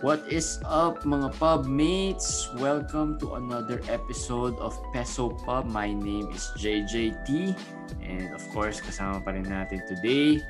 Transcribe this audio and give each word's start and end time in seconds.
What 0.00 0.24
is 0.32 0.56
up 0.64 1.04
mga 1.04 1.36
pub 1.36 1.68
mates? 1.68 2.48
Welcome 2.56 3.20
to 3.20 3.36
another 3.36 3.84
episode 3.84 4.56
of 4.56 4.72
Peso 4.96 5.36
Pub. 5.44 5.68
My 5.68 5.92
name 5.92 6.32
is 6.32 6.48
JJT 6.56 7.52
and 8.00 8.32
of 8.32 8.40
course 8.56 8.80
kasama 8.80 9.20
pa 9.20 9.36
rin 9.36 9.44
natin 9.44 9.84
today 9.84 10.40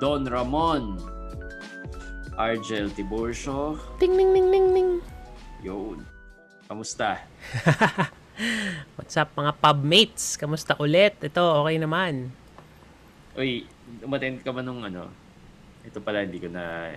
Don 0.00 0.24
Ramon, 0.24 0.96
Argel 2.40 2.88
Tiburcio. 2.96 3.76
Ting 4.00 4.16
ning 4.16 4.32
ning 4.32 4.48
ning 4.48 4.66
ning. 4.72 4.90
Yun. 5.60 6.00
Kamusta? 6.64 7.20
What's 8.96 9.20
up 9.20 9.36
mga 9.36 9.52
pub 9.60 9.84
mates? 9.84 10.40
Kamusta 10.40 10.80
ulit? 10.80 11.20
Ito, 11.20 11.60
okay 11.60 11.76
naman. 11.76 12.32
Uy, 13.36 13.68
umattend 14.00 14.40
ka 14.40 14.48
ba 14.48 14.64
nung 14.64 14.80
ano? 14.80 15.12
Ito 15.84 16.00
pala 16.00 16.24
hindi 16.24 16.40
ko 16.40 16.48
na 16.48 16.88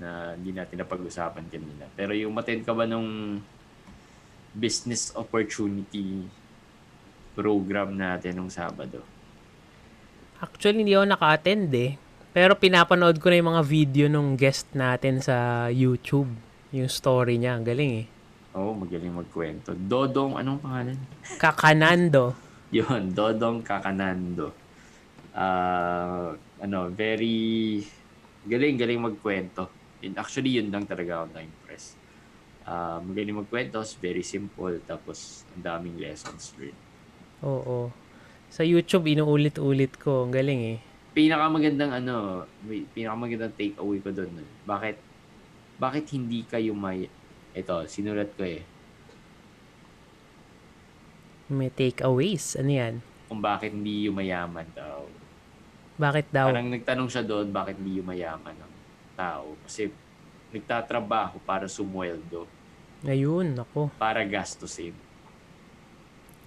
na 0.00 0.32
hindi 0.34 0.56
natin 0.56 0.80
napag-usapan 0.80 1.46
kanina. 1.52 1.84
Pero 1.92 2.16
yung 2.16 2.32
umattend 2.32 2.64
ka 2.64 2.72
ba 2.72 2.88
nung 2.88 3.38
business 4.56 5.14
opportunity 5.14 6.26
program 7.36 7.94
natin 7.94 8.40
nung 8.40 8.50
Sabado? 8.50 9.04
Actually, 10.40 10.82
hindi 10.82 10.96
ako 10.96 11.06
naka-attend 11.06 11.68
eh. 11.76 12.00
Pero 12.32 12.56
pinapanood 12.56 13.20
ko 13.20 13.28
na 13.28 13.36
yung 13.38 13.50
mga 13.52 13.64
video 13.66 14.06
nung 14.08 14.34
guest 14.40 14.70
natin 14.72 15.20
sa 15.20 15.68
YouTube. 15.68 16.30
Yung 16.72 16.88
story 16.88 17.36
niya. 17.36 17.58
Ang 17.58 17.66
galing 17.66 17.92
eh. 18.00 18.06
Oo, 18.56 18.72
oh, 18.72 18.74
magaling 18.74 19.14
magkwento. 19.14 19.76
Dodong, 19.76 20.40
anong 20.40 20.58
pangalan? 20.58 20.98
Kakanando. 21.38 22.34
Yun, 22.76 23.10
Dodong 23.14 23.62
Kakanando. 23.62 24.54
Ah, 25.34 26.34
ano, 26.62 26.90
very 26.90 27.82
galing, 28.46 28.74
galing 28.78 29.00
magkwento. 29.02 29.79
Yun, 30.00 30.16
actually, 30.16 30.56
yun 30.56 30.72
lang 30.72 30.88
talaga 30.88 31.24
ako 31.24 31.36
na-impress. 31.36 31.96
Ah, 32.64 33.00
magaling 33.00 33.40
magkwento, 33.40 33.80
very 34.00 34.24
simple, 34.24 34.80
tapos 34.84 35.44
ang 35.56 35.62
daming 35.64 35.96
lessons 36.00 36.56
learned. 36.56 36.76
Oo. 37.40 37.92
Sa 38.52 38.66
YouTube, 38.66 39.08
inuulit-ulit 39.08 39.96
ko. 39.96 40.28
Ang 40.28 40.32
galing 40.34 40.60
eh. 40.76 40.78
Pinakamagandang 41.14 41.92
ano, 42.04 42.46
pinakamagandang 42.94 43.54
take 43.56 43.76
away 43.78 43.98
ko 43.98 44.12
doon. 44.12 44.44
Bakit 44.66 44.96
bakit 45.80 46.04
hindi 46.12 46.44
kayo 46.44 46.76
may 46.76 47.08
ito, 47.56 47.76
sinulat 47.88 48.30
ko 48.36 48.44
eh. 48.46 48.62
May 51.50 51.72
takeaways. 51.72 52.54
Ano 52.54 52.70
yan? 52.70 52.94
Kung 53.26 53.42
bakit 53.42 53.74
hindi 53.74 54.06
yumayaman 54.06 54.70
daw. 54.70 55.08
Bakit 55.98 56.30
daw? 56.30 56.52
Parang 56.54 56.70
nagtanong 56.70 57.08
siya 57.10 57.26
doon 57.26 57.50
bakit 57.50 57.74
hindi 57.80 57.98
yumayaman 57.98 58.54
ng 58.54 58.72
tao. 59.14 59.54
Kasi 59.64 59.90
nagtatrabaho 60.50 61.38
para 61.46 61.70
sumweldo, 61.70 62.46
Ayun, 63.06 63.56
ako. 63.56 63.88
para 63.96 64.20
gastusin. 64.26 64.92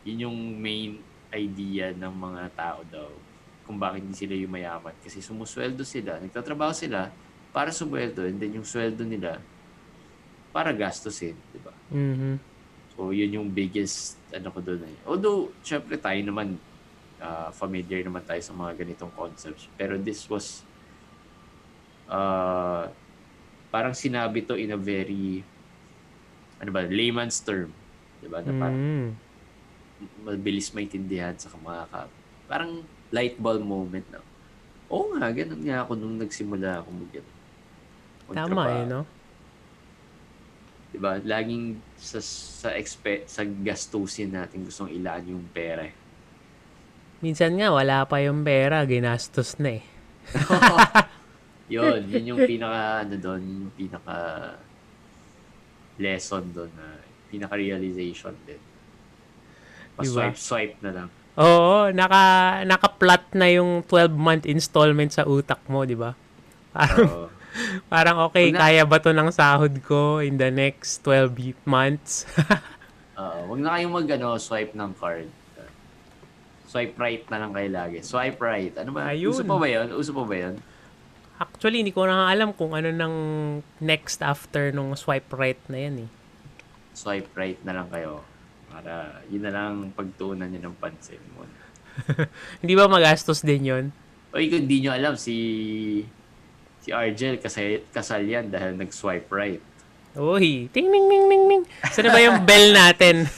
Yun 0.05 0.29
yung 0.29 0.37
main 0.59 0.99
idea 1.33 1.95
ng 1.95 2.13
mga 2.13 2.43
tao 2.53 2.79
daw 2.85 3.09
kung 3.63 3.79
bakit 3.79 4.03
hindi 4.03 4.13
sila 4.13 4.35
yumayaman. 4.35 4.93
Kasi 5.01 5.23
sumusweldo 5.23 5.81
sila, 5.87 6.19
nagtatrabaho 6.19 6.75
sila 6.75 7.09
para 7.49 7.71
sumweldo 7.71 8.27
and 8.27 8.37
then 8.37 8.53
yung 8.53 8.67
sweldo 8.67 9.01
nila 9.07 9.39
para 10.53 10.69
gastusin, 10.69 11.33
di 11.49 11.59
ba? 11.63 11.73
Mhm. 11.89 12.37
So, 12.93 13.09
yun 13.09 13.33
yung 13.41 13.49
biggest 13.49 14.21
ano 14.29 14.53
ko 14.53 14.61
doon 14.61 14.85
eh. 14.85 14.97
Although, 15.09 15.49
syempre 15.65 15.97
tayo 15.97 16.21
naman 16.21 16.59
ah, 17.17 17.49
familiar 17.55 18.03
naman 18.03 18.21
tayo 18.21 18.43
sa 18.43 18.51
mga 18.51 18.83
ganitong 18.83 19.09
concepts. 19.15 19.65
Pero 19.79 19.95
this 19.97 20.27
was 20.27 20.61
uh, 22.13 22.85
parang 23.73 23.97
sinabi 23.97 24.45
to 24.45 24.53
in 24.53 24.69
a 24.69 24.77
very 24.77 25.41
ano 26.63 26.69
ba, 26.71 26.87
layman's 26.87 27.43
term. 27.43 27.73
Diba? 28.23 28.39
Na 28.39 28.51
parang 28.55 28.79
Mm. 28.79 29.09
mabilis 30.23 30.71
maintindihan 30.71 31.35
sa 31.35 31.51
mga. 31.51 32.07
Parang 32.47 32.83
light 33.11 33.35
bulb 33.35 33.63
moment 33.67 34.03
na. 34.07 34.23
Oo 34.87 35.11
nga, 35.15 35.27
ganun 35.31 35.59
nga 35.63 35.83
ako 35.83 35.91
nung 35.99 36.15
nagsimula 36.15 36.79
ako 36.79 36.89
mag 36.91 37.11
Tama 38.33 38.63
eh, 38.71 38.83
no? 38.87 39.03
Diba? 40.95 41.19
Laging 41.19 41.81
sa 41.99 42.23
sa 42.23 42.69
expe, 42.71 43.27
sa 43.27 43.43
gastusin 43.43 44.31
natin 44.31 44.63
gustong 44.63 44.93
ilaan 44.93 45.35
yung 45.35 45.43
pera. 45.51 45.89
Minsan 47.19 47.59
nga, 47.59 47.71
wala 47.71 48.07
pa 48.07 48.23
yung 48.23 48.43
pera. 48.43 48.83
Ginastos 48.87 49.59
na 49.59 49.79
eh. 49.79 49.83
yun, 51.73 51.99
yun 52.13 52.23
yung 52.35 52.41
pinaka 52.45 53.01
ano 53.05 53.15
doon, 53.17 53.41
yun 53.41 53.59
yung 53.67 53.75
pinaka 53.75 54.15
lesson 55.97 56.43
doon 56.53 56.71
na 56.77 57.01
pinaka 57.29 57.53
realization 57.57 58.33
din. 58.45 58.61
Pa-swipe 59.97 60.37
swipe 60.37 60.77
na 60.81 60.91
lang. 60.93 61.09
Oo, 61.33 61.89
naka, 61.89 62.61
naka-plot 62.61 63.33
na 63.33 63.49
yung 63.49 63.81
12-month 63.89 64.45
installment 64.45 65.09
sa 65.09 65.25
utak 65.25 65.65
mo, 65.65 65.81
di 65.81 65.97
ba? 65.97 66.13
Parang, 66.69 67.09
Oo. 67.09 67.27
parang 67.93 68.17
okay, 68.29 68.53
na- 68.53 68.61
kaya 68.69 68.85
ba 68.85 69.01
to 69.01 69.09
ng 69.09 69.33
sahod 69.33 69.73
ko 69.81 70.21
in 70.21 70.37
the 70.37 70.53
next 70.53 71.01
12 71.01 71.57
months? 71.65 72.29
Oo, 73.21 73.53
wag 73.53 73.59
na 73.61 73.69
kayong 73.77 73.93
mag 73.93 74.09
ano, 74.13 74.37
swipe 74.37 74.77
ng 74.77 74.93
card. 74.97 75.29
Swipe 76.69 76.97
right 76.97 77.21
na 77.29 77.37
lang 77.37 77.53
kayo 77.53 77.69
lagi. 77.69 78.01
Swipe 78.01 78.41
right. 78.41 78.73
Ano 78.81 78.97
ba? 78.97 79.13
Ayun. 79.13 79.29
Uso 79.29 79.45
pa 79.45 79.61
ba 79.61 79.69
yun? 79.69 79.93
Uso 79.93 80.09
pa 80.09 80.25
ba 80.25 80.33
yun? 80.33 80.57
Actually, 81.43 81.83
hindi 81.83 81.91
ko 81.91 82.07
na 82.07 82.31
alam 82.31 82.55
kung 82.55 82.71
ano 82.71 82.87
nang 82.87 83.15
next 83.83 84.23
after 84.23 84.71
nung 84.71 84.95
swipe 84.95 85.27
right 85.35 85.59
na 85.67 85.77
yan 85.83 85.95
eh. 86.07 86.09
Swipe 86.95 87.35
right 87.35 87.59
na 87.67 87.75
lang 87.75 87.91
kayo. 87.91 88.23
Para 88.71 89.19
yun 89.27 89.43
na 89.43 89.51
lang 89.51 89.91
pagtuunan 89.91 90.47
nyo 90.47 90.71
ng 90.71 90.75
pansin 90.79 91.19
mo. 91.35 91.43
Hindi 92.63 92.73
ba 92.73 92.89
magastos 92.89 93.43
din 93.43 93.69
yon? 93.69 93.85
O 94.33 94.41
kung 94.41 94.65
di 94.65 94.81
nyo 94.81 94.95
alam, 94.95 95.13
si 95.13 95.35
si 96.81 96.89
Argel 96.89 97.37
kasal, 97.37 97.85
kasal 97.93 98.23
yan 98.25 98.49
dahil 98.49 98.73
nag-swipe 98.79 99.29
right. 99.29 99.61
Uy, 100.17 100.69
ting 100.73 100.89
ning 100.89 101.05
ning 101.09 101.25
ning 101.29 101.43
ning. 101.49 101.63
Saan 101.89 102.09
ba 102.09 102.21
yung 102.21 102.45
bell 102.45 102.73
natin? 102.73 103.29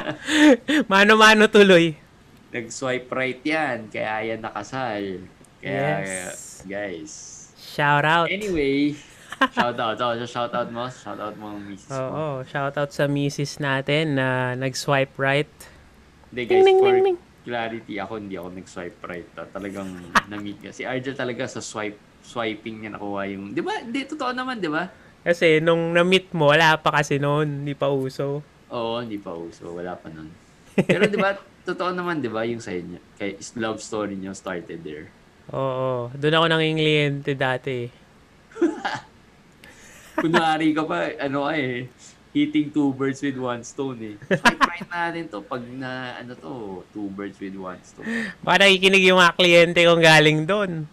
Mano-mano 0.92 1.46
tuloy. 1.50 1.94
Nag-swipe 2.50 3.10
right 3.10 3.42
yan, 3.46 3.90
kaya 3.90 4.34
yan 4.34 4.42
nakasal. 4.42 5.22
Kaya, 5.60 6.00
Yes. 6.02 6.64
guys. 6.64 7.12
Shout 7.56 8.04
out. 8.04 8.26
Anyway, 8.32 8.96
shout 9.54 9.76
out. 9.76 9.96
Oh, 10.00 10.16
shout 10.24 10.52
out 10.52 10.68
mo. 10.68 10.88
Shout 10.88 11.20
out 11.20 11.36
mo 11.36 11.54
ang 11.54 11.60
misis 11.62 11.88
mo. 11.88 12.00
Oo, 12.00 12.26
shout 12.44 12.74
out 12.74 12.90
sa 12.90 13.04
misis 13.06 13.60
natin 13.60 14.16
na 14.16 14.56
nag-swipe 14.56 15.14
right. 15.16 15.52
Hindi 16.32 16.42
guys, 16.46 16.64
ding, 16.64 16.78
for 16.80 16.90
ding, 16.90 17.04
ding. 17.14 17.18
clarity, 17.44 17.94
ako 17.98 18.12
hindi 18.18 18.34
ako 18.34 18.48
nag-swipe 18.52 18.98
right. 19.04 19.30
ah. 19.36 19.46
Talagang 19.46 19.88
na-meet 20.32 20.58
niya. 20.60 20.72
Si 20.72 20.82
Argel 20.82 21.14
talaga 21.14 21.46
sa 21.46 21.60
swipe 21.60 21.96
swiping 22.20 22.84
niya 22.84 22.90
nakuha 22.96 23.24
yung... 23.32 23.56
Di 23.56 23.64
ba? 23.64 23.80
Hindi, 23.80 24.04
totoo 24.04 24.32
naman, 24.36 24.60
di 24.60 24.68
ba? 24.68 24.92
Kasi 25.24 25.60
nung 25.60 25.92
na-meet 25.96 26.32
mo, 26.32 26.52
wala 26.52 26.76
pa 26.76 27.00
kasi 27.00 27.16
noon, 27.16 27.64
hindi 27.64 27.72
pa 27.72 27.88
uso. 27.88 28.44
Oo, 28.68 29.00
hindi 29.00 29.16
pa 29.16 29.32
uso. 29.32 29.72
Wala 29.72 29.96
pa 29.96 30.08
nun. 30.12 30.28
Pero 30.76 31.08
di 31.08 31.16
ba, 31.16 31.32
totoo 31.68 31.92
naman, 31.92 32.20
di 32.20 32.28
ba, 32.28 32.44
yung 32.44 32.60
sa 32.60 32.72
inyo, 32.72 33.00
kay 33.16 33.36
love 33.56 33.80
story 33.80 34.16
niyo 34.16 34.36
started 34.36 34.80
there. 34.84 35.08
Oo, 35.50 36.14
doon 36.14 36.36
ako 36.38 36.46
nanging 36.46 36.78
kliyente 36.78 37.32
dati. 37.34 37.90
Kunwari 40.22 40.70
ka 40.70 40.86
pa, 40.86 41.10
ano 41.18 41.50
ka 41.50 41.52
eh, 41.58 41.90
hitting 42.30 42.70
two 42.70 42.94
birds 42.94 43.18
with 43.18 43.34
one 43.34 43.66
stone 43.66 43.98
eh. 44.14 44.16
Swipe 44.30 44.62
right 44.62 44.86
natin 44.86 45.26
to 45.26 45.42
pag 45.42 45.62
na, 45.66 46.22
ano 46.22 46.38
to, 46.38 46.86
two 46.94 47.10
birds 47.10 47.34
with 47.42 47.58
one 47.58 47.82
stone. 47.82 48.06
Baka 48.46 48.66
nakikinig 48.66 49.02
yung 49.10 49.18
mga 49.18 49.34
kliyente 49.34 49.82
kong 49.82 50.02
galing 50.04 50.46
doon. 50.46 50.86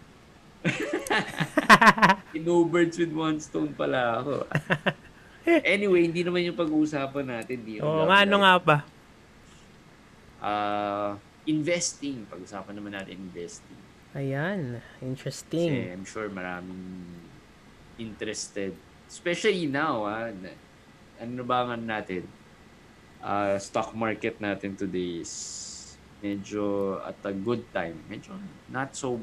Two 2.48 2.64
birds 2.66 2.98
with 2.98 3.14
one 3.14 3.38
stone 3.38 3.70
pala 3.76 4.18
ako. 4.18 4.34
anyway, 5.74 6.08
hindi 6.08 6.26
naman 6.26 6.42
yung 6.48 6.58
pag-uusapan 6.58 7.24
natin. 7.24 7.56
Di 7.62 7.78
Oo 7.78 8.08
nga, 8.08 8.26
ano 8.26 8.36
nga 8.42 8.54
ba? 8.58 8.78
Ah, 10.42 11.10
investing. 11.46 12.26
Pag-usapan 12.26 12.74
naman 12.74 12.98
natin 12.98 13.14
investing. 13.14 13.87
Ayan, 14.16 14.80
Kasi 14.80 15.04
interesting. 15.04 15.92
I'm 15.92 16.04
sure 16.08 16.32
maraming 16.32 16.80
interested. 18.00 18.72
Especially 19.04 19.68
now, 19.68 20.08
ah, 20.08 20.32
ano 21.20 21.42
ba 21.44 21.68
nga 21.68 21.76
natin? 21.76 22.24
Ah, 23.20 23.58
stock 23.60 23.92
market 23.92 24.40
natin 24.40 24.78
today 24.78 25.20
is 25.20 25.34
medyo 26.24 26.96
at 27.04 27.18
a 27.28 27.34
good 27.34 27.60
time. 27.74 28.00
Medyo 28.08 28.32
not 28.72 28.96
so, 28.96 29.20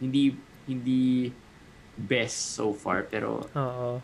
hindi, 0.00 0.32
hindi 0.64 1.28
best 2.00 2.56
so 2.56 2.72
far, 2.72 3.04
pero 3.04 3.44
Oo. 3.52 4.00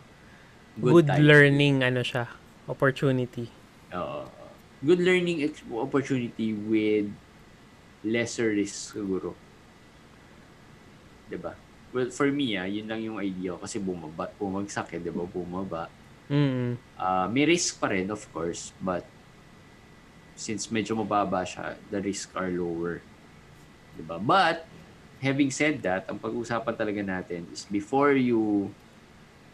good, 0.77 0.93
Good, 0.93 1.07
time. 1.09 1.25
learning, 1.25 1.75
ano 1.81 2.05
siya, 2.05 2.29
opportunity. 2.69 3.49
Oo. 3.97 4.29
good 4.85 5.01
learning 5.01 5.41
opportunity 5.73 6.53
with 6.53 7.09
lesser 8.05 8.53
risk 8.53 8.93
siguro. 8.93 9.33
'Di 11.27 11.37
ba? 11.37 11.53
well, 11.91 12.11
for 12.11 12.27
me, 12.29 12.55
ah, 12.59 12.67
yun 12.67 12.85
lang 12.87 12.99
yung 12.99 13.17
idea 13.17 13.55
ko 13.55 13.63
kasi 13.63 13.79
bumaba, 13.79 14.27
bumagsak 14.35 14.91
eh, 14.95 14.99
di 14.99 15.07
ba? 15.11 15.23
Bumaba. 15.23 15.87
Mm. 16.29 16.75
Ah, 16.99 17.31
may 17.31 17.47
risk 17.47 17.79
pa 17.79 17.87
rin, 17.89 18.11
of 18.11 18.21
course, 18.29 18.75
but 18.77 19.07
since 20.35 20.67
medyo 20.69 20.93
mababa 20.99 21.41
siya, 21.47 21.79
the 21.89 21.99
risk 22.03 22.35
are 22.35 22.51
lower. 22.51 23.01
Di 23.95 24.03
ba? 24.03 24.19
But, 24.19 24.67
having 25.17 25.49
said 25.49 25.81
that, 25.81 26.05
ang 26.11 26.19
pag-uusapan 26.21 26.75
talaga 26.77 27.01
natin 27.01 27.49
is 27.49 27.65
before 27.65 28.13
you 28.13 28.69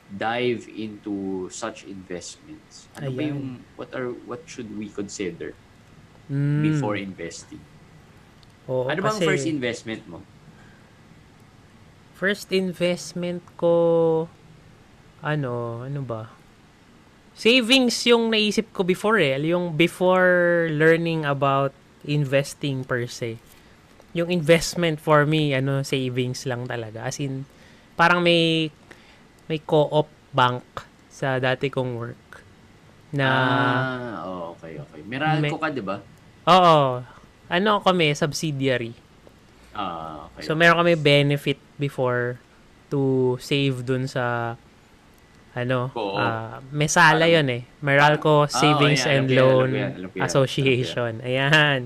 dive 0.10 0.68
into 0.68 1.48
such 1.54 1.88
investments, 1.88 2.92
ano 2.98 3.14
ba 3.16 3.22
Ayan. 3.24 3.32
yung, 3.32 3.44
what 3.80 3.90
are, 3.96 4.12
what 4.12 4.44
should 4.50 4.68
we 4.74 4.90
consider 4.92 5.56
Mm. 6.28 6.64
before 6.64 6.96
investing? 7.00 7.64
Oo, 8.68 8.88
ano 8.88 9.00
bang 9.00 9.20
kasi 9.20 9.28
first 9.28 9.48
investment 9.48 10.04
mo? 10.08 10.20
First 12.24 12.56
investment 12.56 13.44
ko, 13.60 14.32
ano, 15.20 15.84
ano 15.84 16.00
ba? 16.00 16.32
Savings 17.36 18.00
yung 18.08 18.32
naisip 18.32 18.72
ko 18.72 18.88
before 18.88 19.20
eh. 19.20 19.36
Yung 19.52 19.76
before 19.76 20.72
learning 20.72 21.28
about 21.28 21.76
investing 22.08 22.88
per 22.88 23.12
se. 23.12 23.44
Yung 24.16 24.32
investment 24.32 25.04
for 25.04 25.28
me, 25.28 25.52
ano, 25.52 25.84
savings 25.84 26.48
lang 26.48 26.64
talaga. 26.64 27.04
As 27.12 27.20
in, 27.20 27.44
parang 28.00 28.24
may 28.24 28.72
may 29.52 29.60
co-op 29.60 30.08
bank 30.32 30.64
sa 31.12 31.44
dati 31.44 31.68
kong 31.68 32.00
work. 32.00 32.40
Na, 33.12 33.28
ah, 33.28 34.16
oh, 34.24 34.56
okay, 34.56 34.80
okay. 34.80 35.04
Meralco 35.04 35.44
May- 35.44 35.60
ka, 35.60 35.68
di 35.76 35.84
ba? 35.84 36.00
oo, 36.48 37.04
ano 37.52 37.72
kami, 37.84 38.16
subsidiary. 38.16 39.03
Ah, 39.74 40.30
okay. 40.30 40.46
So, 40.46 40.54
meron 40.54 40.78
kami 40.78 40.94
benefit 40.94 41.58
before 41.76 42.38
to 42.88 43.02
save 43.38 43.82
dun 43.82 44.06
sa 44.06 44.54
ano, 45.54 45.94
Oo. 45.94 46.14
ah, 46.14 46.62
Mesala 46.70 47.24
Parang- 47.24 47.34
yun 47.36 47.48
eh. 47.52 47.62
Meralco 47.80 48.46
Ah, 48.46 48.50
Savings 48.50 49.04
oh, 49.04 49.12
and 49.12 49.26
yan. 49.26 49.30
Alam 49.30 49.30
ko 49.30 49.34
yan, 49.34 49.38
Loan 49.38 49.54
alam 49.64 49.74
yan, 49.74 49.92
alam 49.94 50.10
yan. 50.12 50.24
Association. 50.24 51.14
Ayan. 51.22 51.82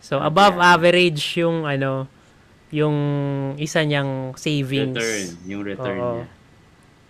So, 0.00 0.16
Alam 0.16 0.28
above 0.28 0.56
average 0.58 1.22
yung 1.36 1.64
ano, 1.64 2.06
yung 2.68 2.96
isa 3.56 3.80
niyang 3.80 4.34
savings. 4.34 4.96
Return, 4.96 5.26
yung 5.44 5.62
return 5.62 5.96
Oo. 5.98 6.12
niya. 6.14 6.26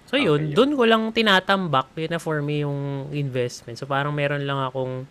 So, 0.07 0.15
yun, 0.15 0.41
Okay, 0.41 0.55
dun 0.55 0.71
ko 0.73 0.87
lang 0.87 1.11
tinatambak. 1.11 1.91
Yun 1.95 2.13
na 2.13 2.23
for 2.23 2.39
me 2.39 2.63
yung 2.63 3.11
investment. 3.11 3.75
So, 3.75 3.85
parang 3.85 4.15
meron 4.15 4.47
lang 4.47 4.63
akong, 4.63 5.03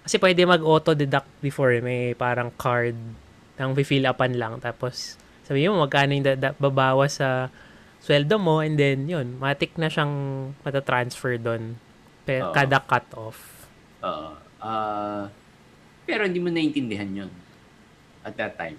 kasi 0.00 0.16
pwede 0.16 0.40
mag-auto-deduct 0.42 1.28
before. 1.38 1.68
eh. 1.70 1.84
May 1.84 2.00
parang 2.12 2.48
card 2.54 2.96
nang 3.58 3.74
fill 3.74 4.06
upan 4.06 4.34
lang. 4.34 4.58
Tapos, 4.58 5.14
sabi 5.42 5.66
mo, 5.66 5.82
magkano 5.82 6.12
yung 6.12 6.24
dada- 6.24 6.54
babawas 6.56 7.18
sa 7.18 7.50
sweldo 7.98 8.38
mo. 8.38 8.58
And 8.58 8.74
then, 8.74 9.04
yun, 9.04 9.36
matik 9.36 9.74
na 9.74 9.86
siyang 9.86 10.12
matatransfer 10.62 11.36
doon. 11.36 11.74
Pe- 12.22 12.40
Oo. 12.40 12.52
kada 12.52 12.78
cut-off. 12.80 13.38
Oo. 14.00 14.30
Ah, 14.58 15.30
pero 16.02 16.22
hindi 16.22 16.38
mo 16.38 16.48
naintindihan 16.48 17.06
yun 17.06 17.30
at 18.20 18.34
that 18.34 18.54
time. 18.54 18.78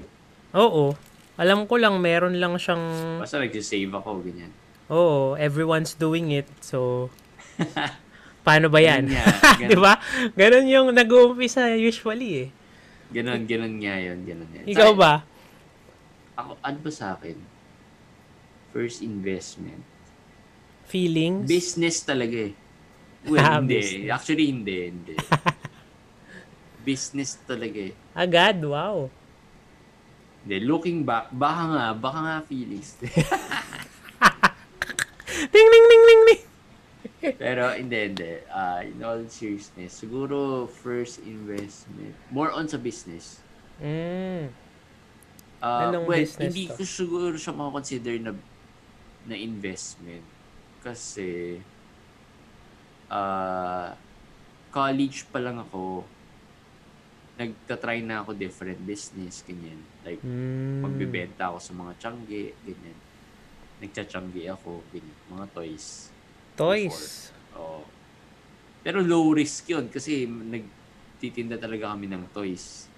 Oo. 0.51 0.95
Alam 1.35 1.63
ko 1.63 1.79
lang, 1.79 1.95
meron 1.97 2.35
lang 2.35 2.55
siyang, 2.55 2.83
Basta 3.17 3.39
nagsisave 3.39 3.87
ako, 3.89 4.19
ganyan. 4.21 4.51
oo, 4.87 5.35
everyone's 5.35 5.95
doing 5.95 6.35
it. 6.35 6.47
So, 6.59 7.07
paano 8.45 8.67
ba 8.67 8.79
yan? 8.79 9.07
Ganun 9.07 9.15
nga, 9.15 9.67
Di 9.71 9.77
ba? 9.77 9.93
Ganon 10.33 10.67
yung 10.67 10.87
nag-uumpisa 10.91 11.75
usually 11.75 12.31
eh. 12.35 12.47
Ganon, 13.09 13.41
ganon 13.49 13.73
nga 13.81 13.95
yun, 13.97 14.19
ganon 14.21 14.49
yan. 14.53 14.65
Ikaw 14.69 14.91
ba? 14.93 15.25
Ako, 16.37 16.55
ano 16.61 16.77
ba 16.77 16.91
sa 16.93 17.17
akin? 17.17 17.35
First 18.69 19.01
investment. 19.01 19.81
Feelings? 20.85 21.49
Business 21.49 22.05
talaga 22.05 22.49
eh. 22.49 22.53
Well, 23.25 23.41
Ah, 23.45 23.57
hindi. 23.57 23.81
business. 23.81 24.09
Actually, 24.13 24.45
hindi, 24.47 24.77
hindi. 24.93 25.15
business 26.87 27.37
talaga 27.43 27.79
eh. 27.89 27.93
Agad? 28.13 28.61
Wow. 28.61 29.09
Hindi, 30.45 30.57
looking 30.63 31.01
back, 31.03 31.33
baka 31.33 31.63
nga, 31.65 31.85
baka 31.93 32.19
nga 32.21 32.35
feelings. 32.45 32.93
Ding, 35.39 35.69
ding, 35.71 35.85
ding, 35.87 36.03
ding, 36.03 36.21
ding. 36.27 36.41
Pero 37.19 37.75
hindi, 37.75 37.99
hindi. 38.07 38.31
Ah, 38.47 38.79
in 38.79 38.99
all 38.99 39.27
seriousness, 39.27 39.91
siguro 39.93 40.65
first 40.65 41.19
investment, 41.19 42.15
more 42.31 42.49
on 42.49 42.65
sa 42.65 42.79
business. 42.79 43.43
Mm. 43.79 44.47
Ah, 45.59 45.91
Anong 45.91 46.07
well, 46.07 46.19
business 46.19 46.51
hindi 46.51 46.67
to? 46.67 46.75
ko 46.75 46.83
siguro 46.83 47.35
siya 47.35 47.51
makakonsider 47.51 48.15
na 48.23 48.31
na 49.27 49.35
investment. 49.35 50.23
Kasi 50.79 51.59
ah 53.09 53.91
college 54.69 55.25
pa 55.27 55.41
lang 55.41 55.57
ako, 55.57 56.05
nagtatry 57.35 57.99
na 57.99 58.21
ako 58.21 58.35
different 58.35 58.79
business, 58.79 59.41
ganyan. 59.41 59.79
Like, 60.05 60.21
Mm. 60.21 60.85
magbibenta 60.85 61.49
ako 61.49 61.57
sa 61.57 61.73
mga 61.73 61.91
tiyangge, 61.97 62.43
ganyan. 62.61 62.97
Nagtsatsyangge 63.81 64.43
ako, 64.47 64.83
ganyan. 64.91 65.17
Mga 65.27 65.45
toys. 65.51 66.11
Toys. 66.59 67.31
Oo. 67.55 67.87
Pero 68.83 68.99
low 68.99 69.31
risk 69.31 69.71
yun 69.71 69.87
kasi 69.87 70.27
nagtitinda 70.27 71.55
talaga 71.55 71.95
kami 71.95 72.11
ng 72.11 72.27
toys. 72.35 72.91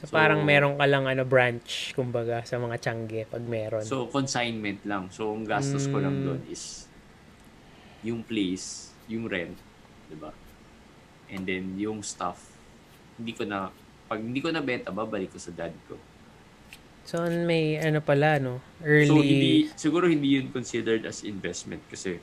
So, 0.00 0.08
So- 0.08 0.16
parang 0.16 0.44
meron 0.44 0.80
ka 0.80 0.84
lang 0.88 1.04
ano, 1.04 1.28
branch, 1.28 1.92
kumbaga, 1.92 2.40
sa 2.48 2.56
mga 2.56 2.80
tiyangge 2.80 3.28
pag 3.28 3.44
meron. 3.44 3.84
So, 3.84 4.08
consignment 4.08 4.80
lang. 4.84 5.12
So, 5.12 5.32
ang 5.32 5.44
gastos 5.44 5.88
ko 5.88 6.00
lang 6.00 6.20
Mm. 6.20 6.24
doon 6.24 6.40
is 6.48 6.88
yung 8.04 8.20
place, 8.20 8.92
yung 9.08 9.28
rent, 9.28 9.56
di 10.08 10.16
ba? 10.16 10.32
And 11.28 11.44
then, 11.48 11.76
yung 11.80 12.04
stuff. 12.04 12.52
Hindi 13.16 13.32
ko 13.32 13.48
na, 13.48 13.72
pag 14.04 14.20
hindi 14.20 14.44
ko 14.44 14.52
na 14.52 14.60
benta, 14.60 14.92
babalik 14.92 15.32
ko 15.32 15.40
sa 15.40 15.52
dad 15.56 15.72
ko. 15.88 15.96
So, 17.04 17.24
may 17.24 17.76
ano 17.80 18.00
pala, 18.04 18.36
no? 18.40 18.60
Early... 18.84 19.08
So, 19.08 19.20
hindi, 19.20 19.52
siguro 19.76 20.04
hindi 20.08 20.36
yun 20.36 20.52
considered 20.52 21.04
as 21.08 21.24
investment 21.24 21.80
kasi, 21.88 22.20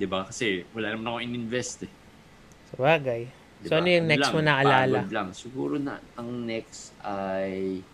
di 0.00 0.08
ba? 0.08 0.24
Kasi, 0.24 0.64
wala 0.72 0.96
naman 0.96 1.12
ako 1.12 1.18
in-invest 1.20 1.84
eh. 1.84 1.92
Sa 2.72 2.76
bagay. 2.80 3.28
Di 3.60 3.68
So, 3.68 3.76
ano 3.76 3.88
yung 3.92 4.08
next 4.08 4.32
lang, 4.32 4.32
mo 4.32 4.40
naalala? 4.40 4.98
lang. 5.04 5.28
Siguro 5.36 5.76
na, 5.76 6.00
ang 6.16 6.48
next 6.48 6.96
ay, 7.04 7.84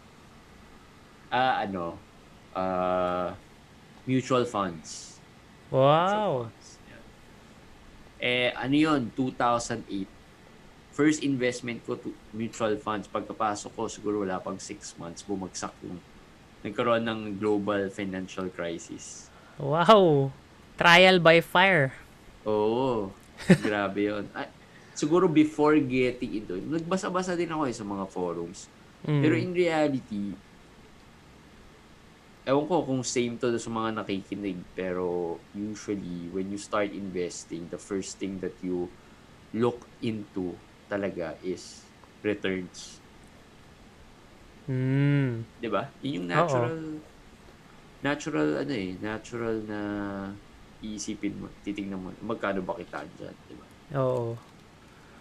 ah, 1.35 1.67
ano, 1.67 1.99
ah, 2.55 3.35
mutual 4.07 4.47
funds. 4.47 5.19
Wow. 5.75 5.83
Mutual 5.83 6.47
funds. 6.47 6.69
Yeah. 6.87 7.03
Eh, 8.23 8.51
ano 8.55 8.75
yun? 8.79 9.01
2008. 9.19 10.07
First 10.95 11.27
investment 11.27 11.83
ko 11.85 11.99
to 11.99 12.15
mutual 12.31 12.79
funds. 12.79 13.11
Pagkapasok 13.11 13.71
ko, 13.75 13.91
siguro 13.91 14.23
wala 14.23 14.39
pang 14.39 14.57
6 14.57 14.97
months, 15.03 15.27
bumagsak 15.27 15.75
yung 15.83 15.99
nagkaroon 16.63 17.05
ng 17.05 17.21
global 17.43 17.91
financial 17.91 18.47
crisis. 18.55 19.29
Wow. 19.59 20.31
Trial 20.79 21.21
by 21.21 21.41
fire. 21.41 21.97
Oo. 22.45 23.17
Grabe 23.65 24.01
yun. 24.13 24.27
Ah, 24.37 24.53
siguro 24.93 25.29
before 25.33 25.81
getting 25.81 26.45
into 26.45 26.57
it, 26.61 26.65
nagbasa-basa 26.69 27.33
din 27.37 27.49
ako 27.53 27.63
eh 27.69 27.77
sa 27.77 27.85
mga 27.87 28.05
forums. 28.13 28.69
Mm. 29.07 29.21
Pero 29.23 29.35
in 29.37 29.53
reality, 29.57 30.37
ewan 32.47 32.67
ko 32.71 32.85
kung 32.87 33.03
same 33.07 33.37
to 33.41 33.51
sa 33.59 33.71
mga 33.73 34.03
nakikinig, 34.05 34.69
pero 34.77 35.43
usually, 35.53 36.29
when 36.31 36.49
you 36.53 36.61
start 36.61 36.93
investing, 36.95 37.69
the 37.73 37.81
first 37.81 38.19
thing 38.21 38.39
that 38.41 38.61
you 38.63 38.95
look 39.57 39.91
into 40.03 40.61
talaga 40.91 41.37
is 41.43 41.93
returns. 42.23 43.01
Mm. 44.69 45.47
'Di 45.61 45.69
ba? 45.73 45.97
Yun 46.05 46.13
yung 46.25 46.29
natural, 46.29 46.77
natural 48.05 48.49
ano 48.63 48.73
eh, 48.77 48.97
natural 49.01 49.57
na 49.65 49.81
iisipin 50.83 51.41
mo, 51.41 51.47
titingnan 51.65 51.99
mo, 51.99 52.09
magkano 52.21 52.61
ba 52.61 52.77
kitaan 52.77 53.09
dyan, 53.17 53.35
'di 53.47 53.55
ba? 53.57 53.67
Oo. 54.01 54.37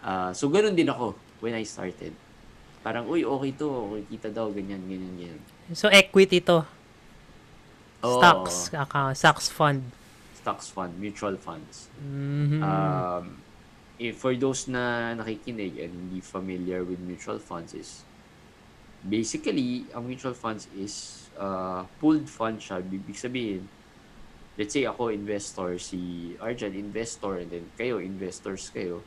Ah, 0.05 0.31
so 0.35 0.47
ganun 0.51 0.75
din 0.77 0.89
ako 0.89 1.15
when 1.41 1.55
I 1.57 1.65
started. 1.65 2.13
Parang, 2.85 3.09
uy, 3.09 3.25
okay 3.25 3.51
to, 3.57 3.65
okay, 3.65 4.03
kita 4.13 4.29
daw, 4.29 4.45
ganyan, 4.53 4.77
ganyan, 4.85 5.09
ganyan. 5.17 5.39
So, 5.73 5.89
equity 5.89 6.37
to. 6.45 6.61
Oo, 8.05 8.21
Stocks. 8.21 8.69
Account, 8.69 9.17
stocks 9.17 9.47
fund. 9.49 9.81
stocks 10.37 10.69
fund, 10.69 10.93
mutual 11.01 11.33
funds. 11.41 11.89
Mhm. 11.97 12.61
Um, 12.61 13.25
if 13.97 14.21
for 14.21 14.37
those 14.37 14.69
na 14.69 15.17
nakikinig 15.17 15.81
and 15.81 15.89
hindi 15.89 16.21
familiar 16.21 16.85
with 16.85 17.01
mutual 17.01 17.41
funds 17.41 17.73
is 17.73 18.05
basically, 19.01 19.89
ang 19.89 20.05
mutual 20.05 20.37
funds 20.37 20.69
is 20.77 21.25
uh, 21.41 21.81
pooled 21.97 22.29
fund 22.29 22.61
siya. 22.61 22.77
Ibig 22.85 23.17
sabihin, 23.17 23.65
let's 24.55 24.71
say 24.71 24.83
ako 24.83 25.11
investor, 25.11 25.75
si 25.77 26.33
Arjan 26.39 26.71
investor, 26.73 27.43
and 27.43 27.51
then 27.51 27.65
kayo 27.75 27.99
investors 27.99 28.71
kayo. 28.71 29.03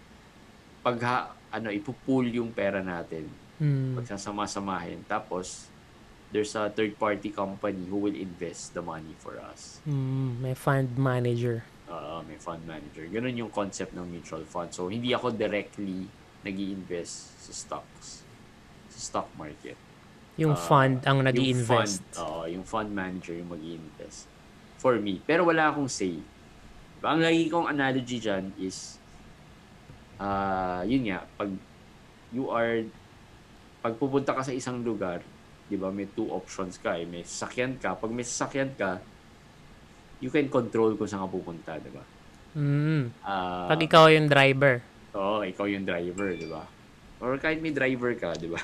Pag 0.81 0.97
ha, 1.03 1.19
ano, 1.49 1.69
ipupool 1.69 2.29
yung 2.29 2.53
pera 2.53 2.81
natin, 2.81 3.29
Mm. 3.59 3.99
pagsasama-samahin. 3.99 5.03
Tapos, 5.11 5.67
there's 6.31 6.55
a 6.55 6.71
third-party 6.71 7.35
company 7.35 7.83
who 7.91 7.99
will 7.99 8.15
invest 8.15 8.71
the 8.71 8.79
money 8.79 9.19
for 9.19 9.35
us. 9.43 9.83
Mm, 9.83 10.39
may 10.39 10.55
fund 10.55 10.95
manager. 10.95 11.67
Uh, 11.91 12.23
may 12.23 12.39
fund 12.39 12.63
manager. 12.63 13.09
Ganun 13.11 13.35
yung 13.35 13.51
concept 13.51 13.99
ng 13.99 14.07
mutual 14.07 14.47
fund. 14.47 14.71
So, 14.71 14.87
hindi 14.87 15.11
ako 15.11 15.35
directly 15.35 16.07
nag 16.45 16.55
invest 16.55 17.35
sa 17.43 17.51
stocks. 17.51 18.23
Sa 18.95 18.99
stock 19.01 19.29
market. 19.35 19.75
Yung 20.39 20.55
Ah, 20.55 20.63
fund 20.63 21.03
ang 21.03 21.27
nag 21.27 21.35
invest 21.35 22.07
oo, 22.15 22.47
yung 22.47 22.63
fund 22.63 22.95
manager 22.95 23.35
yung 23.35 23.51
mag 23.51 23.59
invest 23.59 24.31
For 24.79 24.97
me. 24.97 25.19
Pero 25.21 25.43
wala 25.43 25.69
akong 25.69 25.91
say. 25.91 26.23
Diba? 26.95 27.09
Ang 27.09 27.23
lagi 27.23 27.47
kong 27.47 27.67
analogy 27.67 28.19
dyan 28.19 28.55
is, 28.57 28.99
ah 30.19 30.83
yun 30.83 31.07
nga, 31.07 31.27
pag 31.35 31.51
you 32.31 32.47
are, 32.49 32.83
pag 33.79 33.95
pupunta 33.95 34.35
ka 34.35 34.43
sa 34.43 34.53
isang 34.53 34.83
lugar, 34.83 35.23
di 35.65 35.77
ba, 35.77 35.91
may 35.91 36.07
two 36.07 36.27
options 36.29 36.77
ka 36.77 36.95
eh. 36.95 37.05
May 37.05 37.23
sasakyan 37.23 37.77
ka. 37.77 37.95
Pag 37.95 38.11
may 38.11 38.23
sasakyan 38.23 38.75
ka, 38.75 38.99
you 40.19 40.29
can 40.29 40.49
control 40.49 40.95
kung 40.95 41.07
saan 41.07 41.23
ka 41.23 41.31
pupunta, 41.31 41.73
di 41.79 41.91
ba? 41.91 42.03
Mm. 42.55 43.15
Ah, 43.21 43.69
Pag 43.69 43.81
ikaw 43.81 44.11
yung 44.11 44.27
driver. 44.27 44.83
Oo, 45.15 45.47
ikaw 45.47 45.67
yung 45.67 45.87
driver, 45.87 46.35
di 46.35 46.49
ba? 46.49 46.67
Or 47.19 47.39
kahit 47.39 47.59
may 47.59 47.71
driver 47.71 48.15
ka, 48.15 48.35
di 48.35 48.51
ba? 48.51 48.59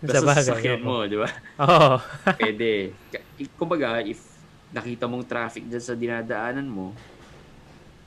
Sa 0.00 0.06
Basta 0.06 0.22
bagay. 0.22 0.44
sasakyan 0.46 0.80
mo, 0.80 1.04
di 1.04 1.18
ba? 1.18 1.28
Oo. 1.60 1.98
Pwede. 2.38 2.94
Ka- 3.10 3.26
i- 3.36 3.52
Kumbaga, 3.52 4.00
if 4.00 4.29
nakita 4.70 5.04
mong 5.10 5.26
traffic 5.26 5.66
dyan 5.66 5.84
sa 5.84 5.94
dinadaanan 5.98 6.68
mo, 6.70 7.02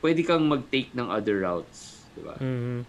pwede 0.04 0.22
kang 0.28 0.44
mag-take 0.46 0.92
ng 0.94 1.08
other 1.10 1.40
routes, 1.42 2.12
di 2.16 2.22
ba? 2.24 2.36
mm. 2.40 2.84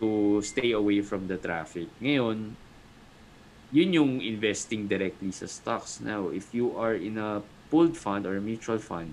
To 0.00 0.38
stay 0.44 0.72
away 0.72 1.02
from 1.02 1.26
the 1.26 1.38
traffic. 1.40 1.88
Ngayon, 1.98 2.54
yun 3.68 3.90
yung 3.92 4.12
investing 4.24 4.88
directly 4.88 5.32
sa 5.32 5.44
stocks. 5.44 6.00
Now, 6.00 6.32
if 6.32 6.52
you 6.56 6.76
are 6.76 6.96
in 6.96 7.20
a 7.20 7.44
pooled 7.68 7.96
fund 7.96 8.24
or 8.24 8.40
mutual 8.40 8.80
fund, 8.80 9.12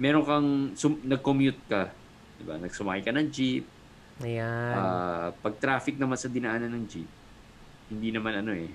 meron 0.00 0.24
kang, 0.26 0.48
sum- 0.74 1.02
nag-commute 1.06 1.62
ka, 1.70 1.94
di 2.38 2.44
ba? 2.46 2.58
Nagsumakay 2.58 3.02
ka 3.06 3.12
ng 3.14 3.28
jeep, 3.30 3.64
Ayan. 4.20 4.76
Ah, 4.76 5.32
pag 5.40 5.56
traffic 5.58 5.96
naman 5.98 6.20
sa 6.20 6.28
dinaanan 6.28 6.70
ng 6.70 6.84
jeep, 6.86 7.10
hindi 7.90 8.10
naman 8.14 8.34
ano 8.44 8.52
eh. 8.54 8.70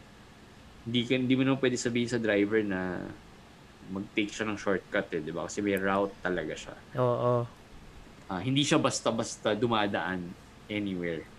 Hindi, 0.85 0.99
ka, 1.07 1.13
hindi 1.17 1.33
mo 1.37 1.43
naman 1.45 1.61
pwede 1.61 1.77
sabihin 1.79 2.09
sa 2.11 2.21
driver 2.21 2.61
na 2.65 2.81
mag-take 3.89 4.31
siya 4.31 4.45
ng 4.49 4.59
shortcut 4.59 5.07
eh, 5.13 5.21
di 5.21 5.31
ba? 5.31 5.45
Kasi 5.45 5.61
may 5.61 5.77
route 5.77 6.17
talaga 6.21 6.53
siya. 6.57 6.75
Oo. 6.97 7.45
Ah, 8.25 8.41
hindi 8.41 8.65
siya 8.65 8.81
basta-basta 8.81 9.53
dumadaan 9.53 10.33
anywhere. 10.65 11.29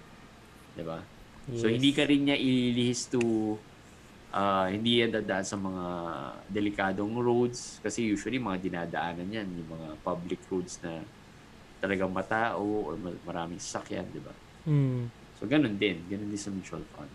Di 0.71 0.85
ba? 0.87 1.03
So, 1.47 1.71
Yes. 1.71 1.79
hindi 1.79 1.91
ka 1.95 2.03
rin 2.07 2.27
niya 2.27 2.37
ililihis 2.39 3.07
to 3.07 3.23
ah, 4.35 4.67
hindi 4.69 5.01
yan 5.01 5.15
dadaan 5.15 5.47
sa 5.47 5.57
mga 5.57 5.85
delikadong 6.51 7.15
roads 7.23 7.79
kasi 7.81 8.05
usually 8.11 8.37
mga 8.43 8.59
dinadaanan 8.61 9.31
yan, 9.31 9.49
yung 9.55 9.71
mga 9.79 9.89
public 10.03 10.43
roads 10.51 10.77
na 10.83 11.07
talagang 11.81 12.11
matao 12.11 12.61
or 12.63 12.99
ma- 12.99 13.21
maraming 13.23 13.63
sasakyan, 13.63 14.11
di 14.11 14.21
ba? 14.21 14.35
Mm. 14.67 15.09
So, 15.39 15.47
ganun 15.47 15.77
din. 15.79 16.09
Ganun 16.11 16.29
din 16.29 16.41
sa 16.41 16.51
mutual 16.51 16.83
fund. 16.91 17.13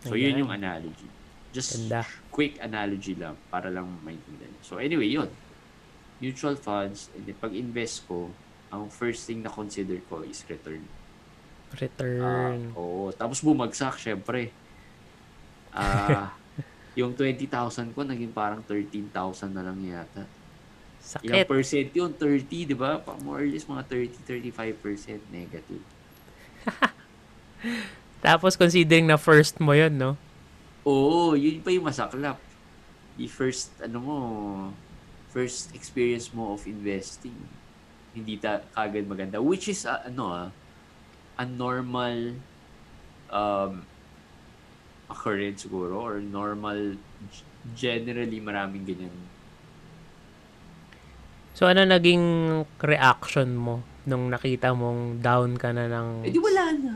So, 0.00 0.16
yun 0.16 0.32
Ayan. 0.34 0.40
yung 0.46 0.52
analogy. 0.54 1.12
Just 1.52 1.76
Ganda. 1.76 2.06
Quick 2.40 2.56
analogy 2.64 3.12
lang 3.12 3.36
para 3.52 3.68
lang 3.68 4.00
maintindihan. 4.00 4.48
So, 4.64 4.80
anyway, 4.80 5.12
yun. 5.12 5.28
Mutual 6.24 6.56
funds, 6.56 7.12
and 7.12 7.28
then 7.28 7.36
pag-invest 7.36 8.08
ko, 8.08 8.32
ang 8.72 8.88
first 8.88 9.28
thing 9.28 9.44
na 9.44 9.52
consider 9.52 10.00
ko 10.08 10.24
is 10.24 10.40
return. 10.48 10.80
Return. 11.76 12.72
oo. 12.72 13.12
Tapos 13.12 13.44
bumagsak, 13.44 14.00
syempre. 14.00 14.48
Ah, 15.68 16.32
yung 16.98 17.12
20,000 17.12 17.92
ko, 17.92 18.08
naging 18.08 18.32
parang 18.32 18.64
13,000 18.64 19.52
na 19.52 19.60
lang 19.60 19.76
yata. 19.84 20.24
Ilang 20.24 21.44
Sakit. 21.44 21.44
percent 21.44 21.88
yun? 21.92 22.10
30, 22.16 22.72
di 22.72 22.72
ba? 22.72 23.04
Pa- 23.04 23.20
More 23.20 23.44
or 23.44 23.48
less, 23.52 23.68
mga 23.68 23.84
30-35% 23.84 25.28
negative. 25.28 25.84
Tapos 28.24 28.56
considering 28.56 29.04
na 29.04 29.20
first 29.20 29.60
mo 29.60 29.76
yun, 29.76 29.92
no? 30.00 30.16
Oo, 30.84 31.36
yun 31.36 31.60
pa 31.60 31.68
yung 31.68 31.84
masaklap. 31.84 32.40
The 33.20 33.28
first, 33.28 33.76
ano 33.84 33.98
mo, 34.00 34.16
first 35.28 35.76
experience 35.76 36.32
mo 36.32 36.56
of 36.56 36.64
investing. 36.64 37.36
Hindi 38.16 38.40
ta 38.40 38.64
kagad 38.72 39.04
maganda. 39.04 39.38
Which 39.44 39.68
is, 39.68 39.84
ah, 39.84 40.00
ano 40.08 40.24
ah, 40.32 40.48
a 41.36 41.44
normal 41.44 42.36
um, 43.28 43.84
occurrence 45.12 45.68
siguro 45.68 46.00
or 46.00 46.16
normal, 46.20 46.96
generally 47.76 48.40
maraming 48.40 48.88
ganyan. 48.88 49.12
So, 51.52 51.68
ano 51.68 51.84
naging 51.84 52.24
reaction 52.80 53.52
mo 53.52 53.84
nung 54.08 54.32
nakita 54.32 54.72
mong 54.72 55.20
down 55.20 55.60
ka 55.60 55.76
na 55.76 55.92
ng... 55.92 56.24
Eh 56.24 56.32
di 56.32 56.40
wala 56.40 56.72
na. 56.72 56.92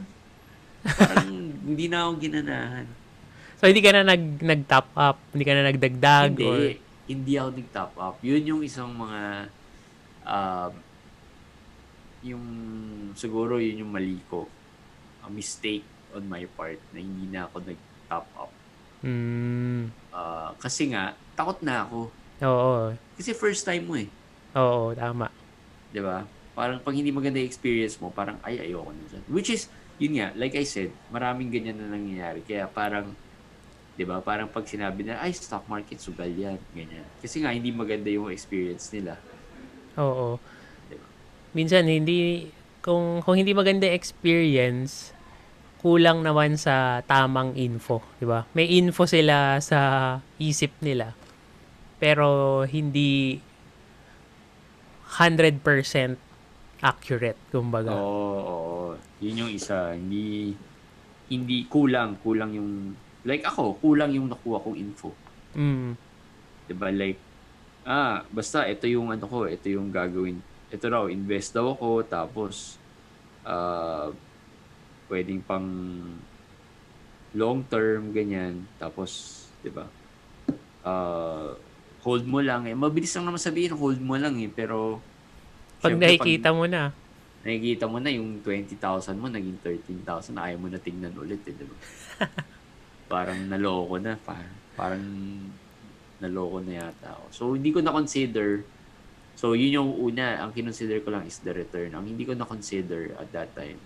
Parang 0.88 1.28
hindi 1.68 1.84
na 1.92 2.08
ako 2.08 2.12
ginanahan. 2.16 3.03
So, 3.64 3.72
hindi 3.72 3.80
ka 3.80 3.96
na 3.96 4.04
nag, 4.04 4.44
nag-top 4.44 4.92
up? 4.92 5.16
Hindi 5.32 5.44
ka 5.48 5.52
na 5.56 5.64
nagdagdag? 5.72 6.36
hindi, 6.36 6.44
Or... 6.44 6.60
hindi 7.08 7.32
ako 7.40 7.48
nag-top 7.56 7.92
up. 7.96 8.16
Yun 8.20 8.44
yung 8.44 8.60
isang 8.60 8.92
mga 8.92 9.48
um, 10.20 10.72
yung 12.28 12.44
siguro 13.16 13.56
yun 13.56 13.80
yung 13.80 13.88
mali 13.88 14.20
ko. 14.28 14.44
A 15.24 15.32
mistake 15.32 15.80
on 16.12 16.28
my 16.28 16.44
part 16.52 16.76
na 16.92 17.00
hindi 17.00 17.24
na 17.24 17.48
ako 17.48 17.64
nag-top 17.64 18.26
up. 18.36 18.52
Mm, 19.00 19.88
Ah, 20.12 20.52
kasi 20.60 20.92
nga, 20.92 21.16
takot 21.32 21.56
na 21.64 21.88
ako. 21.88 22.12
oo. 22.44 22.92
Kasi 23.16 23.32
first 23.32 23.64
time 23.64 23.88
mo 23.88 23.96
eh. 23.96 24.12
Oo, 24.60 24.92
tama. 24.92 25.32
'di 25.88 26.04
ba? 26.04 26.28
Parang 26.52 26.84
pag 26.84 26.92
hindi 26.92 27.08
maganda 27.08 27.40
yung 27.40 27.48
experience 27.48 27.96
mo, 27.96 28.12
parang 28.12 28.36
ay 28.44 28.60
ayoko 28.60 28.92
na 28.92 29.08
dyan. 29.08 29.24
Which 29.32 29.48
is, 29.48 29.72
yun 29.96 30.20
nga, 30.20 30.36
like 30.36 30.52
I 30.52 30.68
said, 30.68 30.92
maraming 31.08 31.48
ganyan 31.48 31.80
na 31.80 31.88
nangyayari. 31.88 32.44
Kaya 32.44 32.68
parang, 32.68 33.23
'di 33.94 34.04
ba? 34.06 34.18
Parang 34.20 34.50
pag 34.50 34.66
sinabi 34.66 35.06
na, 35.06 35.22
ay 35.22 35.30
stock 35.34 35.66
market 35.70 35.98
sugal 36.02 36.30
yan, 36.30 36.58
ganyan. 36.74 37.06
Kasi 37.22 37.42
nga 37.42 37.54
hindi 37.54 37.70
maganda 37.70 38.10
yung 38.10 38.30
experience 38.30 38.90
nila. 38.90 39.18
Oo. 39.98 40.38
Diba? 40.90 41.06
Minsan, 41.54 41.86
hindi... 41.86 42.50
Kung, 42.84 43.24
kung 43.24 43.40
hindi 43.40 43.56
maganda 43.56 43.88
experience, 43.88 45.16
kulang 45.80 46.20
naman 46.20 46.60
sa 46.60 47.00
tamang 47.08 47.56
info, 47.56 48.04
di 48.20 48.28
ba? 48.28 48.44
May 48.52 48.76
info 48.76 49.08
sila 49.08 49.56
sa 49.64 49.80
isip 50.36 50.68
nila. 50.84 51.16
Pero 51.96 52.60
hindi 52.68 53.40
100% 55.16 55.64
accurate, 56.84 57.40
kumbaga. 57.48 57.96
Oo, 57.96 58.36
oo. 58.36 58.86
Yun 59.24 59.48
yung 59.48 59.52
isa. 59.56 59.96
Hindi, 59.96 60.52
hindi 61.32 61.64
kulang. 61.64 62.20
Kulang 62.20 62.52
yung, 62.52 62.92
like 63.24 63.44
ako, 63.44 63.76
kulang 63.80 64.12
yung 64.12 64.28
nakuha 64.28 64.60
kong 64.60 64.76
info. 64.78 65.10
Mm. 65.56 65.96
'Di 66.68 66.74
ba 66.76 66.88
Like, 66.92 67.20
ah, 67.84 68.24
basta 68.28 68.68
ito 68.68 68.84
yung 68.88 69.12
ano 69.12 69.24
ko, 69.28 69.48
ito 69.48 69.68
yung 69.68 69.92
gagawin. 69.92 70.40
Ito 70.72 70.84
raw, 70.88 71.04
invest 71.08 71.52
daw 71.56 71.76
ako, 71.76 72.04
tapos, 72.04 72.76
ah, 73.44 74.12
pwedeng 75.08 75.40
pang 75.44 75.68
long 77.34 77.60
term, 77.66 78.12
ganyan. 78.12 78.64
Tapos, 78.80 79.44
'di 79.60 79.72
ba 79.72 79.88
ah, 80.84 81.56
hold 82.04 82.24
mo 82.28 82.44
lang. 82.44 82.68
Eh, 82.68 82.76
mabilis 82.76 83.10
lang 83.16 83.26
naman 83.26 83.40
sabihin, 83.40 83.72
hold 83.74 83.98
mo 83.98 84.14
lang 84.20 84.36
eh. 84.38 84.52
Pero, 84.52 85.00
Pag 85.80 85.96
syempre, 85.96 86.14
nakikita 86.14 86.52
mo 86.52 86.64
na, 86.68 86.92
nakikita 87.40 87.84
mo 87.88 87.98
na 87.98 88.12
yung 88.12 88.44
20,000 88.44 89.16
mo, 89.16 89.26
naging 89.32 89.58
13,000, 89.64 90.36
ayaw 90.36 90.58
mo 90.60 90.68
na 90.68 90.78
tingnan 90.78 91.16
ulit 91.16 91.40
eh, 91.48 91.56
di 91.56 91.64
ba? 91.64 91.76
parang 93.06 93.38
naloko 93.48 93.96
na. 94.00 94.16
Parang, 94.20 94.54
parang 94.74 95.04
naloko 96.22 96.58
na 96.64 96.88
yata 96.88 97.14
ako. 97.14 97.24
So, 97.30 97.42
hindi 97.54 97.70
ko 97.74 97.84
na-consider. 97.84 98.64
So, 99.34 99.52
yun 99.58 99.82
yung 99.82 99.90
una. 99.98 100.40
Ang 100.40 100.54
kinonsider 100.54 101.02
ko 101.02 101.12
lang 101.12 101.26
is 101.26 101.42
the 101.42 101.52
return. 101.52 101.92
Ang 101.92 102.14
hindi 102.14 102.24
ko 102.24 102.32
na-consider 102.32 103.18
at 103.18 103.28
that 103.34 103.50
time 103.52 103.78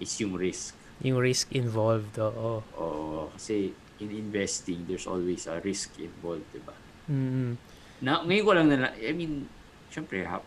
is 0.00 0.12
yung 0.20 0.36
risk. 0.36 0.76
yung 1.04 1.20
risk 1.20 1.52
involved, 1.52 2.16
oo. 2.16 2.64
Oo, 2.80 3.28
kasi 3.36 3.72
in 4.00 4.10
investing, 4.12 4.84
there's 4.88 5.04
always 5.04 5.44
a 5.44 5.60
risk 5.60 5.96
involved, 6.00 6.48
di 6.52 6.60
ba? 6.64 6.76
Mm. 7.08 7.56
Na, 8.00 8.24
ngayon 8.24 8.44
ko 8.44 8.52
lang 8.56 8.66
na, 8.72 8.92
I 8.96 9.12
mean, 9.12 9.44
syempre, 9.92 10.24
ha, 10.24 10.40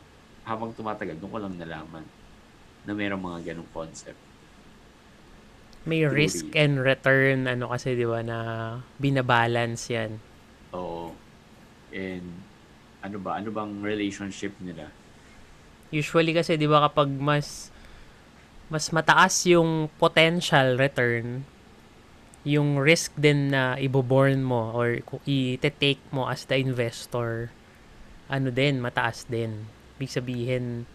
habang 0.45 0.73
tumatagal, 0.73 1.21
doon 1.21 1.31
ko 1.33 1.39
lang 1.41 1.53
nalaman 1.57 2.05
na 2.85 2.91
mayroong 2.97 3.21
mga 3.21 3.53
ganong 3.53 3.69
concept. 3.69 4.17
May 5.87 6.03
Truly. 6.03 6.27
risk 6.27 6.45
and 6.55 6.79
return, 6.83 7.47
ano 7.47 7.71
kasi, 7.71 7.95
di 7.95 8.03
ba, 8.03 8.19
na 8.19 8.37
binabalance 8.99 9.87
yan. 9.95 10.19
Oo. 10.75 11.15
And, 11.95 12.27
ano 12.99 13.17
ba, 13.23 13.39
ano 13.39 13.49
bang 13.49 13.79
relationship 13.79 14.51
nila? 14.59 14.91
Usually 15.89 16.35
kasi, 16.35 16.59
di 16.59 16.67
ba, 16.67 16.83
kapag 16.91 17.09
mas 17.15 17.71
mas 18.69 18.93
mataas 18.93 19.49
yung 19.49 19.89
potential 19.97 20.77
return, 20.77 21.41
yung 22.45 22.77
risk 22.77 23.17
din 23.17 23.49
na 23.49 23.73
iboborn 23.81 24.45
mo 24.45 24.77
or 24.77 25.01
i-take 25.25 25.99
mo 26.13 26.29
as 26.29 26.45
the 26.45 26.53
investor, 26.61 27.49
ano 28.29 28.53
din, 28.53 28.77
mataas 28.77 29.25
din. 29.25 29.65
Ibig 29.97 30.13
sabihin, 30.13 30.85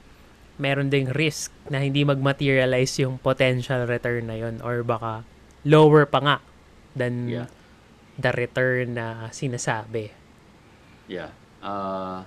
meron 0.58 0.90
ding 0.90 1.10
risk 1.10 1.50
na 1.66 1.82
hindi 1.82 2.06
mag-materialize 2.06 3.02
yung 3.02 3.18
potential 3.18 3.86
return 3.90 4.30
na 4.30 4.38
yon 4.38 4.62
or 4.62 4.86
baka 4.86 5.26
lower 5.66 6.06
pa 6.06 6.20
nga 6.22 6.36
than 6.94 7.26
Yeah. 7.26 7.48
the 8.20 8.30
return 8.30 8.94
na 8.94 9.28
sinasabi. 9.34 10.14
Yeah. 11.10 11.34
Uh, 11.58 12.22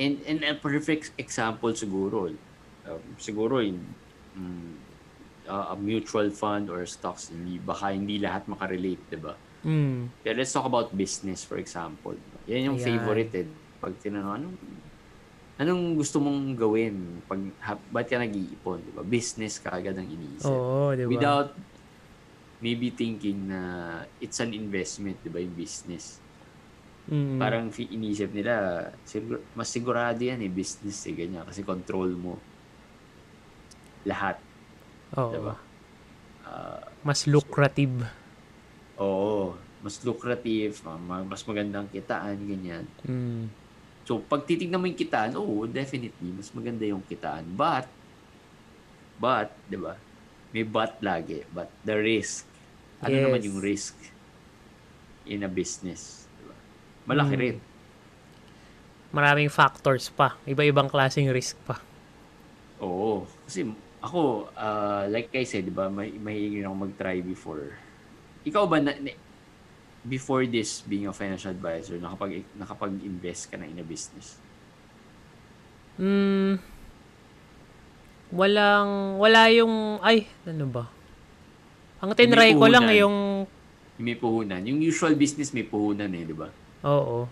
and, 0.00 0.16
and 0.24 0.40
a 0.46 0.56
perfect 0.56 1.12
example 1.20 1.76
siguro, 1.76 2.32
um, 2.88 3.02
siguro 3.20 3.60
in 3.60 3.76
mm, 4.32 4.72
uh, 5.44 5.74
a 5.74 5.76
mutual 5.76 6.30
fund 6.32 6.70
or 6.70 6.86
stocks, 6.86 7.28
hindi, 7.28 7.60
baka 7.60 7.92
hindi 7.92 8.16
lahat 8.16 8.48
makarelate, 8.48 9.04
di 9.12 9.18
ba? 9.20 9.34
Mm. 9.60 10.08
Pero 10.24 10.34
let's 10.40 10.54
talk 10.56 10.64
about 10.64 10.88
business, 10.96 11.44
for 11.44 11.60
example. 11.60 12.16
Yan 12.48 12.72
yung 12.72 12.78
Ayan. 12.80 12.96
favorite 12.96 13.32
eh. 13.36 13.46
Pag 13.80 13.92
tinanong, 14.00 14.32
anong, 14.40 14.56
anong 15.60 15.94
gusto 15.94 16.16
mong 16.24 16.56
gawin? 16.56 17.20
Pag, 17.28 17.40
ha, 17.60 17.76
ba't 17.76 18.08
ka 18.08 18.16
nag-iipon? 18.16 18.78
Di 18.80 18.92
ba? 18.96 19.04
Business 19.04 19.60
ka 19.60 19.76
agad 19.76 19.92
ang 19.94 20.08
iniisip. 20.08 20.48
Oo, 20.48 20.96
di 20.96 21.04
ba? 21.04 21.10
Without 21.12 21.48
maybe 22.60 22.92
thinking 22.92 23.48
na 23.48 23.60
it's 24.20 24.40
an 24.40 24.56
investment, 24.56 25.20
di 25.20 25.28
ba, 25.28 25.38
yung 25.40 25.52
business. 25.52 26.20
Mm. 27.08 27.36
Parang 27.40 27.66
inisip 27.72 28.30
nila, 28.32 28.88
mas 29.52 29.68
sigurado 29.68 30.20
yan 30.20 30.40
eh, 30.40 30.52
business 30.52 31.04
eh, 31.04 31.14
ganyan. 31.16 31.44
Kasi 31.44 31.60
control 31.64 32.16
mo 32.16 32.40
lahat, 34.04 34.40
Oo. 35.16 35.32
di 35.32 35.38
ba? 35.40 35.54
Ah, 36.40 36.80
Mas 37.04 37.28
lucrative. 37.28 38.08
oo, 39.00 39.56
mas 39.80 39.96
lucrative, 40.04 40.76
ma- 40.84 41.00
ma- 41.00 41.24
mas 41.24 41.44
magandang 41.44 41.88
kitaan, 41.88 42.36
ganyan. 42.44 42.84
Mm. 43.04 43.48
So, 44.04 44.18
pag 44.18 44.42
titignan 44.42 44.80
mo 44.80 44.88
yung 44.88 44.98
kitaan, 44.98 45.36
oo, 45.36 45.68
definitely, 45.68 46.30
mas 46.34 46.50
maganda 46.50 46.82
yung 46.82 47.04
kitaan. 47.04 47.46
But, 47.54 47.86
but, 49.20 49.52
di 49.68 49.78
ba? 49.78 49.94
May 50.50 50.66
but 50.66 50.98
lagi. 50.98 51.46
But 51.52 51.70
the 51.86 51.94
risk. 51.94 52.48
Ano 53.00 53.14
Yes. 53.14 53.24
naman 53.24 53.40
yung 53.46 53.58
risk 53.62 53.94
in 55.24 55.46
a 55.46 55.50
business? 55.50 56.26
Di 56.36 56.44
ba? 56.44 56.56
Malaki 57.06 57.34
Mm. 57.36 57.42
rin. 57.42 57.56
Maraming 59.10 59.50
factors 59.50 60.10
pa. 60.10 60.38
Iba-ibang 60.44 60.90
klaseng 60.90 61.30
risk 61.30 61.58
pa. 61.66 61.78
Oo. 62.82 63.26
Kasi 63.46 63.66
ako, 64.00 64.48
uh, 64.54 65.04
like 65.06 65.30
I 65.34 65.44
said, 65.44 65.68
di 65.68 65.74
ba, 65.74 65.92
may, 65.92 66.10
rin 66.16 66.64
ako 66.64 66.76
mag-try 66.88 67.20
before. 67.20 67.76
Ikaw 68.42 68.64
ba, 68.64 68.80
na- 68.80 68.96
before 70.02 70.46
this 70.46 70.80
being 70.80 71.04
a 71.04 71.12
financial 71.12 71.50
advisor, 71.50 72.00
nakapag, 72.00 72.44
nakapag-invest 72.56 73.50
ka 73.50 73.56
na 73.56 73.68
in 73.68 73.76
a 73.76 73.84
business? 73.84 74.40
Hmm. 75.96 76.56
Walang, 78.30 79.18
wala 79.18 79.50
yung, 79.50 79.98
ay, 80.00 80.24
ano 80.46 80.64
ba? 80.64 80.84
Ang 82.00 82.14
tinry 82.14 82.54
ko 82.54 82.64
lang 82.64 82.88
yung, 82.90 83.16
May 84.00 84.16
puhunan. 84.16 84.64
Yung 84.64 84.80
usual 84.80 85.12
business 85.12 85.52
may 85.52 85.60
puhunan 85.60 86.08
eh, 86.08 86.24
di 86.24 86.32
ba? 86.32 86.48
oo. 86.80 87.28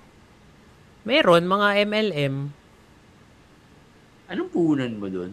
Meron, 1.08 1.48
mga 1.48 1.68
MLM, 1.88 2.36
Anong 4.28 4.50
puhunan 4.52 4.92
mo 4.92 5.08
doon? 5.08 5.32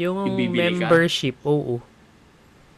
yung 0.00 0.16
Yung 0.24 0.38
bibili 0.38 0.80
ka? 0.80 0.88
membership, 0.88 1.36
oo. 1.44 1.82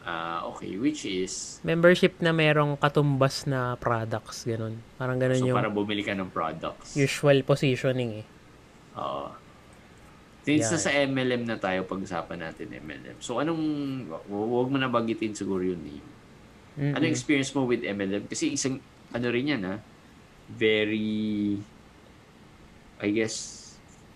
Ah, 0.01 0.41
okay. 0.47 0.73
Which 0.75 1.05
is, 1.05 1.61
Membership 1.61 2.17
na 2.19 2.33
merong 2.33 2.73
katumbas 2.75 3.45
na 3.45 3.77
products, 3.77 4.43
ganun. 4.43 4.81
Parang 4.97 5.21
ganun 5.21 5.37
so 5.37 5.45
yung 5.45 5.57
para 5.57 5.69
bumili 5.69 6.01
ka 6.01 6.17
ng 6.17 6.27
products. 6.27 6.97
usual 6.97 7.45
positioning 7.45 8.21
eh. 8.21 8.25
Oo. 8.97 9.29
Since 10.41 10.65
Yeah. 10.65 10.73
nasa 10.73 10.89
MLM 11.05 11.45
na 11.45 11.53
tayo, 11.55 11.85
pag-usapan 11.85 12.41
natin 12.41 12.73
MLM. 12.73 13.21
So, 13.21 13.37
anong, 13.37 13.61
hu- 14.25 14.49
huwag 14.49 14.73
mo 14.73 14.81
na 14.81 14.89
bagitin 14.89 15.37
siguro 15.37 15.61
yung 15.61 15.77
name. 15.79 16.07
Mm-mm. 16.71 16.97
Ano 16.97 17.05
experience 17.05 17.53
mo 17.53 17.69
with 17.69 17.85
MLM? 17.85 18.25
Kasi 18.25 18.57
isang, 18.57 18.81
ano 19.13 19.27
rin 19.29 19.53
yan 19.53 19.61
ha, 19.61 19.77
very, 20.49 21.61
I 22.97 23.09
guess, 23.11 23.69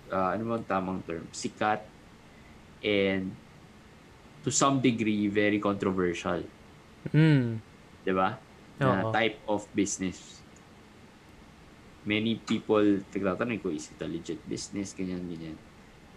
uh, 0.10 0.34
ano 0.34 0.50
bang 0.50 0.66
tamang 0.66 1.06
term? 1.06 1.30
Sikat 1.30 1.86
and 2.82 3.30
to 4.46 4.54
some 4.54 4.78
degree, 4.78 5.26
very 5.26 5.58
controversial. 5.58 6.46
Mm. 7.10 7.58
Di 8.06 8.14
ba? 8.14 8.38
Na 8.78 9.10
type 9.10 9.42
of 9.50 9.66
business. 9.74 10.38
Many 12.06 12.38
people 12.46 13.02
nagtatanong 13.10 13.66
ko, 13.66 13.74
is 13.74 13.90
it 13.90 13.98
a 13.98 14.06
legit 14.06 14.38
business? 14.46 14.94
Ganyan, 14.94 15.26
ganyan. 15.26 15.58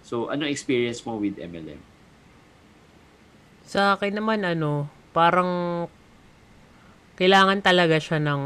So, 0.05 0.29
ano 0.29 0.45
experience 0.45 1.01
mo 1.09 1.17
with 1.17 1.41
MLM? 1.41 1.81
Sa 3.65 3.97
akin 3.97 4.21
naman, 4.21 4.45
ano, 4.45 4.93
parang 5.17 5.89
kailangan 7.17 7.65
talaga 7.65 7.97
siya 7.97 8.21
ng 8.21 8.43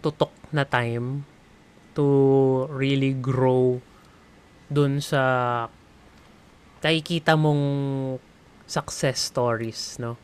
tutok 0.00 0.32
na 0.56 0.64
time 0.64 1.28
to 1.92 2.08
really 2.72 3.12
grow 3.12 3.76
dun 4.72 5.04
sa 5.04 5.20
nakikita 6.80 7.36
mong 7.36 7.62
success 8.70 9.34
stories, 9.34 9.98
no? 9.98 10.14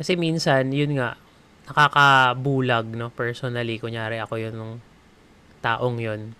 Kasi 0.00 0.16
minsan, 0.16 0.72
yun 0.72 0.96
nga, 0.96 1.20
nakakabulag, 1.68 2.88
no? 2.96 3.12
Personally, 3.12 3.76
kunyari 3.76 4.16
ako 4.16 4.40
yun 4.40 4.56
nung 4.56 4.74
taong 5.60 6.00
yun. 6.00 6.32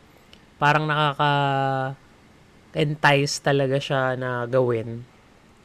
Parang 0.57 0.89
nakaka 0.89 1.33
entice 2.73 3.45
talaga 3.45 3.77
siya 3.77 4.17
na 4.17 4.49
gawin. 4.49 5.05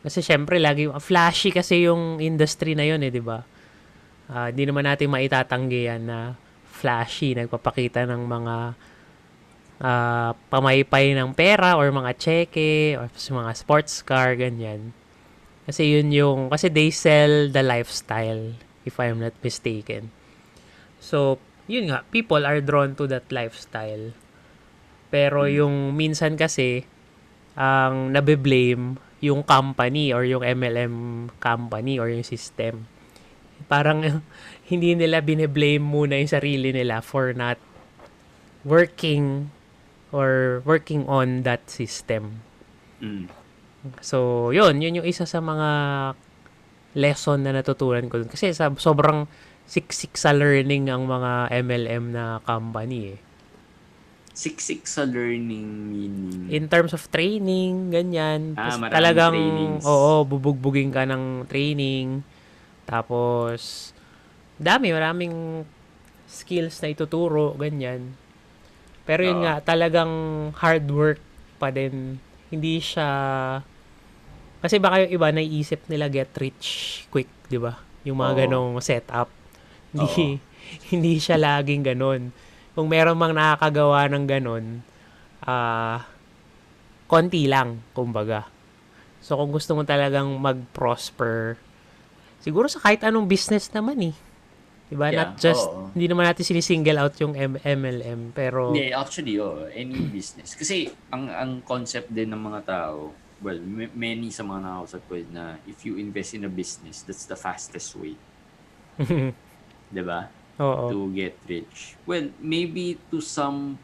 Kasi 0.05 0.21
syempre 0.21 0.59
lagi 0.61 0.85
flashy 1.01 1.49
kasi 1.49 1.87
yung 1.87 2.21
industry 2.21 2.77
na 2.77 2.85
yun 2.85 3.01
eh, 3.01 3.09
'di 3.09 3.23
ba? 3.25 3.41
Hindi 4.29 4.69
naman 4.69 4.85
natin 4.85 5.09
maitatanggi 5.09 5.89
yan 5.89 6.05
na 6.05 6.37
flashy, 6.69 7.33
nagpapakita 7.33 8.05
ng 8.05 8.21
mga 8.25 8.55
ah, 9.81 10.31
pamaypay 10.51 11.17
ng 11.17 11.33
pera 11.33 11.73
or 11.79 11.89
mga 11.89 12.11
cheque 12.17 12.97
or 12.99 13.09
mga 13.09 13.51
sports 13.57 14.05
car, 14.05 14.37
ganyan. 14.37 14.93
Kasi 15.65 15.97
yun 15.97 16.13
yung, 16.13 16.39
kasi 16.53 16.69
they 16.69 16.93
sell 16.93 17.49
the 17.49 17.65
lifestyle, 17.65 18.53
if 18.85 19.01
I'm 19.01 19.17
not 19.17 19.33
mistaken. 19.41 20.13
So, 21.01 21.41
yun 21.65 21.89
nga, 21.89 22.05
people 22.13 22.45
are 22.45 22.61
drawn 22.61 22.93
to 23.01 23.09
that 23.09 23.25
lifestyle. 23.33 24.13
Pero 25.09 25.49
yung 25.49 25.97
minsan 25.97 26.37
kasi, 26.37 26.85
ang 27.57 28.13
nabe-blame 28.13 29.01
yung 29.23 29.41
company 29.41 30.13
or 30.13 30.27
yung 30.27 30.45
MLM 30.45 31.27
company 31.41 31.97
or 31.97 32.11
yung 32.13 32.21
system. 32.21 32.85
Parang 33.65 34.21
hindi 34.69 34.93
nila 34.93 35.25
bine-blame 35.25 35.81
muna 35.81 36.21
yung 36.21 36.29
sarili 36.29 36.69
nila 36.69 37.01
for 37.01 37.33
not 37.33 37.57
working 38.61 39.49
or 40.13 40.61
working 40.61 41.09
on 41.09 41.41
that 41.41 41.65
system. 41.69 42.45
Mm. 43.01 43.44
So, 44.01 44.49
yun, 44.49 44.81
yun 44.81 45.01
yung 45.01 45.07
isa 45.07 45.25
sa 45.25 45.39
mga 45.41 45.69
lesson 46.95 47.43
na 47.43 47.51
natutunan 47.51 48.07
ko 48.07 48.23
dun. 48.23 48.31
Kasi 48.31 48.55
sa, 48.55 48.71
sobrang 48.75 49.27
siksik 49.65 50.15
sa 50.15 50.31
learning 50.31 50.89
ang 50.89 51.05
mga 51.09 51.49
MLM 51.65 52.13
na 52.13 52.39
company 52.45 53.17
eh. 53.17 53.19
Siksik 54.35 54.83
sa 54.83 55.07
learning 55.07 55.67
meaning. 55.91 56.51
In 56.51 56.67
terms 56.67 56.91
of 56.91 57.07
training, 57.07 57.89
ganyan. 57.91 58.59
Ah, 58.59 58.75
maraming 58.75 58.91
talagang, 58.91 59.35
trainings. 59.35 59.83
oo, 59.87 60.27
bubugbugin 60.27 60.91
ka 60.91 61.07
ng 61.07 61.47
training. 61.47 62.19
Tapos, 62.83 63.91
dami, 64.59 64.91
maraming 64.91 65.63
skills 66.27 66.83
na 66.83 66.91
ituturo, 66.91 67.55
ganyan. 67.55 68.11
Pero 69.07 69.23
yun 69.23 69.39
Oo. 69.39 69.45
nga, 69.47 69.63
talagang 69.63 70.11
hard 70.57 70.85
work 70.91 71.21
pa 71.55 71.71
din. 71.71 72.19
Hindi 72.51 72.83
siya, 72.83 73.07
kasi 74.65 74.81
baka 74.81 75.05
yung 75.05 75.21
iba 75.21 75.27
naiisip 75.29 75.85
nila 75.85 76.09
get 76.09 76.33
rich 76.41 76.65
quick, 77.13 77.29
di 77.45 77.61
ba? 77.61 77.77
Yung 78.01 78.17
mga 78.17 78.33
Oo. 78.33 78.39
ganong 78.41 78.71
setup. 78.81 79.29
Hindi, 79.93 80.41
hindi 80.91 81.21
siya 81.21 81.37
laging 81.37 81.85
ganon. 81.85 82.33
Kung 82.73 82.89
meron 82.89 83.15
mang 83.15 83.37
nakakagawa 83.37 84.09
ng 84.09 84.25
ganon, 84.25 84.65
ah, 85.45 86.01
konti 87.05 87.45
lang, 87.45 87.85
kumbaga. 87.93 88.49
So, 89.21 89.37
kung 89.37 89.53
gusto 89.53 89.77
mo 89.77 89.85
talagang 89.85 90.33
mag-prosper, 90.41 91.61
siguro 92.41 92.65
sa 92.65 92.81
kahit 92.81 93.05
anong 93.05 93.29
business 93.29 93.69
naman 93.69 94.13
eh. 94.13 94.15
Diba? 94.85 95.09
Yeah, 95.09 95.33
Not 95.33 95.41
just, 95.41 95.65
oo. 95.65 95.89
hindi 95.97 96.05
naman 96.05 96.29
natin 96.29 96.45
sinisingle 96.45 97.01
out 97.01 97.17
yung 97.17 97.33
M- 97.33 97.61
MLM, 97.61 98.37
pero, 98.37 98.69
Hindi, 98.69 98.93
actually, 98.93 99.41
oh, 99.41 99.65
any 99.73 99.97
business. 100.13 100.53
Kasi, 100.53 100.89
ang 101.09 101.25
ang 101.29 101.51
concept 101.65 102.13
din 102.13 102.29
ng 102.29 102.37
mga 102.37 102.61
tao, 102.69 103.09
well, 103.45 103.61
m- 103.61 103.93
many 103.93 104.33
sa 104.33 104.41
mga 104.41 104.65
nakausap 104.65 105.05
ko 105.05 105.21
na 105.29 105.61
if 105.69 105.85
you 105.85 106.01
invest 106.01 106.33
in 106.33 106.49
a 106.49 106.51
business, 106.51 107.05
that's 107.05 107.29
the 107.29 107.37
fastest 107.37 107.93
way. 107.93 108.17
ba? 110.01 110.33
Oo. 110.57 110.89
To 110.89 110.97
get 111.13 111.37
rich. 111.45 111.93
Well, 112.09 112.33
maybe 112.41 112.97
to 113.13 113.21
some 113.21 113.77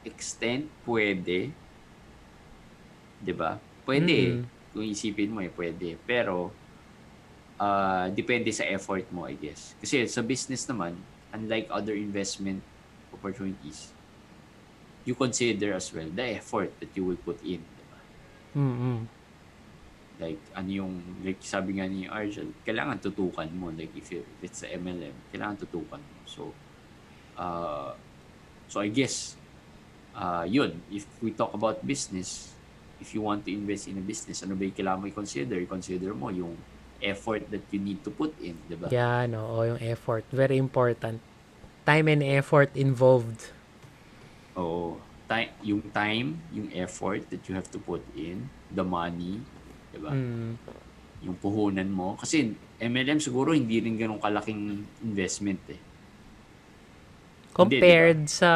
extent 0.00 0.72
pwede. 0.88 1.52
ba? 3.36 3.60
Pwede. 3.84 4.40
Mm. 4.40 4.42
Kung 4.72 4.86
isipin 4.88 5.28
mo 5.36 5.44
eh, 5.44 5.52
pwede. 5.52 6.00
Pero 6.08 6.56
uh, 7.60 8.06
depende 8.16 8.48
sa 8.48 8.64
effort 8.64 9.04
mo, 9.12 9.28
I 9.28 9.36
guess. 9.36 9.76
Kasi 9.76 10.08
sa 10.08 10.24
business 10.24 10.64
naman, 10.64 10.96
unlike 11.36 11.68
other 11.68 11.92
investment 11.92 12.64
opportunities, 13.12 13.92
you 15.04 15.12
consider 15.12 15.76
as 15.76 15.92
well 15.92 16.08
the 16.08 16.40
effort 16.40 16.72
that 16.80 16.88
you 16.96 17.04
will 17.04 17.20
put 17.20 17.36
in. 17.44 17.60
Mm-mm. 18.56 19.04
Like, 20.16 20.40
ano 20.56 20.70
yung, 20.72 20.94
like 21.20 21.44
sabi 21.44 21.76
nga 21.76 21.84
ni 21.84 22.08
Arjel, 22.08 22.56
kailangan 22.64 22.96
tutukan 23.04 23.52
mo. 23.52 23.68
Like, 23.68 23.92
if, 23.92 24.08
you, 24.08 24.24
if 24.24 24.48
it's 24.48 24.64
a 24.64 24.72
MLM, 24.72 25.12
kailangan 25.28 25.60
tutukan 25.60 26.00
mo. 26.00 26.18
So, 26.24 26.56
uh, 27.36 27.92
so 28.64 28.80
I 28.80 28.88
guess, 28.88 29.36
uh, 30.16 30.48
yun, 30.48 30.80
if 30.88 31.04
we 31.20 31.36
talk 31.36 31.52
about 31.52 31.84
business, 31.84 32.56
if 32.96 33.12
you 33.12 33.20
want 33.20 33.44
to 33.44 33.52
invest 33.52 33.92
in 33.92 34.00
a 34.00 34.04
business, 34.04 34.40
ano 34.40 34.56
ba 34.56 34.64
yung 34.64 34.72
kailangan 34.72 34.98
mo 35.04 35.06
i-consider? 35.12 35.60
I-consider 35.60 36.16
mo 36.16 36.32
yung 36.32 36.56
effort 37.04 37.44
that 37.52 37.60
you 37.68 37.76
need 37.76 38.00
to 38.00 38.08
put 38.08 38.32
in, 38.40 38.56
di 38.64 38.76
ba? 38.76 38.88
Yan, 38.88 39.36
oo, 39.36 39.68
yung 39.68 39.80
effort. 39.84 40.24
Very 40.32 40.56
important. 40.56 41.20
Time 41.84 42.08
and 42.08 42.24
effort 42.24 42.72
involved. 42.72 43.52
Oo. 44.56 44.96
Time, 45.26 45.50
yung 45.66 45.82
time, 45.90 46.38
yung 46.54 46.70
effort 46.70 47.26
that 47.34 47.42
you 47.50 47.58
have 47.58 47.66
to 47.66 47.82
put 47.82 47.98
in, 48.14 48.46
the 48.70 48.86
money, 48.86 49.42
di 49.90 49.98
ba? 49.98 50.14
Mm. 50.14 50.54
Yung 51.26 51.36
puhunan 51.42 51.90
mo. 51.90 52.14
Kasi 52.14 52.54
MLM 52.78 53.18
siguro 53.18 53.50
hindi 53.50 53.82
rin 53.82 53.98
ganun 53.98 54.22
kalaking 54.22 54.86
investment 55.02 55.58
eh. 55.66 55.80
Compared 57.50 58.30
sa, 58.30 58.52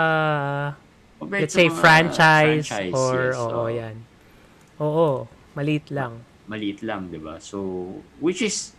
Compared 1.18 1.48
let's 1.48 1.56
sa 1.56 1.60
say, 1.60 1.68
franchise, 1.72 2.66
franchise, 2.68 2.94
or, 2.94 3.18
yes, 3.18 3.40
oo, 3.40 3.50
oo. 3.50 3.66
yan. 3.66 3.96
Oo, 4.78 5.08
maliit 5.58 5.90
lang. 5.90 6.22
Maliit 6.46 6.86
lang, 6.86 7.10
di 7.10 7.18
ba? 7.18 7.42
So, 7.42 7.88
which 8.22 8.44
is 8.46 8.76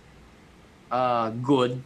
uh, 0.94 1.34
good 1.44 1.84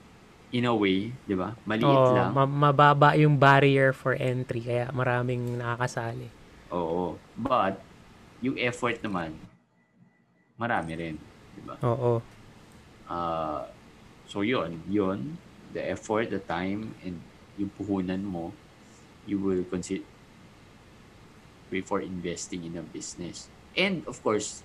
in 0.55 0.63
a 0.63 0.71
way, 0.71 1.11
di 1.27 1.35
ba? 1.35 1.51
Maliit 1.67 1.83
Oo, 1.83 2.15
lang. 2.15 2.31
ma- 2.31 2.71
mababa 2.71 3.11
yung 3.19 3.35
barrier 3.35 3.91
for 3.91 4.15
entry, 4.15 4.63
kaya 4.63 4.87
maraming 4.95 5.59
nakakasali. 5.59 6.31
Oo. 6.71 7.19
But, 7.35 7.83
yung 8.39 8.55
effort 8.55 9.03
naman, 9.03 9.35
marami 10.55 10.91
rin. 10.95 11.15
Di 11.59 11.61
ba? 11.67 11.75
Oo. 11.83 12.23
Uh, 13.11 13.67
so, 14.31 14.47
yun. 14.47 14.79
Yun. 14.87 15.35
The 15.75 15.83
effort, 15.91 16.31
the 16.31 16.39
time, 16.39 16.95
and 17.03 17.19
yung 17.59 17.67
puhunan 17.75 18.23
mo, 18.23 18.55
you 19.27 19.35
will 19.43 19.67
consider 19.67 20.07
before 21.67 21.99
investing 21.99 22.63
in 22.63 22.79
a 22.79 22.85
business. 22.95 23.51
And, 23.75 24.07
of 24.07 24.23
course, 24.23 24.63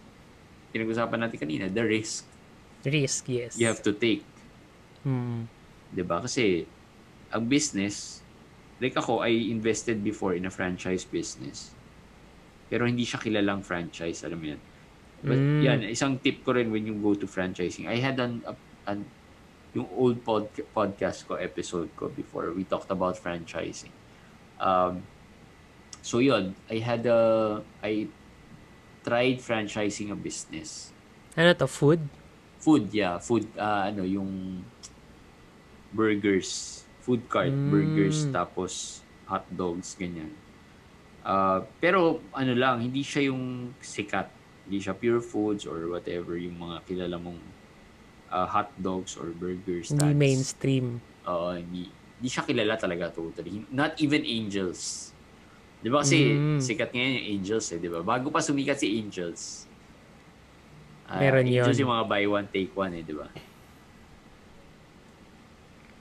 pinag-usapan 0.71 1.27
natin 1.27 1.39
kanina, 1.43 1.67
the 1.67 1.83
risk 1.83 2.31
Risk, 2.81 3.29
yes. 3.29 3.61
you 3.61 3.67
have 3.69 3.83
to 3.85 3.93
take. 3.93 4.25
Mm. 5.05 5.60
'Di 5.91 6.03
ba? 6.07 6.23
Kasi 6.23 6.65
ang 7.31 7.47
business, 7.47 8.23
like 8.83 8.97
ako, 8.97 9.23
I 9.23 9.51
invested 9.51 10.03
before 10.03 10.35
in 10.35 10.47
a 10.47 10.53
franchise 10.53 11.07
business. 11.07 11.71
Pero 12.71 12.87
hindi 12.87 13.03
siya 13.07 13.19
kilalang 13.23 13.63
franchise, 13.67 14.23
alam 14.27 14.39
mo 14.39 14.47
yan. 14.55 14.63
But 15.21 15.39
Mm. 15.39 15.61
yan, 15.63 15.79
isang 15.91 16.17
tip 16.23 16.41
ko 16.47 16.57
rin 16.57 16.73
when 16.73 16.87
you 16.87 16.97
go 16.97 17.13
to 17.15 17.29
franchising. 17.29 17.87
I 17.91 18.01
had 18.01 18.17
an, 18.19 18.41
an 18.89 19.05
yung 19.75 19.87
old 19.95 20.19
pod, 20.27 20.51
podcast 20.75 21.27
ko, 21.29 21.39
episode 21.39 21.95
ko 21.95 22.11
before, 22.11 22.51
we 22.57 22.65
talked 22.67 22.91
about 22.91 23.15
franchising. 23.21 23.95
Um, 24.59 25.07
so 26.03 26.19
yun, 26.19 26.57
I 26.67 26.83
had 26.83 27.07
a, 27.07 27.63
I 27.85 28.11
tried 29.05 29.39
franchising 29.39 30.11
a 30.11 30.19
business. 30.19 30.91
Ano 31.37 31.55
to, 31.55 31.69
food? 31.71 32.01
Food, 32.59 32.91
yeah. 32.93 33.17
Food, 33.23 33.47
ah, 33.57 33.89
ano, 33.89 34.03
yung 34.03 34.61
burgers. 35.91 36.77
Food 37.01 37.27
cart, 37.27 37.51
Mm. 37.51 37.67
burgers, 37.67 38.29
tapos 38.29 39.01
hot 39.25 39.47
dogs, 39.49 39.95
ganyan. 39.95 40.31
Ah, 41.21 41.61
pero, 41.79 42.01
ano 42.31 42.53
lang, 42.53 42.81
hindi 42.81 43.01
siya 43.01 43.29
yung 43.29 43.73
sikat. 43.79 44.29
Hindi 44.65 44.79
siya 44.79 44.93
pure 44.93 45.21
foods 45.21 45.65
or 45.65 45.89
whatever, 45.89 46.37
yung 46.37 46.57
mga 46.57 46.77
kilala 46.85 47.17
mong 47.17 47.41
ah, 48.29 48.47
hot 48.47 48.71
dogs 48.77 49.17
or 49.17 49.33
burgers. 49.33 49.91
Hindi 49.91 50.15
mainstream. 50.15 51.03
Oo, 51.25 51.51
hindi, 51.53 51.91
hindi 51.91 52.29
siya 52.29 52.47
kilala 52.47 52.77
talaga 52.77 53.11
totally. 53.11 53.67
Not 53.69 53.99
even 53.99 54.23
Angels. 54.23 55.11
Di 55.77 55.89
ba 55.89 56.01
kasi 56.01 56.37
Mm. 56.37 56.61
sikat 56.61 56.91
ngayon 56.91 57.13
yung 57.13 57.29
Angels 57.35 57.67
eh, 57.71 57.79
di 57.79 57.89
ba? 57.89 58.01
Bago 58.01 58.29
pa 58.29 58.39
sumikat 58.39 58.79
si 58.79 58.95
Angels. 58.95 59.67
ah, 61.05 61.19
Meron 61.19 61.43
Angels 61.43 61.75
yun. 61.75 61.83
yung 61.83 61.93
mga 61.93 62.05
buy 62.07 62.25
one, 62.29 62.47
take 62.47 62.71
one 62.71 62.95
eh, 62.95 63.03
di 63.03 63.13
ba? 63.13 63.27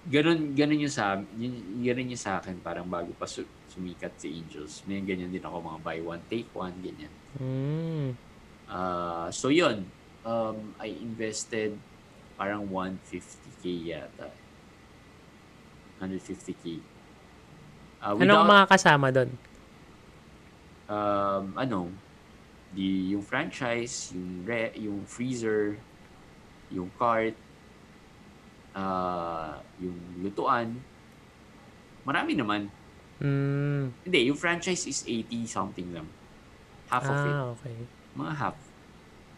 Ganun, 0.10 0.58
ganun 0.58 0.82
yung 0.82 0.92
sa, 0.94 1.22
yun, 1.38 1.54
ganun 1.86 2.10
yung 2.10 2.20
sa 2.20 2.42
akin, 2.42 2.58
parang 2.66 2.90
bago 2.90 3.14
pa 3.14 3.30
su- 3.30 3.46
sumikat 3.70 4.18
si 4.18 4.34
Angels. 4.34 4.82
May 4.90 5.06
ganyan 5.06 5.30
din 5.30 5.46
ako, 5.46 5.62
mga 5.62 5.80
buy 5.86 6.00
one, 6.02 6.24
take 6.26 6.50
one, 6.58 6.74
ganyan. 6.82 7.14
Mm. 7.38 8.18
Ah, 8.66 9.30
so 9.30 9.54
yun, 9.54 9.86
um, 10.26 10.74
I 10.82 10.98
invested 10.98 11.78
parang 12.34 12.66
150k 12.66 13.94
yata. 13.94 14.34
150k. 16.02 16.82
Uh, 18.00 18.16
Anong 18.18 18.48
mga 18.48 18.66
kasama 18.66 19.14
doon? 19.14 19.30
um, 20.90 21.54
ano, 21.54 21.80
di 22.74 23.14
yung 23.14 23.22
franchise, 23.22 24.12
yung 24.18 24.44
re, 24.44 24.74
yung 24.76 25.06
freezer, 25.06 25.78
yung 26.74 26.90
cart, 26.98 27.38
ah, 28.76 29.58
yung 29.80 29.98
lutuan. 30.22 30.78
Marami 32.04 32.34
naman. 32.36 32.68
Mm. 33.20 33.92
Hindi, 34.08 34.20
yung 34.32 34.40
franchise 34.40 34.88
is 34.88 35.04
80 35.04 35.46
something 35.46 35.90
lang. 35.92 36.08
Half 36.90 37.06
of 37.06 37.20
it. 37.22 37.36
Ah, 37.36 37.54
okay. 37.54 37.78
mga 38.18 38.34
half 38.36 38.58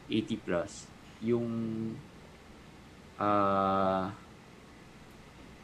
80 0.09 0.45
plus 0.45 0.89
yung 1.21 1.47
ah 3.21 4.09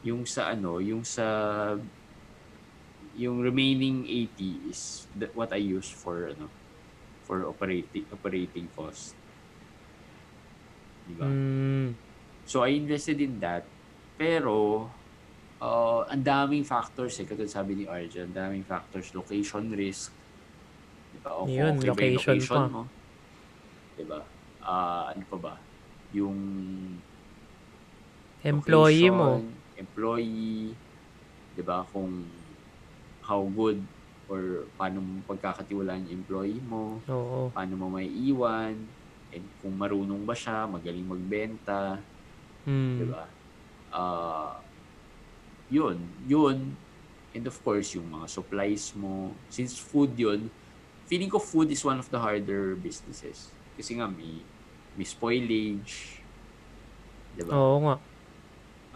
yung 0.06 0.22
sa 0.22 0.54
ano 0.54 0.78
yung 0.78 1.02
sa 1.02 1.26
yung 3.18 3.42
remaining 3.42 4.06
80 4.06 4.70
is 4.70 5.10
the, 5.18 5.26
what 5.34 5.50
I 5.50 5.58
use 5.58 5.90
for 5.90 6.30
ano 6.30 6.46
for 7.26 7.42
operating 7.50 8.06
operating 8.14 8.70
cost 8.78 9.18
di 11.10 11.18
ba 11.18 11.26
Mm. 11.26 11.98
So 12.48 12.56
I 12.66 12.70
invested 12.82 13.18
in 13.20 13.38
that 13.44 13.64
pero 14.20 14.90
uh, 15.62 16.00
ang 16.12 16.22
daming 16.24 16.64
factors 16.66 17.14
eh 17.20 17.26
katulad 17.28 17.50
sabi 17.52 17.72
ni 17.78 17.84
Arjan 17.88 18.30
ang 18.32 18.36
daming 18.40 18.66
factors 18.66 19.12
location 19.18 19.70
risk 19.74 20.16
di 21.12 21.18
ba 21.24 21.32
o 21.40 21.44
Yun, 21.46 21.80
okay 21.88 21.88
location 21.88 22.14
location 22.18 22.46
pa. 22.52 22.64
mo 22.74 22.82
di 23.96 24.04
ba 24.06 24.20
Ah, 24.58 25.14
ano 25.14 25.22
pa 25.30 25.36
ba 25.38 25.54
yung 26.10 26.38
Employee 28.44 29.10
mo. 29.10 29.30
location, 29.38 29.62
employee, 29.78 30.78
'di 31.54 31.62
ba? 31.64 31.84
Kung 31.92 32.12
how 33.22 33.42
good 33.50 33.86
or 34.28 34.72
paano 34.78 34.98
mo 35.02 35.12
pagkakatiwalaan 35.24 36.08
yung 36.08 36.22
employee 36.24 36.62
mo, 36.64 37.04
Oo. 37.08 37.52
paano 37.54 37.74
mo 37.80 37.86
may 37.92 38.08
iwan, 38.08 38.92
and 39.32 39.44
kung 39.60 39.74
marunong 39.76 40.24
ba 40.28 40.36
siya, 40.36 40.68
magaling 40.68 41.08
magbenta, 41.08 42.04
'di 42.66 43.04
Mm. 43.04 43.10
ba? 43.10 43.24
Ah, 43.88 44.52
yun, 45.68 45.96
yun. 46.24 46.76
And 47.32 47.44
of 47.44 47.56
course, 47.60 47.92
yung 47.94 48.08
mga 48.08 48.26
supplies 48.28 48.92
mo. 48.96 49.32
Since 49.48 49.76
food 49.78 50.16
yun, 50.16 50.48
feeling 51.06 51.28
ko 51.28 51.38
food 51.38 51.68
is 51.68 51.84
one 51.84 52.00
of 52.00 52.08
the 52.08 52.18
harder 52.18 52.72
businesses. 52.74 53.52
Kasi 53.76 53.96
nga, 53.96 54.08
may, 54.08 54.40
may 54.96 55.04
spoilage. 55.04 56.24
Di 57.36 57.44
ba? 57.44 57.52
Oo 57.54 57.78
nga. 57.84 57.96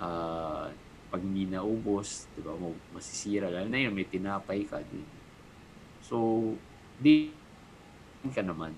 Ah, 0.00 0.66
pag 1.12 1.20
hindi 1.20 1.44
naubos, 1.44 2.26
di 2.32 2.40
ba, 2.40 2.56
mo- 2.56 2.80
masisira. 2.90 3.52
Lalo 3.52 3.68
na 3.68 3.78
yun, 3.78 3.92
may 3.92 4.08
tinapay 4.08 4.64
ka 4.64 4.80
din. 4.80 5.04
So, 6.00 6.16
di 6.98 7.30
ka 8.32 8.40
naman. 8.40 8.72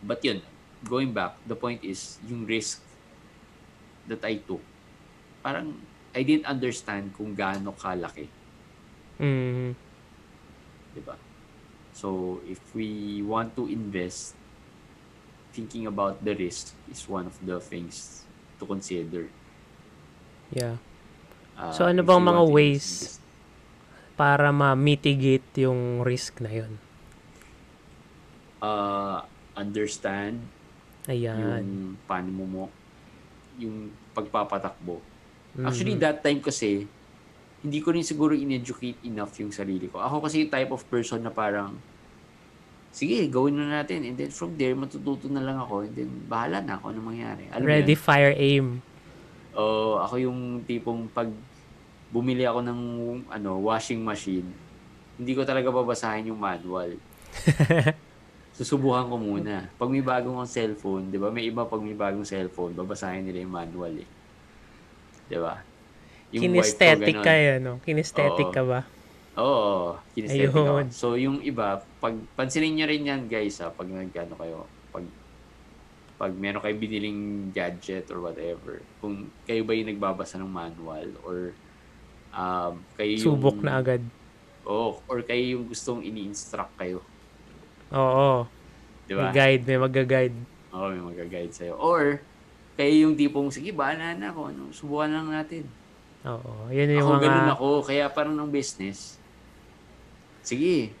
But 0.00 0.24
yun, 0.24 0.40
going 0.82 1.12
back, 1.12 1.36
the 1.44 1.54
point 1.54 1.84
is, 1.84 2.16
yung 2.24 2.48
risk 2.48 2.80
that 4.10 4.22
I 4.26 4.42
took, 4.42 4.62
parang 5.40 5.78
I 6.10 6.26
didn't 6.26 6.50
understand 6.50 7.14
kung 7.14 7.38
gaano 7.38 7.70
kalaki. 7.72 8.26
Mm. 9.20 9.76
di 10.90 11.02
ba? 11.04 11.14
So, 11.94 12.38
if 12.46 12.58
we 12.74 13.20
want 13.22 13.54
to 13.54 13.70
invest, 13.70 14.34
thinking 15.54 15.86
about 15.86 16.22
the 16.22 16.34
risk 16.34 16.74
is 16.90 17.06
one 17.06 17.26
of 17.26 17.36
the 17.42 17.58
things 17.62 18.26
to 18.58 18.66
consider. 18.66 19.30
Yeah. 20.50 20.78
Uh, 21.54 21.70
So, 21.70 21.86
ano 21.86 22.02
bang 22.02 22.22
mga 22.22 22.42
ways? 22.50 22.86
invest. 22.86 23.18
Para 24.18 24.52
ma-mitigate 24.52 25.64
yung 25.64 26.04
risk 26.04 26.42
na 26.44 26.52
yun. 26.52 26.72
Uh, 28.60 29.24
understand 29.56 30.44
Ayan. 31.08 31.40
yung 31.40 31.68
paano 32.04 32.28
mo 32.28 32.44
mo 32.44 32.64
yung 33.56 33.88
pagpapatakbo. 34.12 34.98
Mhm. 35.56 35.66
Actually, 35.66 35.96
that 35.98 36.22
time 36.22 36.38
kasi, 36.38 36.86
hindi 37.60 37.78
ko 37.84 37.92
rin 37.92 38.06
siguro 38.06 38.32
in-educate 38.32 39.04
enough 39.04 39.36
yung 39.36 39.52
sarili 39.52 39.90
ko. 39.90 40.00
Ako 40.00 40.24
kasi 40.24 40.46
yung 40.46 40.52
type 40.52 40.72
of 40.72 40.80
person 40.88 41.20
na 41.20 41.28
parang, 41.28 41.76
sige, 42.90 43.20
gawin 43.28 43.60
na 43.60 43.82
natin. 43.82 44.02
And 44.06 44.16
then 44.16 44.32
from 44.32 44.56
there, 44.56 44.72
matututo 44.72 45.28
na 45.28 45.44
lang 45.44 45.60
ako. 45.60 45.84
And 45.84 45.92
then, 45.92 46.10
bahala 46.26 46.64
na 46.64 46.80
ako 46.80 46.96
ano 46.96 47.00
mangyari. 47.04 47.46
Alam 47.52 47.66
Ready, 47.68 47.94
yun? 47.94 48.00
fire, 48.00 48.32
aim. 48.34 48.66
Oo, 49.52 50.00
ako 50.00 50.14
yung 50.16 50.64
tipong 50.64 51.10
pag 51.10 51.28
bumili 52.10 52.42
ako 52.42 52.64
ng 52.64 52.80
ano, 53.30 53.50
washing 53.62 54.02
machine, 54.02 54.46
hindi 55.20 55.32
ko 55.36 55.44
talaga 55.44 55.68
babasahin 55.70 56.32
yung 56.32 56.40
manual. 56.40 56.96
Susubukan 58.60 59.08
ko 59.08 59.16
muna. 59.16 59.72
Pag 59.80 59.88
may 59.88 60.04
bagong 60.04 60.36
ang 60.36 60.50
cellphone, 60.50 61.08
'di 61.08 61.16
ba? 61.16 61.32
May 61.32 61.48
iba 61.48 61.64
pag 61.64 61.80
may 61.80 61.96
bagong 61.96 62.28
cellphone, 62.28 62.76
babasahin 62.76 63.24
nila 63.24 63.40
yung 63.40 63.56
manual 63.56 64.04
eh. 64.04 64.08
'Di 65.32 65.40
ba? 65.40 65.64
Kinesthetic 66.28 67.16
ganun. 67.16 67.24
ka 67.24 67.34
yun, 67.34 67.60
no? 67.64 67.74
Kinesthetic 67.80 68.52
Oo. 68.52 68.54
ka 68.54 68.62
ba? 68.62 68.80
Oo, 69.40 69.96
kinesthetic 70.12 70.52
Ayun. 70.52 70.68
ako. 70.68 70.94
So, 70.94 71.06
yung 71.16 71.40
iba, 71.42 71.80
pag 71.98 72.14
pansinin 72.36 72.76
nyo 72.76 72.86
rin 72.86 73.08
yan, 73.08 73.22
guys, 73.26 73.58
ha, 73.64 73.72
pag 73.72 73.88
nagkano 73.88 74.36
kayo, 74.38 74.68
pag 74.94 75.02
pag 76.20 76.32
meron 76.36 76.60
kayo 76.60 76.76
biniling 76.76 77.48
gadget 77.50 78.12
or 78.12 78.20
whatever, 78.20 78.84
kung 79.00 79.32
kayo 79.48 79.64
ba 79.64 79.72
yung 79.72 79.88
nagbabasa 79.88 80.36
ng 80.36 80.52
manual 80.52 81.08
or 81.24 81.56
um, 82.36 82.84
kayo 82.94 83.10
yung... 83.16 83.26
Subok 83.40 83.58
na 83.64 83.80
agad. 83.80 84.04
Oo, 84.68 85.00
or 85.08 85.24
kayo 85.24 85.56
yung 85.56 85.64
gustong 85.72 86.04
ini-instruct 86.04 86.76
kayo. 86.76 87.00
Oo. 87.90 88.46
Di 89.06 89.12
May 89.14 89.26
ba? 89.26 89.34
guide, 89.34 89.62
may 89.66 89.78
mag-guide. 89.78 90.36
Oo, 90.70 90.86
may 90.90 91.02
mag-guide 91.02 91.50
sa'yo. 91.50 91.74
Or, 91.76 92.22
kayo 92.78 92.94
yung 93.06 93.18
tipong, 93.18 93.50
sige, 93.50 93.74
bahala 93.74 94.14
na 94.14 94.30
ako. 94.30 94.40
Ano, 94.54 94.62
subukan 94.70 95.10
lang 95.10 95.28
natin. 95.28 95.66
Oo. 96.24 96.70
Yun 96.70 96.94
yung 96.94 97.02
ako 97.02 97.12
mga... 97.18 97.22
ganun 97.26 97.50
ako, 97.50 97.68
kaya 97.82 98.04
parang 98.08 98.34
ng 98.38 98.52
business. 98.52 99.18
Sige. 100.46 100.94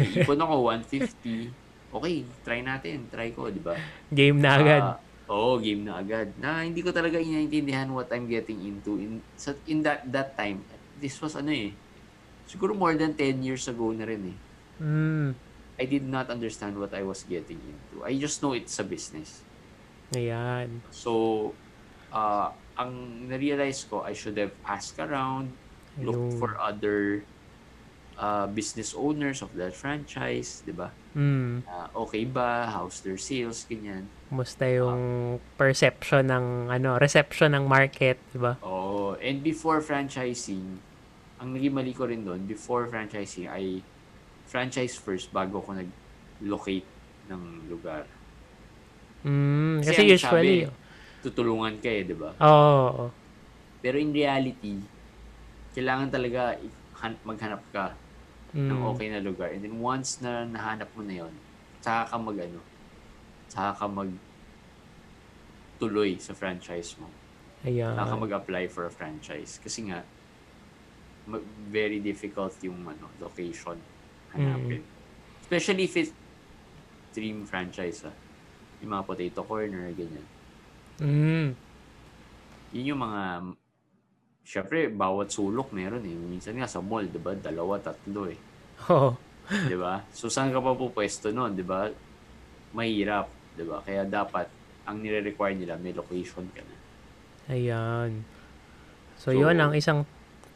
May 0.00 0.24
ipon 0.24 0.40
ako, 0.40 0.54
150. 0.72 1.52
Okay, 1.88 2.16
try 2.44 2.60
natin. 2.64 3.04
Try 3.08 3.32
ko, 3.32 3.52
di 3.52 3.60
ba? 3.60 3.76
Game 4.08 4.40
na 4.40 4.50
agad. 4.56 4.82
Ah, 4.82 4.98
Oo, 5.28 5.60
game 5.60 5.84
na 5.84 6.00
agad. 6.00 6.32
Na 6.40 6.64
hindi 6.64 6.80
ko 6.80 6.88
talaga 6.88 7.20
inaintindihan 7.20 7.92
what 7.92 8.08
I'm 8.08 8.24
getting 8.24 8.64
into. 8.64 8.96
In, 8.96 9.20
sa, 9.36 9.52
in 9.68 9.84
that, 9.84 10.08
that 10.08 10.32
time, 10.36 10.64
this 10.96 11.20
was 11.20 11.36
ano 11.36 11.52
eh, 11.52 11.76
siguro 12.48 12.72
more 12.72 12.96
than 12.96 13.12
10 13.12 13.44
years 13.44 13.68
ago 13.68 13.92
na 13.92 14.08
rin 14.08 14.32
eh. 14.32 14.36
mm. 14.80 15.47
I 15.78 15.86
did 15.86 16.02
not 16.02 16.28
understand 16.28 16.74
what 16.74 16.90
I 16.90 17.06
was 17.06 17.22
getting 17.22 17.62
into. 17.62 18.02
I 18.02 18.18
just 18.18 18.42
know 18.42 18.52
it's 18.52 18.74
a 18.82 18.84
business. 18.84 19.46
Ayan. 20.12 20.82
So, 20.90 21.54
uh, 22.10 22.50
ang 22.74 23.26
na-realize 23.30 23.86
ko, 23.86 24.02
I 24.02 24.12
should 24.12 24.38
have 24.38 24.54
asked 24.66 24.98
around, 24.98 25.54
looked 25.98 26.34
Ayun. 26.34 26.38
for 26.38 26.50
other 26.58 27.22
uh, 28.18 28.46
business 28.50 28.94
owners 28.94 29.42
of 29.42 29.54
that 29.54 29.74
franchise, 29.74 30.66
di 30.66 30.74
ba? 30.74 30.90
Mm. 31.14 31.62
Uh, 31.62 31.86
okay 32.06 32.26
ba? 32.26 32.66
How's 32.66 33.02
their 33.02 33.18
sales? 33.18 33.66
Ganyan. 33.70 34.10
Kumusta 34.30 34.66
yung 34.66 35.38
perception 35.54 36.26
ng, 36.26 36.74
ano, 36.74 36.98
reception 36.98 37.54
ng 37.54 37.64
market, 37.70 38.18
di 38.34 38.38
ba? 38.38 38.58
Oh, 38.62 39.14
and 39.22 39.42
before 39.42 39.78
franchising, 39.78 40.82
ang 41.38 41.54
naging 41.54 41.74
mali 41.74 41.94
ko 41.94 42.10
rin 42.10 42.26
doon, 42.26 42.42
before 42.46 42.90
franchising, 42.90 43.46
I 43.46 43.82
franchise 44.48 44.96
first 44.96 45.28
bago 45.28 45.60
ko 45.60 45.76
nag-locate 45.76 46.88
ng 47.28 47.68
lugar. 47.68 48.08
Mm. 49.22 49.84
Kasi 49.84 49.92
Kasi 49.92 50.02
usually, 50.16 50.58
sabi, 50.64 50.86
Tutulungan 51.18 51.74
ka 51.82 51.90
eh, 51.90 52.06
di 52.06 52.14
ba? 52.14 52.30
oo. 52.38 52.78
oo. 52.88 53.06
Pero 53.82 53.98
in 53.98 54.10
reality, 54.10 54.78
kailangan 55.74 56.08
talaga 56.08 56.54
maghanap 57.22 57.62
ka 57.70 57.92
ng 58.56 58.80
Mm. 58.80 58.90
okay 58.90 59.08
na 59.12 59.20
lugar. 59.20 59.52
And 59.52 59.60
then 59.60 59.76
once 59.76 60.22
na 60.24 60.46
nahanap 60.48 60.88
mo 60.96 61.04
na 61.04 61.20
yon, 61.20 61.34
saka 61.84 62.10
ka 62.10 62.16
mag 62.16 62.38
ano, 62.40 62.64
saka 63.50 63.84
ka 63.84 63.86
mag 63.86 64.10
tuloy 65.78 66.16
sa 66.18 66.32
franchise 66.32 66.96
mo. 66.98 67.06
Ayan. 67.62 67.92
Saka 67.92 68.08
ka 68.08 68.16
mag-apply 68.16 68.64
for 68.66 68.86
a 68.88 68.92
franchise. 68.94 69.60
Kasi 69.62 69.90
nga, 69.90 70.02
very 71.68 72.00
difficult 72.00 72.56
yung 72.64 72.82
ano, 72.88 73.12
location 73.20 73.76
hanapin. 74.34 74.82
Especially 75.44 75.84
if 75.88 75.94
it's 75.96 76.12
dream 77.14 77.46
franchise 77.48 78.04
ah. 78.04 78.16
Yung 78.84 78.94
mga 78.94 79.04
potato 79.06 79.42
corner, 79.42 79.90
ganyan. 79.94 80.26
Mm. 80.98 81.48
Yun 82.74 82.90
yung 82.94 83.02
mga 83.02 83.22
Siyempre, 84.48 84.88
bawat 84.88 85.28
sulok 85.28 85.76
meron 85.76 86.00
eh. 86.08 86.16
Minsan 86.16 86.56
nga 86.56 86.64
sa 86.64 86.80
mall, 86.80 87.04
'di 87.04 87.20
ba? 87.20 87.36
Dalawa, 87.36 87.76
tatlo 87.84 88.32
eh. 88.32 88.38
Oo. 88.88 89.12
'Di 89.44 89.76
ba? 89.76 90.00
So 90.08 90.32
saan 90.32 90.48
ka 90.48 90.60
pa 90.64 90.72
pupwesto 90.72 91.28
noon, 91.28 91.52
'di 91.52 91.68
ba? 91.68 91.92
Mahirap, 92.72 93.28
'di 93.60 93.64
ba? 93.68 93.84
Kaya 93.84 94.08
dapat 94.08 94.48
ang 94.88 95.04
nire-require 95.04 95.52
nila 95.52 95.76
may 95.76 95.92
location 95.92 96.48
ka 96.56 96.64
na. 96.64 96.76
Ayan. 97.52 98.24
So, 99.20 99.36
So, 99.36 99.36
yun 99.36 99.60
ang 99.60 99.76
isang 99.76 100.08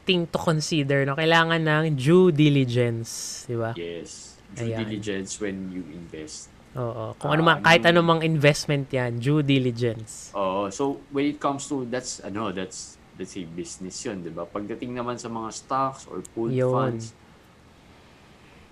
thing 0.03 0.27
to 0.27 0.39
consider. 0.39 1.05
No? 1.05 1.15
Kailangan 1.15 1.61
ng 1.61 1.85
due 1.95 2.31
diligence. 2.31 3.43
Di 3.47 3.55
ba? 3.55 3.73
Yes. 3.75 4.37
Due 4.53 4.69
Ayan. 4.69 4.85
diligence 4.85 5.39
when 5.39 5.71
you 5.71 5.83
invest. 5.89 6.53
Oo. 6.73 7.13
Kung 7.17 7.31
Ah, 7.31 7.37
ano 7.37 7.43
man, 7.43 7.57
kahit 7.61 7.83
anong- 7.83 8.05
anumang 8.17 8.21
investment 8.23 8.89
yan, 8.89 9.17
due 9.17 9.41
diligence. 9.41 10.33
Oo. 10.33 10.69
So 10.69 11.05
when 11.09 11.27
it 11.27 11.37
comes 11.37 11.69
to 11.69 11.85
that's 11.85 12.21
ano, 12.21 12.49
that's 12.49 12.97
let's 13.17 13.33
say 13.33 13.45
business 13.45 13.97
'yun, 14.01 14.21
'di 14.21 14.33
ba? 14.33 14.45
Pagdating 14.45 14.93
naman 14.93 15.17
sa 15.17 15.29
mga 15.29 15.53
stocks 15.53 16.09
or 16.09 16.25
pooled 16.33 16.53
Yun. 16.53 16.73
funds, 16.73 17.13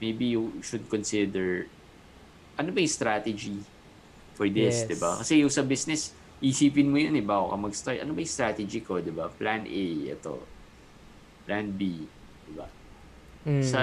maybe 0.00 0.32
you 0.32 0.56
should 0.60 0.88
consider 0.88 1.68
ano 2.56 2.72
ba 2.72 2.80
yung 2.80 2.88
strategy 2.90 3.60
for 4.32 4.48
this, 4.48 4.84
Yes. 4.84 4.88
'di 4.88 4.96
ba? 4.96 5.20
Kasi 5.20 5.44
yung 5.44 5.52
sa 5.52 5.60
business, 5.60 6.12
isipin 6.40 6.88
mo 6.88 6.96
'yun 6.96 7.12
eh, 7.12 7.24
bago 7.24 7.52
ka 7.52 7.56
mag-start. 7.58 8.00
Ano 8.00 8.12
ba 8.12 8.20
yung 8.20 8.32
strategy 8.32 8.80
ko, 8.80 8.96
'di 8.96 9.12
ba? 9.12 9.28
Plan 9.28 9.64
A, 9.64 9.84
ito. 10.08 10.40
Plan 11.48 11.66
B, 11.74 12.04
'di 12.46 12.52
ba? 12.56 12.68
Mm. 13.48 13.64
Sa 13.64 13.80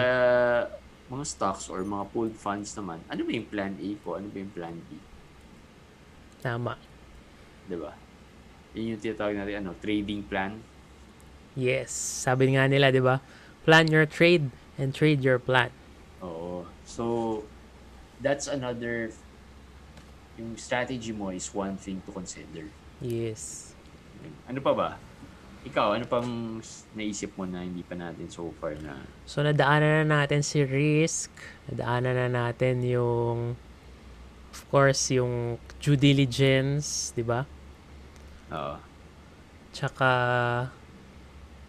mga 1.08 1.24
stocks 1.24 1.72
or 1.72 1.82
mga 1.82 2.06
pooled 2.12 2.36
funds 2.36 2.76
naman, 2.76 3.00
ano 3.08 3.22
ba 3.24 3.32
yung 3.32 3.48
plan 3.48 3.74
A 3.80 3.90
ko? 4.04 4.20
Ano 4.20 4.28
ba 4.30 4.38
yung 4.38 4.54
plan 4.54 4.76
B? 4.88 5.00
Tama. 6.44 6.78
'Di 7.66 7.78
ba? 7.80 7.94
Yun 8.78 8.94
yung 8.94 9.02
tinatawag 9.02 9.34
natin, 9.34 9.66
ano, 9.66 9.74
trading 9.82 10.22
plan. 10.22 10.62
Yes. 11.58 11.90
Sabi 11.90 12.54
nga 12.54 12.70
nila, 12.70 12.94
di 12.94 13.02
ba? 13.02 13.18
Plan 13.66 13.90
your 13.90 14.06
trade 14.06 14.54
and 14.78 14.94
trade 14.94 15.26
your 15.26 15.42
plan. 15.42 15.74
Oo. 16.22 16.70
So, 16.86 17.42
that's 18.22 18.46
another, 18.46 19.10
yung 20.38 20.54
strategy 20.62 21.10
mo 21.10 21.34
is 21.34 21.50
one 21.50 21.74
thing 21.82 22.06
to 22.06 22.14
consider. 22.14 22.70
Yes. 23.02 23.74
Ano 24.46 24.62
pa 24.62 24.74
ba? 24.78 24.90
Ikaw, 25.68 26.00
ano 26.00 26.06
pang 26.08 26.30
naisip 26.96 27.36
mo 27.36 27.44
na 27.44 27.68
hindi 27.68 27.84
pa 27.84 28.00
natin 28.00 28.32
so 28.32 28.48
far 28.56 28.80
na 28.80 28.96
So, 29.28 29.44
nadaanan 29.44 30.08
na 30.08 30.24
natin 30.24 30.40
si 30.40 30.64
risk. 30.64 31.30
Nadaanan 31.68 32.16
na 32.16 32.28
natin 32.32 32.80
yung, 32.88 33.60
of 34.54 34.60
course, 34.72 35.12
yung 35.12 35.60
due 35.84 36.00
diligence, 36.00 37.12
di 37.12 37.24
ba? 37.28 37.44
Oo. 38.56 38.76
Tsaka, 39.76 40.10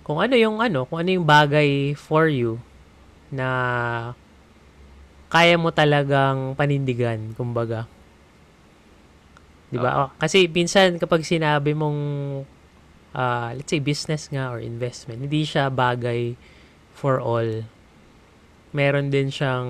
kung 0.06 0.22
ano 0.22 0.38
yung 0.38 0.62
ano, 0.62 0.87
kung 0.87 1.02
ano 1.02 1.11
yung 1.12 1.26
bagay 1.26 1.92
for 1.98 2.30
you 2.30 2.56
na 3.28 4.14
kaya 5.28 5.61
mo 5.61 5.68
talagang 5.68 6.56
panindigan, 6.56 7.37
kumbaga. 7.37 7.84
'Di 9.68 9.76
ba? 9.76 10.08
Oh, 10.08 10.11
Kasi 10.16 10.48
minsan 10.48 10.96
kapag 10.96 11.28
sinabi 11.28 11.76
mong 11.76 12.00
ah, 13.18 13.50
let's 13.50 13.66
say 13.74 13.83
business 13.83 14.31
nga 14.31 14.54
or 14.54 14.62
investment, 14.62 15.26
hindi 15.26 15.42
siya 15.42 15.74
bagay 15.74 16.38
for 16.94 17.18
all. 17.18 17.66
Meron 18.70 19.11
din 19.11 19.35
siyang 19.35 19.68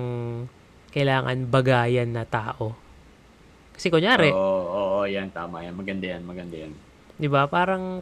kailangan 0.93 1.49
bagayan 1.49 2.13
na 2.13 2.29
tao. 2.29 2.77
Kasi 3.73 3.89
kunyari, 3.89 4.29
Oo, 4.29 4.61
oo, 4.69 4.99
yan, 5.09 5.33
tama 5.33 5.65
yan. 5.65 5.73
Maganda 5.73 6.05
yan, 6.05 6.21
maganda 6.21 6.57
yan. 6.61 6.73
'di 7.19 7.27
ba? 7.27 7.45
Parang 7.51 7.99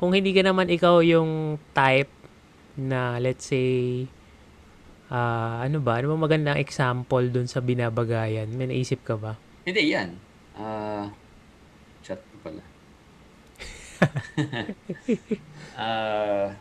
kung 0.00 0.16
hindi 0.16 0.32
ka 0.32 0.42
naman 0.42 0.72
ikaw 0.72 1.04
yung 1.04 1.60
type 1.76 2.10
na 2.74 3.20
let's 3.20 3.52
say 3.52 4.08
ah 5.12 5.60
ano 5.60 5.84
ba? 5.84 6.00
Ano 6.00 6.16
ba 6.16 6.24
magandang 6.24 6.56
example 6.56 7.28
dun 7.28 7.44
sa 7.44 7.60
binabagayan? 7.60 8.48
May 8.48 8.72
naisip 8.72 9.04
ka 9.04 9.20
ba? 9.20 9.36
Hindi, 9.68 9.92
yan. 9.92 10.16
Ah, 10.56 11.12
chat 12.00 12.18
ko 12.18 12.36
pala. 12.40 12.71
Uh, 15.76 16.54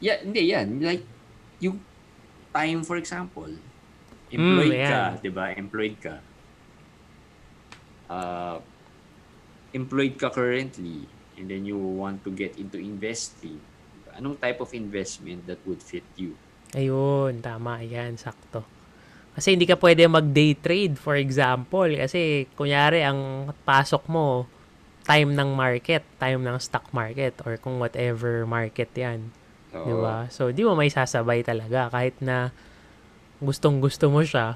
yeah, 0.00 0.18
hindi 0.22 0.42
yan. 0.50 0.80
Like, 0.80 1.04
yung 1.60 1.86
time, 2.52 2.82
for 2.84 2.96
example, 2.96 3.50
employed 4.30 4.80
Mm, 4.80 4.88
ka, 4.88 5.00
di 5.20 5.30
ba? 5.30 5.52
Employed 5.54 5.96
ka. 6.00 6.14
Uh, 8.10 8.58
employed 9.72 10.18
ka 10.18 10.30
currently 10.34 11.06
and 11.38 11.46
then 11.48 11.62
you 11.64 11.78
want 11.78 12.22
to 12.26 12.30
get 12.34 12.58
into 12.58 12.76
investing. 12.78 13.62
Anong 14.12 14.36
type 14.42 14.58
of 14.60 14.74
investment 14.74 15.46
that 15.46 15.62
would 15.64 15.80
fit 15.80 16.04
you? 16.18 16.34
Ayun, 16.74 17.42
tama 17.42 17.82
yan, 17.82 18.14
sakto. 18.18 18.66
Kasi 19.34 19.54
hindi 19.54 19.66
ka 19.66 19.78
pwede 19.78 20.06
mag-day 20.10 20.58
trade, 20.58 20.98
for 20.98 21.14
example. 21.16 21.86
Kasi, 21.86 22.50
kunyari, 22.58 23.02
ang 23.06 23.50
pasok 23.62 24.06
mo, 24.10 24.50
time 25.10 25.34
ng 25.34 25.58
market, 25.58 26.06
time 26.22 26.38
ng 26.46 26.56
stock 26.62 26.86
market, 26.94 27.34
or 27.42 27.58
kung 27.58 27.82
whatever 27.82 28.46
market 28.46 28.94
yan. 28.94 29.34
Oo. 29.74 29.82
Di 29.82 29.94
ba? 29.98 30.16
So, 30.30 30.54
di 30.54 30.62
mo 30.62 30.78
may 30.78 30.86
sasabay 30.86 31.42
talaga. 31.42 31.90
Kahit 31.90 32.14
na 32.22 32.54
gustong 33.42 33.82
gusto 33.82 34.06
mo 34.06 34.22
siya, 34.22 34.54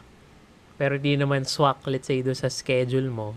pero 0.78 0.94
di 0.94 1.18
naman 1.18 1.42
swak, 1.42 1.82
let's 1.90 2.06
say, 2.06 2.22
doon 2.22 2.38
sa 2.38 2.46
schedule 2.46 3.10
mo. 3.10 3.34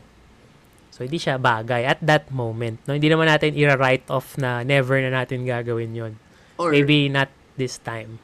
So, 0.93 1.01
hindi 1.01 1.17
siya 1.17 1.41
bagay 1.41 1.89
at 1.89 1.97
that 2.05 2.29
moment. 2.29 2.77
No? 2.85 2.93
Hindi 2.93 3.09
naman 3.09 3.25
natin 3.25 3.57
i-write 3.57 4.05
off 4.13 4.37
na 4.37 4.61
never 4.61 5.01
na 5.01 5.09
natin 5.09 5.41
gagawin 5.41 5.97
yon 5.97 6.13
Or, 6.57 6.69
Maybe 6.69 7.09
not 7.09 7.33
this 7.57 7.81
time. 7.81 8.21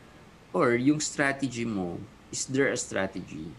or 0.53 0.77
yung 0.77 1.01
strategy 1.01 1.65
mo, 1.65 1.97
is 2.29 2.45
there 2.45 2.69
a 2.69 2.77
strategy? 2.77 3.49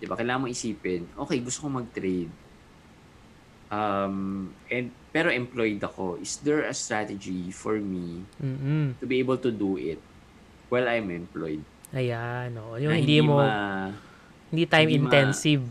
Di 0.00 0.08
ba? 0.08 0.16
Kailangan 0.16 0.40
mo 0.40 0.48
isipin, 0.48 1.04
okay, 1.20 1.36
gusto 1.44 1.68
ko 1.68 1.68
mag-trade. 1.68 2.32
Um, 3.72 4.16
and, 4.68 4.92
pero 5.08 5.32
employed 5.32 5.80
ako. 5.80 6.20
Is 6.20 6.36
there 6.38 6.68
a 6.68 6.76
strategy 6.76 7.48
for 7.48 7.80
me 7.80 8.20
Mm-mm. 8.36 8.92
to 9.00 9.04
be 9.04 9.16
able 9.16 9.40
to 9.40 9.48
do 9.48 9.80
it 9.80 9.96
while 10.68 10.84
I'm 10.84 11.08
employed? 11.08 11.64
Ayan, 11.90 12.52
oo. 12.54 12.76
Yung 12.76 12.92
Na 12.92 13.00
hindi, 13.00 13.16
mo, 13.18 13.40
ma- 13.40 13.92
hindi 14.52 14.68
time 14.68 14.86
hindi 14.86 15.00
ma- 15.00 15.08
intensive. 15.08 15.64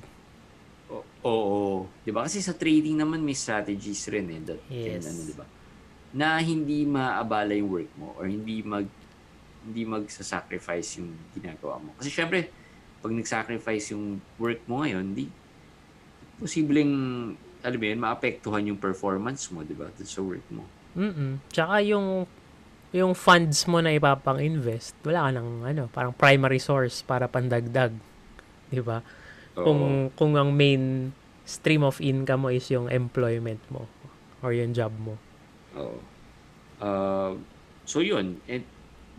Oo. 0.89 1.05
oo. 1.23 1.61
'Di 2.01 2.09
ba? 2.09 2.25
Kasi 2.25 2.41
sa 2.41 2.51
trading 2.51 2.97
naman 2.97 3.21
may 3.21 3.33
strategies 3.33 4.01
rin 4.09 4.25
eh 4.27 4.41
that 4.43 4.61
Yes. 4.67 5.05
can 5.05 5.13
ano, 5.13 5.19
'di 5.21 5.35
ba? 5.37 5.45
Na 6.11 6.27
hindi 6.37 6.83
maabala 6.83 7.53
yung 7.53 7.69
work 7.71 7.91
mo 7.95 8.17
or 8.17 8.25
hindi 8.25 8.61
mag 8.61 8.89
hindi 9.61 9.85
magsa-sacrifice 9.85 10.97
yung 10.97 11.13
ginagawa 11.31 11.77
mo. 11.77 11.93
Kasi 11.95 12.09
syempre, 12.09 12.49
pag 12.97 13.13
nag-sacrifice 13.13 13.93
yung 13.93 14.17
work 14.35 14.65
mo 14.65 14.81
ngayon, 14.81 15.13
di 15.13 15.29
posibleng 16.35 16.93
alam 17.61 17.77
mo 17.77 17.85
yun, 17.85 17.99
maapektuhan 18.01 18.63
yung 18.67 18.79
performance 18.81 19.49
mo, 19.53 19.61
di 19.61 19.77
ba? 19.77 19.89
Sa 20.01 20.21
work 20.21 20.45
mo. 20.49 20.65
Mm 20.97 21.39
Tsaka 21.49 21.79
yung 21.85 22.27
yung 22.91 23.15
funds 23.15 23.63
mo 23.71 23.79
na 23.79 23.95
ipapang-invest, 23.95 24.99
wala 25.07 25.31
ka 25.31 25.39
ng 25.39 25.49
ano, 25.63 25.83
parang 25.95 26.11
primary 26.11 26.59
source 26.59 26.99
para 27.07 27.31
pandagdag. 27.31 27.95
'Di 28.67 28.83
ba? 28.83 28.99
Kung 29.55 30.11
kung 30.15 30.35
ang 30.35 30.51
main 30.51 31.15
stream 31.47 31.83
of 31.87 31.99
income 32.03 32.47
mo 32.47 32.49
is 32.51 32.67
yung 32.71 32.91
employment 32.91 33.59
mo 33.71 33.87
or 34.43 34.51
yung 34.51 34.75
job 34.75 34.91
mo. 34.99 35.15
Oo. 35.75 35.99
Uh, 36.81 37.33
so 37.87 38.03
yun. 38.03 38.39
And 38.47 38.63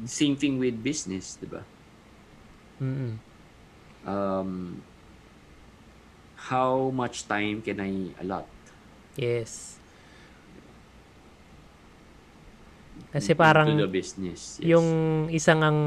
same 0.05 0.37
thing 0.37 0.59
with 0.59 0.81
business, 0.81 1.39
di 1.39 1.49
ba? 1.49 1.63
Mm. 2.83 3.15
um, 4.03 4.83
how 6.51 6.91
much 6.91 7.31
time 7.31 7.63
can 7.63 7.79
I 7.79 8.11
allot? 8.19 8.49
Yes. 9.15 9.79
Kasi 13.13 13.37
into 13.37 13.43
parang 13.45 13.69
the 13.77 13.87
business. 13.87 14.59
Yes. 14.59 14.73
yung 14.73 14.87
isang 15.29 15.61
ang 15.61 15.79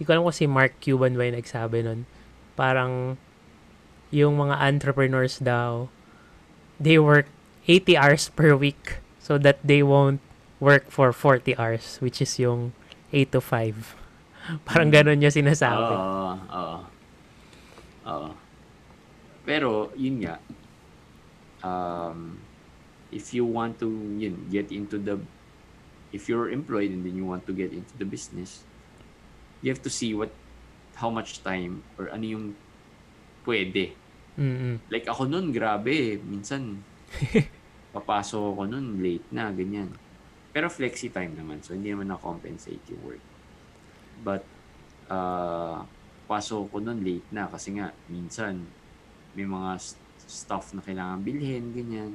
di 0.00 0.02
ko 0.06 0.16
alam 0.16 0.24
kung 0.24 0.34
si 0.34 0.48
Mark 0.48 0.80
Cuban 0.80 1.14
ba 1.14 1.28
yung 1.28 1.36
nagsabi 1.36 1.84
nun. 1.84 2.08
Parang 2.56 3.20
yung 4.08 4.40
mga 4.40 4.56
entrepreneurs 4.56 5.38
daw 5.38 5.92
they 6.80 6.96
work 6.96 7.28
80 7.68 8.00
hours 8.00 8.24
per 8.32 8.56
week 8.56 9.04
so 9.20 9.36
that 9.36 9.60
they 9.60 9.84
won't 9.84 10.24
work 10.56 10.88
for 10.88 11.12
40 11.12 11.52
hours 11.60 12.00
which 12.00 12.24
is 12.24 12.32
yung 12.40 12.72
8 13.12 13.36
to 13.36 13.40
5. 13.44 13.94
Parang 14.68 14.88
ganun 14.88 15.20
yung 15.20 15.34
sinasabi. 15.34 15.92
Oo, 15.92 16.32
oo. 16.48 16.78
Oo. 18.08 18.47
Pero, 19.48 19.88
yun 19.96 20.20
nga, 20.20 20.36
um, 21.64 22.36
if 23.08 23.32
you 23.32 23.48
want 23.48 23.80
to 23.80 23.88
yun, 24.20 24.36
get 24.52 24.68
into 24.68 25.00
the, 25.00 25.16
if 26.12 26.28
you're 26.28 26.52
employed 26.52 26.92
and 26.92 27.00
then 27.00 27.16
you 27.16 27.24
want 27.24 27.48
to 27.48 27.56
get 27.56 27.72
into 27.72 27.96
the 27.96 28.04
business, 28.04 28.60
you 29.64 29.72
have 29.72 29.80
to 29.80 29.88
see 29.88 30.12
what, 30.12 30.28
how 31.00 31.08
much 31.08 31.40
time 31.40 31.80
or 31.96 32.12
ano 32.12 32.28
yung 32.28 32.46
pwede. 33.48 33.96
Mm-mm. 34.36 34.84
Like 34.92 35.08
ako 35.08 35.24
nun, 35.24 35.48
grabe. 35.48 36.20
Minsan, 36.20 36.84
papasok 37.96 38.52
ako 38.52 38.62
nun, 38.68 39.00
late 39.00 39.32
na, 39.32 39.48
ganyan. 39.48 39.88
Pero 40.52 40.68
flexi 40.68 41.08
time 41.08 41.32
naman, 41.32 41.64
so 41.64 41.72
hindi 41.72 41.88
naman 41.88 42.12
na-compensate 42.12 42.84
yung 42.92 43.00
work. 43.00 43.24
But, 44.20 44.44
uh, 45.08 45.88
pasok 46.28 46.68
ko 46.68 46.84
nun 46.84 47.00
late 47.00 47.24
na 47.32 47.48
kasi 47.48 47.80
nga, 47.80 47.96
minsan, 48.12 48.76
may 49.32 49.48
mga 49.48 49.80
st- 49.80 50.00
stuff 50.28 50.76
na 50.76 50.84
kailangan 50.84 51.24
bilhin, 51.24 51.64
ganyan. 51.72 52.12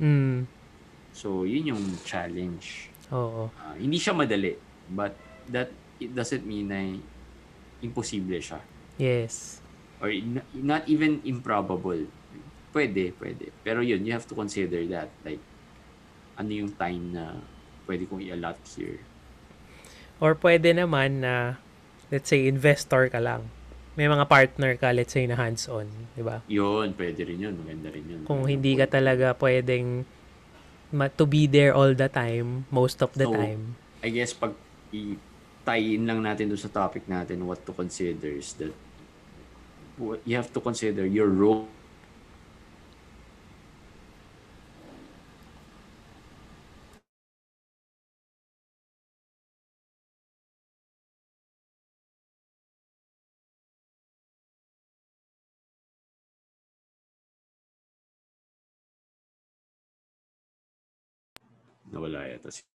Mm. 0.00 0.48
So, 1.14 1.44
yun 1.44 1.76
yung 1.76 1.84
challenge. 2.02 2.90
Oo. 3.12 3.52
Uh, 3.52 3.74
hindi 3.76 4.00
siya 4.00 4.16
madali, 4.16 4.56
but 4.90 5.14
that 5.52 5.70
it 6.00 6.10
doesn't 6.10 6.42
mean 6.42 6.72
na 6.72 6.80
imposible 7.84 8.40
siya. 8.40 8.58
Yes. 8.96 9.64
or 10.04 10.12
not 10.52 10.84
even 10.84 11.24
improbable. 11.24 12.04
Pwede, 12.76 13.16
pwede. 13.16 13.48
Pero 13.64 13.80
yun, 13.80 14.04
you 14.04 14.12
have 14.12 14.28
to 14.28 14.36
consider 14.36 14.84
that. 14.92 15.08
Like, 15.24 15.40
ano 16.36 16.50
yung 16.52 16.76
time 16.76 17.16
na 17.16 17.40
pwede 17.88 18.04
kong 18.04 18.20
i-allot 18.20 18.60
here. 18.76 19.00
Or 20.20 20.36
pwede 20.36 20.76
naman 20.76 21.24
na 21.24 21.56
let's 22.12 22.28
say 22.28 22.44
investor 22.44 23.08
ka 23.08 23.22
lang. 23.22 23.48
May 23.94 24.10
mga 24.10 24.26
partner 24.26 24.74
ka, 24.74 24.90
let's 24.90 25.14
say 25.14 25.22
na 25.30 25.38
hands-on, 25.38 25.86
di 26.18 26.22
ba? 26.22 26.42
Yun, 26.50 26.98
pwede 26.98 27.22
rin 27.22 27.38
yun. 27.38 27.54
Maganda 27.54 27.94
rin 27.94 28.04
yun. 28.10 28.20
Kung 28.26 28.42
hindi 28.42 28.74
ka 28.74 28.90
talaga 28.90 29.38
pwedeng 29.38 30.02
ma- 30.90 31.10
to 31.14 31.24
be 31.26 31.46
there 31.46 31.70
all 31.70 31.94
the 31.94 32.10
time, 32.10 32.66
most 32.74 32.98
of 33.06 33.14
the 33.14 33.26
So, 33.26 33.34
time. 33.34 33.78
I 34.02 34.10
guess 34.10 34.34
pag 34.34 34.50
i-tie 34.90 35.94
in 35.94 36.10
lang 36.10 36.26
natin 36.26 36.50
doon 36.50 36.58
sa 36.58 36.68
topic 36.68 37.06
natin, 37.06 37.46
what 37.46 37.62
to 37.62 37.70
consider 37.70 38.34
is 38.34 38.58
that 38.58 38.74
you 40.26 40.34
have 40.34 40.50
to 40.50 40.58
consider 40.58 41.06
your 41.06 41.30
role 41.30 41.70
nawala 61.94 62.26
yata 62.26 62.50
si 62.50 62.66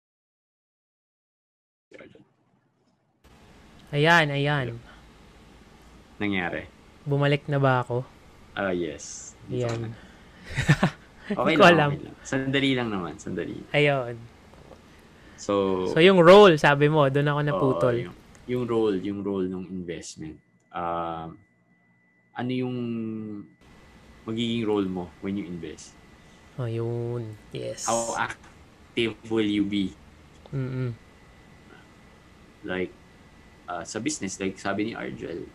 Arjan. 1.91 2.23
Ayan, 3.91 4.27
ayan. 4.31 4.67
Nangyari. 6.21 6.63
Bumalik 7.03 7.49
na 7.51 7.57
ba 7.59 7.81
ako? 7.83 8.05
Ah, 8.55 8.71
yes. 8.71 9.35
Dito 9.51 9.67
Ayan. 9.67 9.91
Okay 11.29 11.53
ko 11.53 11.61
lang, 11.61 11.77
alam. 11.77 11.89
okay 11.93 12.05
lang. 12.09 12.15
Sandali 12.25 12.71
lang 12.73 12.89
naman, 12.89 13.13
sandali. 13.21 13.61
Ayun. 13.69 14.17
So, 15.37 15.85
So, 15.93 16.01
yung 16.01 16.17
role, 16.17 16.57
sabi 16.57 16.89
mo, 16.89 17.05
doon 17.05 17.29
ako 17.29 17.39
naputol. 17.45 17.95
oo, 18.01 18.05
yung, 18.09 18.17
yung 18.49 18.63
role, 18.65 18.97
yung 18.97 19.21
role 19.21 19.45
ng 19.45 19.69
investment. 19.69 20.41
Um, 20.73 21.37
ano 22.33 22.49
yung 22.49 22.77
magiging 24.25 24.65
role 24.65 24.89
mo 24.89 25.05
when 25.21 25.37
you 25.37 25.45
invest? 25.45 25.93
Oh, 26.57 26.65
yun. 26.65 27.37
Yes. 27.53 27.85
How 27.85 28.17
active 28.89 29.13
will 29.29 29.45
you 29.45 29.63
be? 29.63 29.93
Mm-mm. 30.49 30.97
Like, 32.65 32.91
uh, 33.69 33.85
sa 33.85 34.01
business, 34.01 34.41
like 34.41 34.57
sabi 34.57 34.91
ni 34.91 34.93
Argel, 34.97 35.45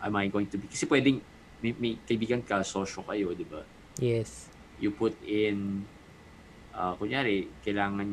am 0.00 0.16
I 0.16 0.32
going 0.32 0.48
to 0.48 0.56
be, 0.56 0.66
kasi 0.66 0.88
pwedeng, 0.88 1.20
may, 1.60 1.76
may 1.76 2.00
kaibigan 2.08 2.40
ka, 2.40 2.64
sosyo 2.64 3.04
kayo, 3.04 3.36
di 3.36 3.44
ba? 3.44 3.62
Yes. 4.00 4.48
you 4.80 4.90
put 4.96 5.12
in 5.28 5.84
uh, 6.72 6.96
kunyari 6.96 7.52
kailangan 7.60 8.08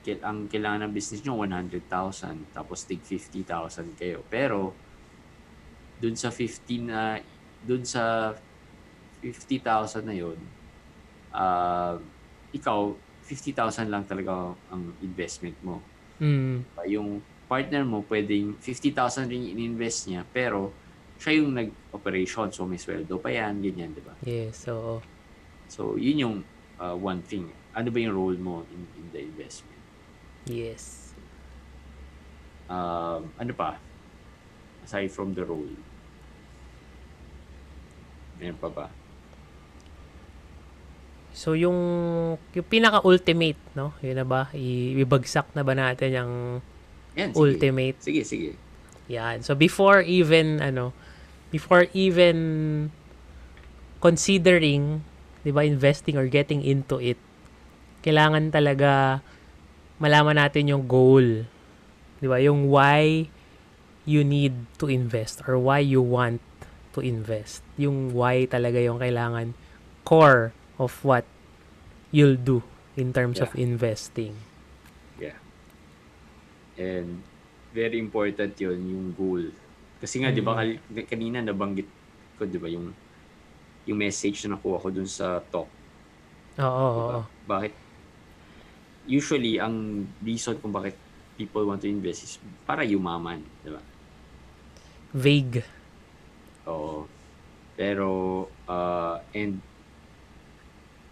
kail- 0.00 0.22
ang 0.22 0.46
kailangan 0.46 0.88
ng 0.88 0.92
business 0.94 1.20
nyo 1.26 1.42
100,000 1.42 2.54
tapos 2.54 2.86
tig 2.86 3.02
50,000 3.02 3.98
kayo 3.98 4.22
pero 4.30 4.72
dun 5.98 6.14
sa 6.14 6.30
15 6.30 6.86
na 6.86 7.18
dun 7.66 7.82
sa 7.82 8.32
50,000 9.20 10.06
na 10.06 10.14
yun 10.14 10.38
uh, 11.34 11.98
ikaw 12.54 12.94
50,000 13.26 13.90
lang 13.90 14.06
talaga 14.06 14.54
ang 14.70 14.94
investment 15.02 15.58
mo. 15.66 15.82
Mm. 16.22 16.62
Yung 16.86 17.18
partner 17.50 17.82
mo, 17.82 18.06
pwedeng 18.06 18.54
50,000 18.62 19.26
rin 19.26 19.50
in-invest 19.50 20.06
niya, 20.06 20.22
pero 20.22 20.70
siya 21.18 21.42
yung 21.42 21.50
nag-operation, 21.58 22.54
so 22.54 22.62
may 22.68 22.78
sweldo 22.78 23.18
pa 23.18 23.34
yan, 23.34 23.58
ganyan, 23.58 23.90
di 23.90 24.02
ba? 24.02 24.14
Yes, 24.22 24.70
oo. 24.70 25.02
So, 25.66 25.98
yun 25.98 26.16
yung 26.22 26.36
uh, 26.78 26.94
one 26.94 27.18
thing. 27.26 27.50
Ano 27.74 27.90
ba 27.90 27.98
yung 27.98 28.14
role 28.14 28.38
mo 28.38 28.62
in, 28.70 28.82
in 28.94 29.06
the 29.10 29.20
investment? 29.26 29.82
Yes. 30.46 31.10
Um, 32.70 33.34
ano 33.38 33.52
pa? 33.54 33.82
Aside 34.86 35.10
from 35.10 35.34
the 35.34 35.42
role. 35.42 35.74
Meron 38.38 38.58
pa 38.60 38.70
ba? 38.70 38.86
So, 41.36 41.52
yung, 41.52 41.76
yung 42.56 42.66
pinaka-ultimate, 42.72 43.60
no? 43.76 43.92
Yun 44.00 44.16
na 44.16 44.24
ba? 44.24 44.48
I- 44.56 44.96
ibagsak 45.04 45.52
na 45.52 45.60
ba 45.60 45.76
natin 45.76 46.16
yung 46.16 46.32
Yan, 47.12 47.36
sige. 47.36 47.40
ultimate? 47.44 48.00
Sige, 48.00 48.24
sige. 48.24 48.50
Yan. 49.12 49.44
So, 49.44 49.52
before 49.52 50.00
even, 50.00 50.64
ano, 50.64 50.96
before 51.52 51.92
even 51.92 52.88
considering, 54.00 55.04
di 55.44 55.52
ba, 55.52 55.60
investing 55.60 56.16
or 56.16 56.24
getting 56.24 56.64
into 56.64 56.96
it, 57.04 57.20
kailangan 58.00 58.48
talaga 58.48 59.20
malaman 60.00 60.40
natin 60.40 60.72
yung 60.72 60.88
goal. 60.88 61.44
Di 62.16 62.26
ba? 62.32 62.40
Yung 62.40 62.72
why 62.72 63.28
you 64.08 64.24
need 64.24 64.56
to 64.80 64.88
invest 64.88 65.44
or 65.44 65.60
why 65.60 65.84
you 65.84 66.00
want 66.00 66.40
to 66.96 67.04
invest. 67.04 67.60
Yung 67.76 68.16
why 68.16 68.48
talaga 68.48 68.80
yung 68.80 68.96
kailangan 68.96 69.52
core 70.00 70.56
of 70.76 70.92
what 71.04 71.24
you'll 72.10 72.38
do 72.38 72.62
in 72.96 73.12
terms 73.12 73.40
of 73.40 73.52
investing. 73.56 74.36
Yeah. 75.20 75.36
And 76.76 77.20
very 77.72 78.00
important 78.00 78.56
yun, 78.56 78.80
yung 78.80 79.06
goal. 79.12 79.52
Kasi 80.00 80.20
nga, 80.20 80.32
di 80.32 80.40
ba, 80.40 80.56
kal- 80.56 80.80
kanina 81.08 81.40
nabanggit 81.40 81.88
ko, 82.36 82.44
di 82.44 82.60
ba, 82.60 82.68
yung 82.68 82.92
yung 83.86 83.98
message 84.02 84.42
na 84.44 84.58
nakuha 84.58 84.82
ko 84.82 84.88
dun 84.90 85.06
sa 85.06 85.38
talk. 85.40 85.70
Oo, 86.58 86.64
oo, 86.66 86.90
Diba? 86.90 87.14
oo. 87.14 87.22
Bakit? 87.46 87.72
Usually, 89.06 89.62
ang 89.62 90.02
reason 90.18 90.58
kung 90.58 90.74
bakit 90.74 90.98
people 91.38 91.62
want 91.68 91.78
to 91.78 91.88
invest 91.88 92.24
is 92.26 92.34
para 92.66 92.82
yumaman, 92.82 93.44
di 93.62 93.70
ba? 93.70 93.78
Vague. 95.14 95.62
Oo. 96.66 97.06
Pero, 97.78 98.08
uh, 98.66 99.22
and 99.30 99.62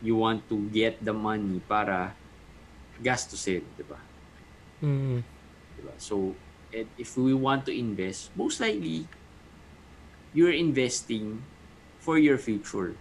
you 0.04 0.14
want 0.20 0.44
to 0.52 0.60
get 0.68 1.00
the 1.00 1.16
money 1.16 1.64
para 1.64 2.12
gastusin, 3.00 3.64
di 3.74 3.84
ba? 3.88 3.96
Mm. 4.84 5.24
Diba? 5.80 5.94
So, 5.96 6.36
and 6.70 6.86
if 7.00 7.16
we 7.16 7.32
want 7.32 7.64
to 7.66 7.72
invest, 7.72 8.28
most 8.36 8.60
likely, 8.60 9.08
you're 10.36 10.52
investing 10.52 11.40
for 12.04 12.20
your 12.20 12.36
future. 12.36 12.92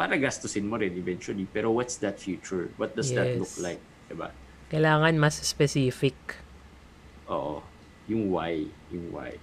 Para 0.00 0.16
gastusin 0.16 0.64
mo 0.64 0.80
rin 0.80 0.96
eventually. 0.96 1.44
Pero 1.52 1.68
what's 1.76 2.00
that 2.00 2.16
future? 2.16 2.72
What 2.80 2.96
does 2.96 3.12
that 3.12 3.36
look 3.36 3.52
Yes. 3.52 3.60
like? 3.60 3.82
Diba? 4.08 4.32
Kailangan 4.72 5.20
mas 5.20 5.36
specific. 5.44 6.16
Oo. 7.28 7.60
Yung 8.08 8.32
why. 8.32 8.64
Yung 8.88 9.12
why. 9.12 9.36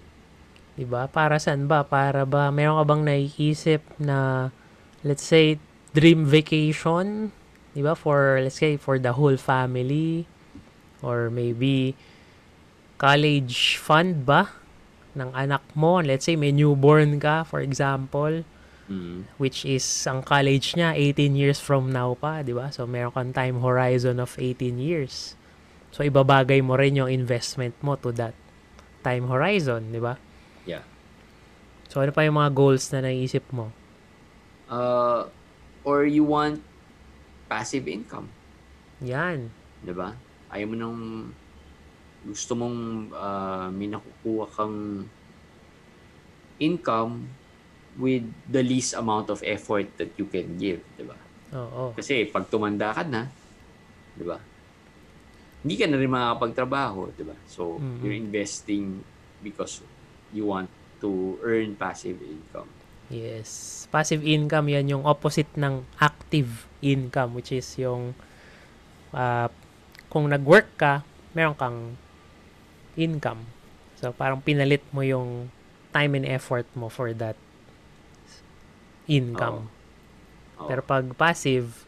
'Di 0.75 0.83
ba? 0.83 1.07
Para 1.07 1.39
saan 1.39 1.69
ba? 1.69 1.85
Para 1.87 2.27
ba 2.27 2.51
meron 2.51 2.81
ka 2.81 2.85
bang 2.87 3.03
naiisip 3.07 3.81
na 4.01 4.49
let's 5.05 5.23
say 5.23 5.55
dream 5.95 6.27
vacation, 6.27 7.31
'di 7.71 7.81
ba? 7.81 7.95
For 7.95 8.43
let's 8.43 8.59
say 8.59 8.75
for 8.75 8.99
the 8.99 9.15
whole 9.15 9.39
family 9.39 10.27
or 10.99 11.31
maybe 11.31 11.95
college 12.99 13.79
fund 13.79 14.27
ba 14.27 14.51
ng 15.15 15.31
anak 15.31 15.63
mo? 15.71 16.03
Let's 16.03 16.27
say 16.27 16.35
may 16.35 16.51
newborn 16.51 17.17
ka, 17.23 17.47
for 17.47 17.63
example, 17.63 18.43
Mm. 18.85 19.25
which 19.41 19.65
is 19.65 19.81
ang 20.05 20.21
college 20.21 20.77
niya 20.77 20.93
18 20.93 21.33
years 21.33 21.57
from 21.57 21.89
now 21.89 22.13
pa, 22.13 22.45
'di 22.45 22.53
ba? 22.53 22.69
So 22.69 22.85
meron 22.85 23.17
kang 23.17 23.33
time 23.33 23.57
horizon 23.65 24.21
of 24.21 24.37
18 24.37 24.77
years. 24.77 25.33
So 25.89 26.05
ibabagay 26.05 26.61
mo 26.61 26.77
rin 26.77 26.93
yung 26.93 27.09
investment 27.09 27.73
mo 27.81 27.97
to 27.97 28.13
that 28.13 28.37
time 29.01 29.25
horizon, 29.25 29.89
'di 29.89 29.97
ba? 29.97 30.21
Yeah. 30.69 30.85
So 31.89 32.05
ano 32.05 32.13
pa 32.13 32.29
yung 32.29 32.37
mga 32.37 32.53
goals 32.53 32.93
na 32.93 33.01
naisip 33.09 33.41
mo? 33.49 33.73
Uh, 34.69 35.33
or 35.85 36.03
you 36.09 36.25
want 36.25 36.65
passive 37.45 37.85
income. 37.85 38.33
Yan. 38.99 39.53
Diba? 39.79 40.17
Ayaw 40.49 40.67
mo 40.71 40.75
nang 40.75 40.97
gusto 42.25 42.57
mong 42.57 43.13
uh, 43.13 43.69
may 43.69 43.85
nakukuha 43.85 44.45
kang 44.49 44.77
income 46.57 47.37
with 47.95 48.25
the 48.43 48.63
least 48.63 48.93
amount 48.97 49.29
of 49.29 49.39
effort 49.45 49.95
that 49.99 50.17
you 50.19 50.27
can 50.27 50.57
give, 50.59 50.83
'di 50.95 51.05
ba? 51.07 51.19
Oo. 51.53 51.95
Kasi 51.95 52.27
pag 52.27 52.49
tumanda 52.51 52.91
ka 52.91 53.03
na, 53.07 53.31
'di 54.15 54.25
ba? 54.25 54.39
Hindi 55.65 55.75
ka 55.81 55.85
na 55.89 55.97
rin 55.97 56.11
makakapagtrabaho, 56.11 57.01
'di 57.15 57.23
ba? 57.25 57.37
So, 57.47 57.81
Mhm. 57.81 58.01
you're 58.03 58.17
investing 58.17 59.01
because 59.41 59.81
you 60.29 60.45
want 60.49 60.69
to 61.01 61.39
earn 61.41 61.75
passive 61.77 62.21
income. 62.21 62.73
Yes. 63.09 63.85
Passive 63.93 64.25
income 64.25 64.73
yan 64.73 64.89
yung 64.89 65.03
opposite 65.05 65.49
ng 65.57 65.85
active 66.01 66.65
income 66.81 67.37
which 67.37 67.53
is 67.53 67.65
yung 67.77 68.17
ah, 69.13 69.49
kung 70.09 70.31
nag-work 70.31 70.79
ka, 70.79 71.03
meron 71.35 71.57
kang 71.57 71.99
income. 72.95 73.45
So 73.99 74.15
parang 74.15 74.39
pinalit 74.41 74.83
mo 74.95 75.03
yung 75.03 75.51
time 75.91 76.19
and 76.19 76.27
effort 76.27 76.67
mo 76.75 76.87
for 76.91 77.11
that 77.15 77.35
income. 79.07 79.71
Oo. 80.59 80.67
Pero 80.67 80.81
pag 80.83 81.03
passive, 81.15 81.85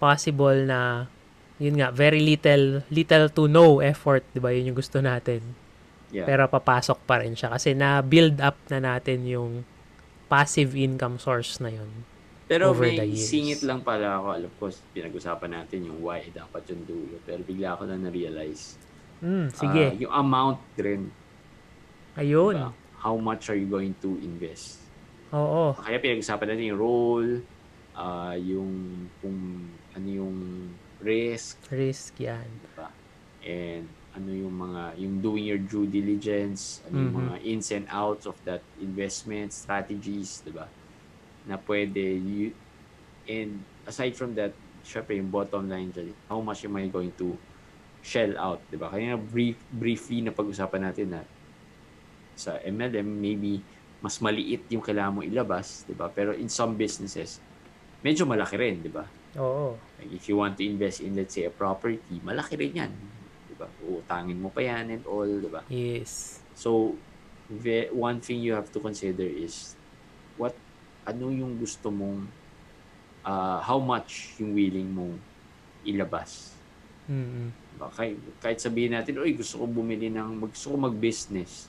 possible 0.00 0.64
na 0.64 1.10
yun 1.60 1.76
nga, 1.76 1.92
very 1.92 2.24
little 2.24 2.80
little 2.88 3.28
to 3.28 3.44
no 3.44 3.84
effort, 3.84 4.24
'di 4.32 4.40
ba? 4.40 4.50
Yun 4.50 4.72
yung 4.72 4.78
gusto 4.78 5.04
natin. 5.04 5.44
Yeah. 6.10 6.26
Pero 6.26 6.48
papasok 6.50 7.04
pa 7.06 7.22
rin 7.22 7.36
siya 7.36 7.54
kasi 7.54 7.76
na 7.76 8.02
build 8.02 8.40
up 8.42 8.58
na 8.72 8.82
natin 8.82 9.22
yung 9.28 9.62
passive 10.30 10.72
income 10.72 11.18
source 11.18 11.58
na 11.58 11.68
yun. 11.68 12.06
Pero 12.46 12.70
over 12.70 12.86
the 12.86 13.02
may 13.02 13.10
years. 13.10 13.26
singit 13.26 13.60
lang 13.62 13.82
pala 13.82 14.16
ako. 14.16 14.26
Alam 14.32 14.50
ko, 14.56 14.64
pinag-usapan 14.90 15.50
natin 15.52 15.86
yung 15.86 15.98
why 16.00 16.22
dapat 16.26 16.62
yung 16.66 16.82
dulo. 16.82 17.18
Pero 17.22 17.42
bigla 17.42 17.74
ako 17.74 17.86
na 17.86 17.94
na-realize. 17.96 18.74
Mm, 19.20 19.46
Ah, 19.46 19.54
sige. 19.54 19.84
yung 20.00 20.10
amount 20.10 20.58
rin. 20.76 21.10
Ayun. 22.14 22.54
diba? 22.56 22.72
How 22.96 23.14
much 23.16 23.48
are 23.48 23.56
you 23.56 23.66
going 23.66 23.94
to 23.98 24.18
invest? 24.18 24.82
Oo. 25.30 25.74
Kaya 25.74 25.98
pinag-usapan 25.98 26.46
natin 26.48 26.64
yung 26.68 26.80
role, 26.80 27.32
ah, 27.92 28.34
yung 28.34 28.70
kung 29.18 29.38
ano 29.92 30.08
yung 30.08 30.36
risk, 30.98 31.58
Risk 31.70 32.18
yan. 32.18 32.44
diba? 32.66 32.90
And 33.40 33.86
ano 34.20 34.30
yung 34.36 34.52
mga, 34.54 34.82
yung 35.00 35.14
doing 35.24 35.44
your 35.48 35.62
due 35.64 35.88
diligence, 35.88 36.84
ano 36.84 37.00
yung 37.00 37.14
Mhm. 37.16 37.20
mga 37.24 37.34
ins 37.42 37.68
and 37.72 37.86
outs 37.88 38.28
of 38.28 38.36
that 38.44 38.60
investment 38.76 39.48
strategies, 39.50 40.44
diba? 40.44 40.68
Na 41.48 41.56
pwede, 41.56 42.00
you, 42.20 42.52
and 43.24 43.64
aside 43.88 44.12
from 44.12 44.36
that, 44.36 44.52
syempre 44.84 45.16
yung 45.16 45.32
bottom 45.32 45.64
line 45.66 45.88
dyan, 45.88 46.12
how 46.28 46.44
much 46.44 46.64
am 46.64 46.76
I 46.76 46.92
going 46.92 47.12
to 47.16 47.40
shell 48.04 48.36
out, 48.36 48.60
diba? 48.68 48.92
Kaya 48.92 49.16
brief, 49.16 49.64
briefly 49.72 50.20
na 50.20 50.36
pag-usapan 50.36 50.92
natin 50.92 51.08
na 51.16 51.20
sa 52.36 52.56
MLM, 52.60 53.04
maybe 53.04 53.60
mas 54.00 54.16
maliit 54.20 54.64
yung 54.72 54.80
kailangan 54.80 55.12
mo 55.16 55.20
ilabas, 55.20 55.84
diba? 55.84 56.08
Pero 56.12 56.32
in 56.32 56.48
some 56.48 56.76
businesses, 56.76 57.40
medyo 58.00 58.24
malaki 58.24 58.56
rin, 58.56 58.80
diba? 58.80 59.04
Oo. 59.36 59.76
Like 60.00 60.12
if 60.16 60.24
you 60.28 60.40
want 60.40 60.56
to 60.56 60.64
invest 60.64 61.04
in, 61.04 61.12
let's 61.12 61.36
say, 61.36 61.44
a 61.44 61.52
property, 61.52 62.20
malaki 62.24 62.56
rin 62.56 62.72
yan. 62.72 62.92
Diba? 63.60 63.68
Uutangin 63.84 64.40
mo 64.40 64.48
pa 64.48 64.64
yan 64.64 64.96
and 64.96 65.04
all, 65.04 65.28
diba? 65.28 65.60
Yes. 65.68 66.40
So, 66.56 66.96
one 67.92 68.24
thing 68.24 68.40
you 68.40 68.56
have 68.56 68.72
to 68.72 68.80
consider 68.80 69.28
is 69.28 69.76
what, 70.40 70.56
ano 71.04 71.28
yung 71.28 71.60
gusto 71.60 71.92
mong, 71.92 72.24
uh, 73.28 73.60
how 73.60 73.76
much 73.76 74.32
yung 74.40 74.56
willing 74.56 74.88
mong 74.88 75.20
ilabas. 75.84 76.56
Mm. 77.04 77.52
Diba? 77.52 77.88
Kahit, 77.92 78.16
kahit 78.40 78.58
sabihin 78.64 78.96
natin, 78.96 79.20
oy, 79.20 79.36
gusto 79.36 79.60
ko 79.60 79.68
bumili 79.68 80.08
ng, 80.08 80.40
gusto 80.40 80.72
ko 80.72 80.76
mag-business. 80.80 81.68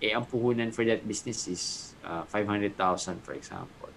Eh, 0.00 0.16
ang 0.16 0.24
puhunan 0.24 0.72
for 0.72 0.88
that 0.88 1.04
business 1.04 1.44
is 1.44 1.92
uh, 2.08 2.24
500,000 2.24 2.72
for 3.20 3.36
example. 3.36 3.92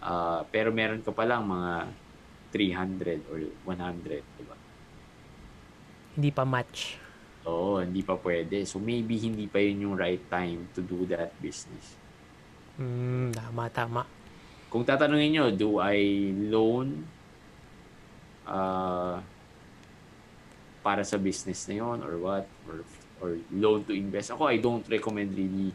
Uh, 0.00 0.44
pero 0.48 0.72
meron 0.72 1.00
ka 1.04 1.12
pa 1.12 1.24
lang 1.28 1.44
mga 1.44 1.88
300 2.52 3.32
or 3.32 3.40
100, 3.68 4.20
di 4.40 4.44
ba? 4.48 4.63
Hindi 6.14 6.30
pa 6.30 6.46
match. 6.46 6.98
Oo, 7.44 7.82
hindi 7.82 8.00
pa 8.00 8.16
pwede. 8.16 8.64
So 8.64 8.80
maybe 8.80 9.20
hindi 9.20 9.44
pa 9.50 9.60
yun 9.60 9.90
yung 9.90 9.96
right 9.98 10.22
time 10.32 10.70
to 10.72 10.80
do 10.80 11.04
that 11.12 11.34
business. 11.42 11.98
Mm, 12.80 13.34
tama, 13.36 13.68
tama. 13.70 14.02
Kung 14.72 14.82
tatanungin 14.82 15.30
nyo, 15.30 15.46
do 15.54 15.78
I 15.78 16.32
loan 16.50 17.06
uh, 18.48 19.22
para 20.82 21.02
sa 21.06 21.16
business 21.16 21.64
na 21.70 21.80
yon 21.80 22.02
or 22.04 22.14
what 22.20 22.44
or 22.66 22.84
or 23.22 23.30
loan 23.54 23.86
to 23.86 23.94
invest. 23.94 24.34
Ako 24.34 24.50
I 24.50 24.58
don't 24.58 24.84
recommend 24.84 25.32
really 25.32 25.70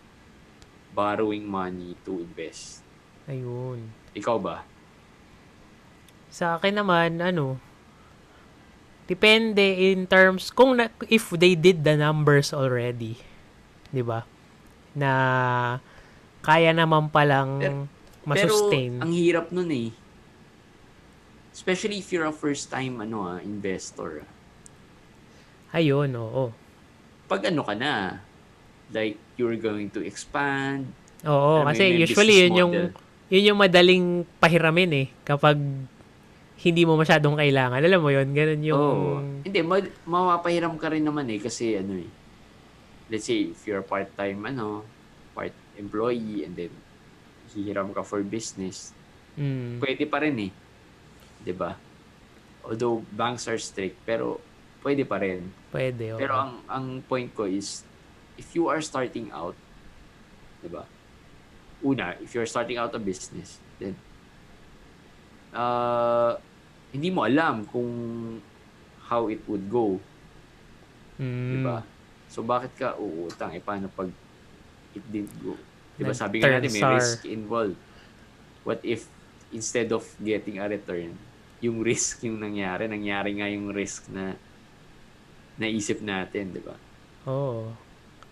borrowing 0.94 1.46
money 1.48 1.96
to 2.04 2.22
invest. 2.22 2.84
Ayun. 3.30 3.90
Ikaw 4.18 4.38
ba? 4.42 4.66
Sa 6.30 6.58
akin 6.58 6.82
naman, 6.82 7.22
ano, 7.22 7.58
depende 9.10 9.66
in 9.90 10.06
terms, 10.06 10.54
kung 10.54 10.78
na, 10.78 10.94
if 11.10 11.34
they 11.34 11.58
did 11.58 11.82
the 11.82 11.98
numbers 11.98 12.54
already, 12.54 13.18
di 13.90 14.06
ba? 14.06 14.22
Na 14.94 15.12
kaya 16.46 16.70
naman 16.70 17.10
palang 17.10 17.58
Pero- 17.58 17.90
masustain. 18.30 19.02
Pero 19.02 19.04
ang 19.10 19.14
hirap 19.18 19.50
nun 19.50 19.70
eh. 19.74 19.90
Especially 21.50 21.98
if 21.98 22.14
you're 22.14 22.30
a 22.30 22.32
first 22.32 22.70
time 22.70 23.02
ano 23.02 23.26
ah, 23.26 23.38
investor. 23.42 24.24
Ayun, 25.74 26.14
oo. 26.14 26.54
Pag 27.26 27.50
ano 27.50 27.66
ka 27.66 27.74
na, 27.74 28.22
like 28.94 29.18
you're 29.36 29.58
going 29.58 29.90
to 29.90 30.06
expand, 30.06 30.90
Oo, 31.26 31.66
kasi 31.68 32.00
usually 32.00 32.48
yun 32.48 32.54
yung 32.56 32.74
model. 32.74 32.90
yun 33.28 33.48
yung 33.54 33.60
madaling 33.60 34.06
pahiramin 34.40 34.92
eh 34.96 35.08
kapag 35.28 35.60
hindi 36.60 36.84
mo 36.84 37.00
masyadong 37.00 37.40
kailangan. 37.40 37.80
Alam 37.80 38.02
mo 38.04 38.12
yun, 38.12 38.28
ganun 38.36 38.62
yung 38.62 38.80
Oo. 38.80 39.16
Hindi, 39.48 39.60
ma- 39.64 39.96
mapapahiram 40.04 40.76
ka 40.76 40.92
rin 40.92 41.08
naman 41.08 41.32
eh 41.32 41.40
kasi 41.40 41.80
ano 41.80 41.96
eh. 41.96 42.10
Let's 43.08 43.26
say 43.26 43.50
if 43.50 43.64
you're 43.64 43.82
part-time 43.82 44.44
ano, 44.46 44.84
part 45.32 45.56
employee 45.80 46.44
and 46.44 46.54
then 46.54 46.74
hihiram 47.50 47.96
ka 47.96 48.04
for 48.04 48.20
business, 48.22 48.92
Mm, 49.40 49.80
pwede 49.80 50.04
pa 50.04 50.20
rin 50.20 50.36
eh. 50.36 50.52
'Di 51.40 51.56
ba? 51.56 51.80
Although 52.60 53.08
banks 53.16 53.48
are 53.48 53.56
strict, 53.56 53.96
pero 54.04 54.44
pwede 54.84 55.08
pa 55.08 55.16
rin. 55.16 55.48
pwede. 55.72 56.12
oo. 56.12 56.20
Pero 56.20 56.36
ang 56.36 56.60
ang 56.68 56.86
point 57.00 57.32
ko 57.32 57.48
is 57.48 57.88
if 58.36 58.52
you 58.52 58.68
are 58.68 58.84
starting 58.84 59.32
out, 59.32 59.56
'di 60.60 60.68
ba? 60.68 60.84
Una, 61.80 62.20
if 62.20 62.36
you're 62.36 62.50
starting 62.50 62.76
out 62.76 62.92
a 62.92 63.00
business, 63.00 63.64
then 63.80 63.96
uh, 65.56 66.36
hindi 66.90 67.10
mo 67.14 67.26
alam 67.26 67.66
kung 67.70 67.90
how 69.10 69.30
it 69.30 69.42
would 69.50 69.66
go, 69.70 69.98
Mm, 71.20 71.52
'di 71.52 71.58
ba? 71.68 71.84
So 72.32 72.40
bakit 72.48 72.72
ka 72.80 72.96
uutang? 72.96 73.52
Eh 73.52 73.60
paano 73.60 73.92
pag 73.92 74.08
it 74.96 75.04
didn't 75.12 75.36
go? 75.44 75.60
'Di 76.00 76.04
ba? 76.08 76.16
Sabi 76.16 76.40
nga 76.40 76.48
natin 76.48 76.72
may 76.72 76.86
risk 76.96 77.28
involved. 77.28 77.76
What 78.64 78.80
if 78.88 79.04
instead 79.52 79.92
of 79.92 80.08
getting 80.24 80.64
a 80.64 80.66
return, 80.72 81.12
yung 81.60 81.84
risk 81.84 82.24
yung 82.24 82.40
nangyari, 82.40 82.88
nangyari 82.88 83.36
nga 83.36 83.52
yung 83.52 83.68
risk 83.76 84.08
na 84.08 84.40
naisip 85.60 86.00
natin, 86.00 86.56
'di 86.56 86.62
ba? 86.64 86.76
Oo. 87.28 87.76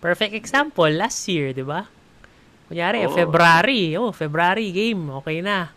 Perfect 0.00 0.32
example, 0.32 0.88
last 0.88 1.26
year, 1.28 1.52
di 1.52 1.66
ba? 1.66 1.84
Kunyari, 2.70 3.04
Oo. 3.04 3.12
February. 3.12 3.98
Oh, 3.98 4.14
February 4.14 4.70
game. 4.72 5.10
Okay 5.20 5.42
na. 5.42 5.74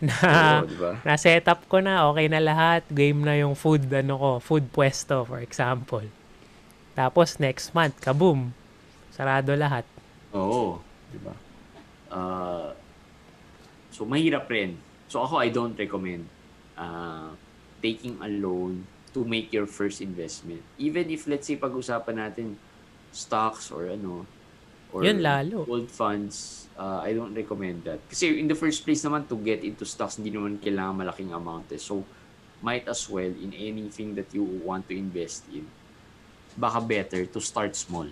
Na, 0.00 0.64
Oo, 0.64 0.66
'di 0.66 0.76
ba? 0.80 0.92
na-set 1.04 1.44
up 1.46 1.68
ko 1.68 1.78
na. 1.78 2.08
Okay 2.08 2.26
na 2.26 2.40
lahat. 2.40 2.82
Game 2.88 3.20
na 3.20 3.36
yung 3.36 3.52
food, 3.52 3.84
ano 3.92 4.16
ko, 4.16 4.30
food 4.40 4.72
pwesto, 4.72 5.28
for 5.28 5.44
example. 5.44 6.04
Tapos, 6.96 7.36
next 7.36 7.72
month, 7.72 8.00
kaboom. 8.00 8.50
Sarado 9.12 9.52
lahat. 9.52 9.84
Oo, 10.32 10.80
'di 11.12 11.18
ba? 11.20 11.34
Uh, 12.10 12.72
so 13.90 14.02
mahirap 14.02 14.48
rin. 14.48 14.74
So 15.06 15.22
ako 15.22 15.38
I 15.38 15.50
don't 15.50 15.74
recommend 15.74 16.26
uh, 16.74 17.30
taking 17.82 18.18
a 18.22 18.28
loan 18.30 18.82
to 19.12 19.22
make 19.22 19.50
your 19.50 19.66
first 19.66 20.00
investment. 20.00 20.62
Even 20.78 21.10
if 21.10 21.26
let's 21.26 21.46
say 21.46 21.58
pag-usapan 21.58 22.16
natin 22.18 22.54
stocks 23.10 23.70
or 23.74 23.90
ano 23.90 24.26
or 24.94 25.02
Yun 25.02 25.22
lalo. 25.22 25.66
gold 25.66 25.90
funds, 25.90 26.59
uh, 26.80 27.04
I 27.04 27.12
don't 27.12 27.36
recommend 27.36 27.84
that. 27.84 28.00
Kasi 28.08 28.40
in 28.40 28.48
the 28.48 28.56
first 28.56 28.80
place 28.82 29.04
naman 29.04 29.28
to 29.28 29.36
get 29.36 29.60
into 29.60 29.84
stocks 29.84 30.16
hindi 30.16 30.32
naman 30.32 30.56
kailangan 30.56 30.96
malaking 30.96 31.30
amount 31.36 31.68
eh. 31.70 31.78
So 31.78 32.00
might 32.64 32.88
as 32.88 33.04
well 33.08 33.28
in 33.28 33.52
anything 33.52 34.16
that 34.16 34.32
you 34.32 34.42
want 34.64 34.88
to 34.88 34.96
invest 34.96 35.44
in 35.52 35.68
baka 36.56 36.80
better 36.82 37.22
to 37.28 37.38
start 37.38 37.76
small. 37.76 38.08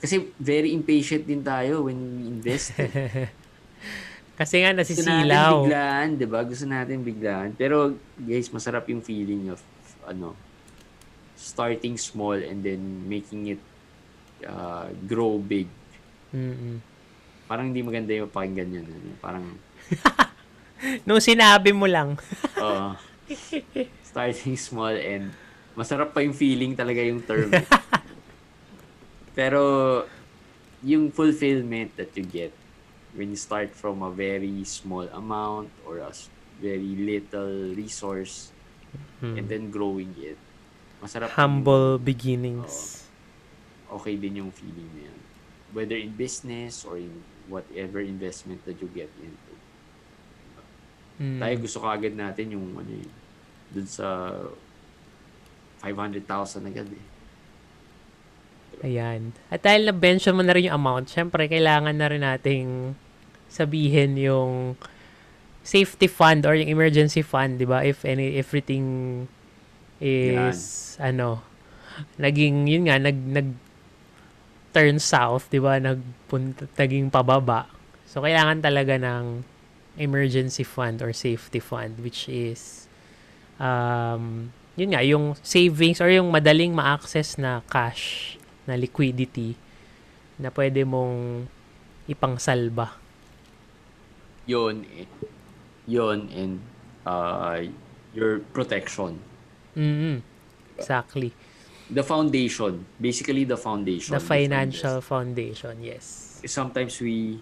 Kasi 0.00 0.32
very 0.36 0.72
impatient 0.72 1.24
din 1.24 1.40
tayo 1.40 1.86
when 1.86 1.96
we 1.96 2.22
invest. 2.28 2.76
eh. 2.76 2.90
Kasi 4.40 4.60
nga, 4.60 4.76
Gusto 4.76 5.00
natin 5.00 5.24
nasisilaw. 5.32 5.54
biglaan, 5.64 6.08
di 6.20 6.26
ba? 6.28 6.40
Gusto 6.44 6.64
natin 6.68 7.00
biglaan. 7.00 7.50
Pero 7.56 7.96
guys, 8.20 8.52
masarap 8.52 8.84
yung 8.92 9.00
feeling 9.00 9.48
of 9.48 9.60
ano, 10.04 10.36
starting 11.32 11.96
small 11.96 12.36
and 12.36 12.60
then 12.60 12.80
making 13.08 13.56
it 13.56 13.62
uh, 14.44 14.92
grow 15.08 15.40
big. 15.40 15.68
Mm-mm. 16.36 16.84
Parang 17.46 17.70
hindi 17.70 17.80
maganda 17.80 18.10
yung 18.10 18.28
pakinggan 18.28 18.70
yun. 18.72 18.86
Ano? 18.86 19.10
Parang, 19.18 19.44
Nung 21.06 21.22
sinabi 21.22 21.70
mo 21.72 21.86
lang. 21.86 22.18
uh, 22.60 22.94
starting 24.02 24.54
small 24.54 24.92
and 24.92 25.30
masarap 25.72 26.10
pa 26.10 26.20
yung 26.20 26.34
feeling 26.34 26.74
talaga 26.74 27.00
yung 27.00 27.22
term. 27.22 27.50
Pero, 29.38 29.60
yung 30.80 31.10
fulfillment 31.10 31.92
that 31.96 32.12
you 32.14 32.24
get 32.24 32.52
when 33.16 33.32
you 33.32 33.38
start 33.38 33.72
from 33.72 34.04
a 34.04 34.12
very 34.12 34.60
small 34.64 35.08
amount 35.10 35.72
or 35.84 35.98
a 35.98 36.12
very 36.58 36.94
little 36.96 37.72
resource 37.72 38.52
Hmm. 39.16 39.36
and 39.36 39.48
then 39.48 39.68
growing 39.68 40.12
it, 40.16 40.36
masarap 41.00 41.32
Humble 41.36 41.96
beginnings. 41.96 43.00
yung- 43.88 44.00
okay 44.00 44.16
din 44.16 44.40
yung 44.40 44.52
feeling 44.52 44.88
na 44.92 45.08
yan. 45.08 45.18
Whether 45.72 45.96
in 45.96 46.12
business 46.12 46.84
or 46.84 46.96
in 46.96 47.12
whatever 47.46 48.02
investment 48.02 48.62
that 48.66 48.78
you 48.82 48.88
get 48.92 49.10
into. 49.22 49.52
Mm. 51.16 51.40
Tayo 51.40 51.54
gusto 51.64 51.78
kagad 51.80 52.14
natin 52.14 52.52
yung 52.52 52.76
ano 52.76 52.92
yun, 52.92 53.12
dun 53.72 53.88
sa 53.88 54.30
500,000 55.80 56.70
agad 56.70 56.88
eh. 56.92 57.06
Ayan. 58.84 59.32
At 59.48 59.64
dahil 59.64 59.88
na-mention 59.88 60.36
mo 60.36 60.44
na 60.44 60.52
rin 60.52 60.68
yung 60.68 60.76
amount, 60.76 61.08
syempre, 61.08 61.48
kailangan 61.48 61.96
na 61.96 62.06
rin 62.12 62.20
nating 62.20 62.92
sabihin 63.48 64.20
yung 64.20 64.76
safety 65.64 66.06
fund 66.06 66.44
or 66.44 66.52
yung 66.52 66.68
emergency 66.68 67.24
fund, 67.24 67.56
di 67.56 67.64
ba? 67.64 67.80
If 67.80 68.04
any, 68.04 68.36
everything 68.36 68.84
is, 69.96 70.94
ano, 71.00 71.40
naging, 72.20 72.68
yun 72.68 72.92
nga, 72.92 73.00
nag, 73.00 73.16
nag, 73.16 73.48
turn 74.76 75.00
south, 75.00 75.48
di 75.48 75.56
ba? 75.56 75.80
Nagpunta, 75.80 76.68
naging 76.76 77.08
pababa. 77.08 77.64
So, 78.04 78.20
kailangan 78.20 78.60
talaga 78.60 79.00
ng 79.00 79.40
emergency 79.96 80.68
fund 80.68 81.00
or 81.00 81.16
safety 81.16 81.64
fund, 81.64 81.96
which 82.04 82.28
is, 82.28 82.84
um, 83.56 84.52
yun 84.76 84.92
nga, 84.92 85.00
yung 85.00 85.32
savings 85.40 86.04
or 86.04 86.12
yung 86.12 86.28
madaling 86.28 86.76
ma-access 86.76 87.40
na 87.40 87.64
cash 87.64 88.36
na 88.68 88.76
liquidity 88.76 89.56
na 90.36 90.52
pwede 90.52 90.84
mong 90.84 91.48
ipangsalba. 92.04 93.00
Yun 94.44 94.84
eh. 95.00 95.08
Yun 95.88 96.28
and 96.36 96.54
uh, 97.08 97.64
your 98.12 98.44
protection. 98.52 99.16
mm 99.72 100.20
Exactly. 100.76 101.32
The 101.86 102.02
foundation. 102.02 102.82
Basically 102.98 103.44
the 103.46 103.56
foundation. 103.56 104.14
The 104.14 104.22
financial 104.22 104.98
foundation, 105.00 105.78
yes. 105.78 106.38
Sometimes 106.46 106.98
we, 106.98 107.38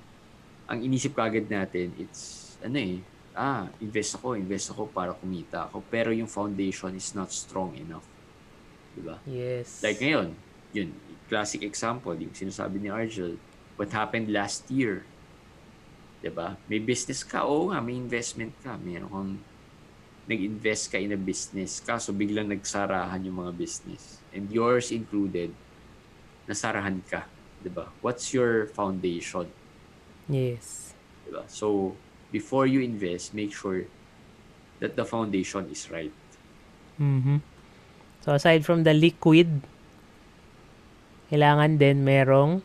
ang 0.69 0.85
inisip 0.85 1.17
kagad 1.17 1.49
natin, 1.49 1.97
it's, 1.97 2.57
ano 2.61 2.77
eh, 2.77 3.01
ah, 3.33 3.69
invest 3.81 4.21
ako, 4.21 4.37
invest 4.37 4.71
ako 4.73 4.89
para 4.93 5.17
kumita 5.17 5.69
ako. 5.69 5.81
Pero 5.89 6.13
yung 6.13 6.29
foundation 6.29 6.93
is 6.93 7.13
not 7.17 7.33
strong 7.33 7.73
enough. 7.77 8.05
Diba? 8.95 9.19
Yes. 9.27 9.83
Like 9.83 9.99
ngayon, 9.99 10.37
yun, 10.71 10.95
classic 11.27 11.65
example, 11.67 12.15
yung 12.15 12.33
sinasabi 12.33 12.79
ni 12.79 12.89
Argel, 12.93 13.41
what 13.75 13.91
happened 13.91 14.31
last 14.31 14.71
year. 14.71 15.03
'Di 16.23 16.31
ba? 16.33 16.57
May 16.71 16.81
business 16.81 17.21
ka, 17.27 17.45
oo 17.45 17.69
nga, 17.69 17.85
may 17.85 17.99
investment 17.99 18.55
ka. 18.65 18.79
Meron 18.81 19.11
kang 19.11 19.33
nag-invest 20.25 20.89
ka 20.89 20.97
in 20.97 21.13
a 21.13 21.21
business, 21.21 21.85
kaso 21.85 22.09
biglang 22.15 22.49
nagsarahan 22.49 23.21
yung 23.29 23.45
mga 23.45 23.53
business. 23.53 24.24
And 24.35 24.51
yours 24.51 24.91
included, 24.91 25.55
nasarahan 26.51 27.01
ka. 27.07 27.25
'di 27.63 27.71
ba? 27.73 27.89
What's 28.05 28.35
your 28.35 28.69
foundation? 28.69 29.49
Yes. 30.29 30.93
'di 31.25 31.33
ba? 31.33 31.49
So, 31.49 31.97
before 32.29 32.69
you 32.69 32.85
invest, 32.85 33.33
make 33.33 33.55
sure 33.55 33.89
that 34.85 34.99
the 34.99 35.07
foundation 35.07 35.71
is 35.73 35.89
right. 35.89 36.13
Mhm. 37.01 37.41
So 38.21 38.33
aside 38.33 38.65
from 38.65 38.85
the 38.85 38.93
liquid, 38.97 39.65
kailangan 41.29 41.77
din 41.77 42.05
merong 42.05 42.61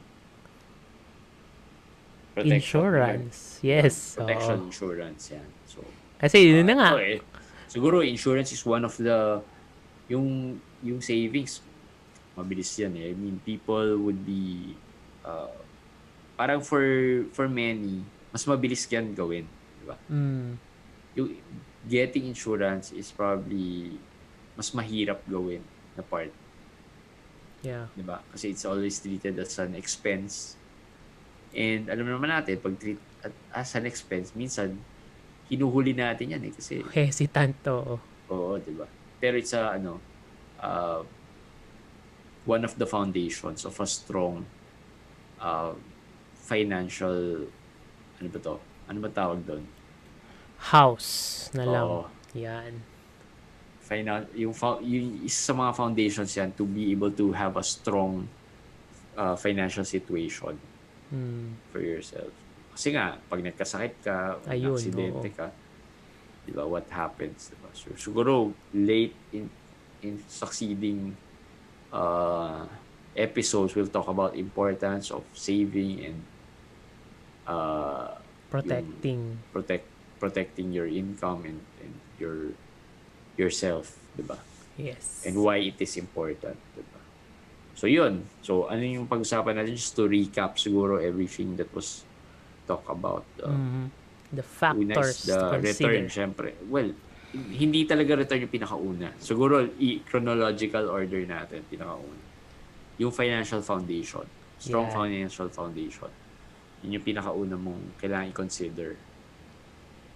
Protection. 2.33 2.55
insurance. 2.55 3.59
Yes. 3.59 4.15
Protection 4.15 4.57
oo. 4.63 4.67
insurance 4.71 5.23
yan. 5.35 5.49
So, 5.67 5.83
Kasi 6.19 6.51
yun 6.51 6.67
na 6.67 6.75
nga. 6.79 6.89
Okay. 6.95 7.19
Siguro 7.67 7.99
insurance 8.03 8.55
is 8.55 8.63
one 8.63 8.87
of 8.87 8.95
the 8.99 9.43
yung 10.07 10.57
yung 10.81 10.99
savings 10.99 11.59
mabilis 12.35 12.71
yan 12.79 12.95
eh. 12.95 13.11
I 13.11 13.15
mean, 13.15 13.43
people 13.43 13.99
would 13.99 14.23
be 14.23 14.71
uh, 15.27 15.51
parang 16.39 16.63
for 16.63 16.79
for 17.35 17.51
many, 17.51 17.99
mas 18.31 18.47
mabilis 18.47 18.87
yan 18.87 19.11
gawin, 19.11 19.43
di 19.75 19.83
ba? 19.83 19.99
Mm. 20.07 20.55
Yung 21.19 21.29
getting 21.83 22.31
insurance 22.31 22.95
is 22.95 23.11
probably 23.11 23.99
mas 24.55 24.71
mahirap 24.71 25.19
gawin 25.27 25.59
na 25.95 26.03
part, 26.03 26.31
Yeah. 27.59 27.91
di 27.91 28.03
ba? 28.07 28.23
Kasi 28.31 28.55
it's 28.55 28.63
always 28.63 28.95
treated 29.03 29.35
as 29.35 29.59
an 29.59 29.75
expense. 29.75 30.55
And 31.51 31.91
alam 31.91 32.07
naman 32.07 32.31
natin, 32.31 32.55
pag 32.55 32.79
treat 32.79 32.99
at- 33.19 33.35
as 33.51 33.75
an 33.75 33.83
expense, 33.83 34.31
minsan 34.31 34.79
hinuhuli 35.51 35.91
natin 35.91 36.39
yan 36.39 36.43
eh 36.45 36.53
kasi 36.55 36.87
Hesitant 36.87 37.51
to. 37.67 37.99
Oo, 38.31 38.55
di 38.63 38.71
ba? 38.71 38.87
Pero 39.19 39.35
it's 39.35 39.51
a, 39.51 39.75
ano, 39.75 39.99
uh, 40.59 41.01
one 42.45 42.63
of 42.63 42.75
the 42.77 42.85
foundations 42.85 43.65
of 43.65 43.79
a 43.79 43.87
strong 43.87 44.45
uh, 45.39 45.73
financial, 46.35 47.45
ano 48.19 48.27
ba 48.29 48.39
to? 48.39 48.55
Ano 48.89 48.97
ba 48.99 49.09
tawag 49.09 49.45
doon? 49.45 49.63
House 50.59 51.47
na 51.53 51.63
lang. 51.63 51.85
Oo. 51.85 52.01
Yan. 52.35 52.73
Finan- 53.81 54.29
yung, 54.35 54.53
yung 54.83 55.07
isa 55.25 55.49
sa 55.49 55.53
mga 55.53 55.71
foundations 55.73 56.29
yan 56.35 56.51
to 56.53 56.65
be 56.65 56.91
able 56.91 57.09
to 57.09 57.31
have 57.31 57.57
a 57.57 57.63
strong 57.63 58.27
uh, 59.15 59.35
financial 59.35 59.83
situation 59.83 60.57
Mm. 61.09 61.57
for 61.73 61.81
yourself. 61.81 62.29
Kasi 62.69 62.93
nga, 62.93 63.17
pag 63.17 63.41
nagkasakit 63.41 63.97
ka, 64.05 64.37
Ayun, 64.45 64.77
aksidente 64.77 65.25
oo. 65.25 65.33
ka, 65.33 65.49
di 66.45 66.53
ba, 66.53 66.69
what 66.69 66.85
happens? 66.93 67.49
Diba? 67.49 67.65
So, 67.73 67.89
siguro, 67.97 68.53
late 68.77 69.17
in, 69.33 69.49
in 70.01 70.19
succeeding 70.27 71.15
uh, 71.91 72.65
episodes, 73.15 73.75
we'll 73.75 73.87
talk 73.87 74.07
about 74.07 74.35
importance 74.35 75.11
of 75.11 75.23
saving 75.33 76.05
and 76.05 76.17
uh, 77.47 78.15
Protecting. 78.49 79.37
protect 79.53 79.85
protecting 80.19 80.73
your 80.73 80.87
income 80.87 81.45
and, 81.45 81.61
and 81.79 81.93
your 82.19 82.51
yourself, 83.37 83.95
di 84.17 84.23
ba? 84.25 84.37
Yes. 84.79 85.23
and 85.27 85.35
why 85.43 85.59
it 85.59 85.75
is 85.79 85.95
important. 85.99 86.55
Diba? 86.71 86.99
So, 87.75 87.83
yun. 87.87 88.23
So, 88.39 88.67
ano 88.71 88.79
yung 88.79 89.07
pag-usapan 89.07 89.59
natin? 89.59 89.75
Just 89.75 89.95
to 89.99 90.07
recap 90.07 90.55
siguro 90.55 90.99
everything 90.99 91.55
that 91.59 91.67
was 91.75 92.03
talked 92.63 92.87
about. 92.87 93.27
Uh, 93.43 93.51
Mhm. 93.51 93.85
The 94.29 94.45
factors 94.45 95.25
the 95.25 95.57
return, 95.57 96.05
syempre. 96.07 96.53
Well, 96.69 96.93
hindi 97.31 97.85
talaga 97.85 98.17
return 98.17 98.45
yung 98.45 98.53
pinakauna. 98.53 99.13
Siguro, 99.21 99.61
i- 99.77 100.01
chronological 100.01 100.89
order 100.89 101.21
natin, 101.25 101.61
pinakauna. 101.69 102.25
Yung 102.97 103.13
financial 103.13 103.61
foundation. 103.61 104.25
Strong 104.57 104.89
Yeah. 104.89 104.97
financial 104.97 105.47
foundation. 105.47 106.11
Yun 106.81 106.97
yung 106.99 107.05
pinakauna 107.05 107.55
mong 107.55 107.95
kailangan 108.01 108.33
i-consider. 108.33 108.97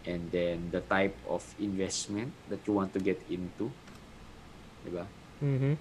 And 0.04 0.28
then, 0.32 0.68
the 0.74 0.84
type 0.84 1.16
of 1.30 1.46
investment 1.58 2.34
that 2.50 2.60
you 2.68 2.76
want 2.76 2.92
to 2.92 3.00
get 3.00 3.22
into. 3.30 3.72
Diba? 4.84 5.08
Mhm. 5.40 5.76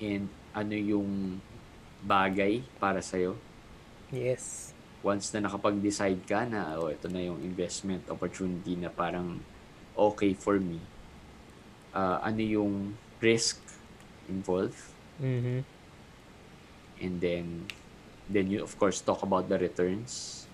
and 0.00 0.26
ano 0.56 0.72
yung 0.72 1.36
bagay 2.00 2.64
para 2.80 3.04
sa'yo. 3.04 3.36
Yes. 4.08 4.72
Once 5.04 5.28
na 5.36 5.44
nakapag-decide 5.44 6.24
ka 6.24 6.48
na, 6.48 6.80
oh, 6.80 6.88
ito 6.88 7.04
na 7.06 7.20
yung 7.20 7.36
investment 7.44 8.08
opportunity 8.08 8.80
na 8.80 8.88
parang 8.88 9.44
okay 10.00 10.32
for 10.32 10.56
me, 10.56 10.80
ah, 11.92 12.24
ano 12.24 12.40
yung 12.40 12.74
risk 13.20 13.60
involved, 14.24 14.80
Mhm. 15.20 15.60
and 16.96 17.14
then, 17.20 17.68
then 18.24 18.48
you 18.48 18.64
of 18.64 18.72
course 18.80 19.04
talk 19.04 19.20
about 19.20 19.44
the 19.52 19.60
returns. 19.60 20.44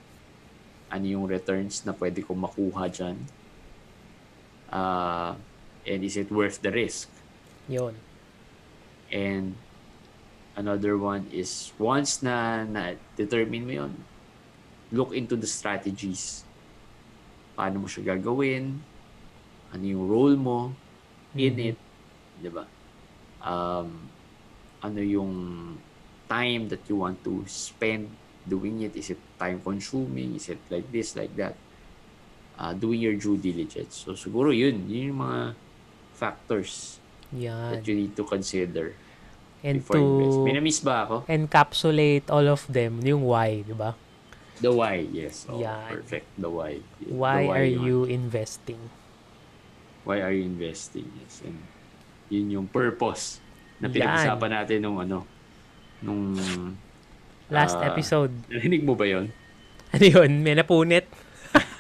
Ano 0.91 1.07
yung 1.07 1.27
returns 1.27 1.87
na 1.87 1.95
pwede 1.95 2.23
kong 2.27 2.43
makuha 2.43 2.91
dyan? 2.91 3.19
Ah, 4.67 5.39
and 5.87 6.01
is 6.03 6.19
it 6.19 6.31
worth 6.31 6.59
the 6.59 6.75
risk? 6.75 7.07
Yun. 7.71 7.95
And 9.07 9.55
another 10.59 10.99
one 10.99 11.31
is 11.31 11.71
once 11.79 12.23
na 12.23 12.67
na-determine 12.67 13.63
mo 13.63 13.73
yun, 13.87 13.93
look 14.91 15.15
into 15.15 15.39
the 15.39 15.47
strategies. 15.47 16.43
Paano 17.55 17.83
mo 17.83 17.87
siya 17.87 18.19
gagawin? 18.19 18.83
Ano 19.71 19.85
yung 19.85 20.05
role 20.07 20.37
mo 20.37 20.73
in 21.35 21.53
Mhm. 21.53 21.69
it? 21.73 21.79
Di 22.39 22.51
ba? 22.51 22.65
Um, 23.41 24.11
ano 24.81 25.01
yung 25.01 25.33
time 26.27 26.69
that 26.69 26.83
you 26.87 26.99
want 26.99 27.23
to 27.23 27.43
spend 27.47 28.11
doing 28.43 28.83
it? 28.83 28.95
Is 28.95 29.11
it 29.11 29.21
time 29.37 29.59
consuming? 29.61 30.35
Is 30.35 30.49
it 30.49 30.61
like 30.69 30.87
this, 30.91 31.15
like 31.15 31.35
that? 31.37 31.55
Uh, 32.57 32.73
doing 32.73 33.05
your 33.05 33.15
due 33.15 33.37
diligence. 33.37 34.07
So 34.07 34.17
siguro 34.17 34.49
yun, 34.49 34.89
yun 34.89 35.13
yung 35.13 35.21
mga 35.21 35.41
factors 36.17 36.97
Yan. 37.31 37.77
that 37.77 37.85
you 37.85 37.93
need 37.95 38.17
to 38.17 38.25
consider 38.25 38.97
And 39.61 39.81
before 39.85 40.01
invest. 40.01 40.37
May 40.41 40.53
to 40.53 40.57
na-miss 40.57 40.81
ba 40.81 41.05
ako? 41.05 41.17
encapsulate 41.29 42.33
all 42.33 42.47
of 42.49 42.65
them, 42.71 43.05
yung 43.05 43.29
why, 43.29 43.61
di 43.61 43.77
ba? 43.77 43.93
The 44.57 44.73
why, 44.73 45.05
yes. 45.05 45.45
Oh, 45.53 45.61
Yan. 45.61 46.01
perfect. 46.01 46.33
The 46.41 46.49
why. 46.49 46.81
The 46.97 47.13
Why 47.13 47.45
are 47.45 47.69
yun. 47.69 47.85
you 47.85 47.99
investing? 48.09 48.81
Why 50.07 50.23
are 50.23 50.31
you 50.31 50.47
investing? 50.47 51.11
Yes. 51.19 51.43
And 51.43 51.59
yun 52.31 52.55
yung 52.55 52.67
purpose 52.71 53.43
na 53.83 53.91
pinag-usapan 53.91 54.51
natin 54.63 54.79
nung 54.87 55.03
ano, 55.03 55.27
nung... 55.99 56.39
Last 57.51 57.75
ah, 57.79 57.91
episode. 57.91 58.31
Narinig 58.51 58.87
mo 58.87 58.95
ba 58.95 59.07
yon? 59.07 59.31
Ano 59.95 60.03
yun? 60.03 60.43
May 60.43 60.59
napunit? 60.59 61.07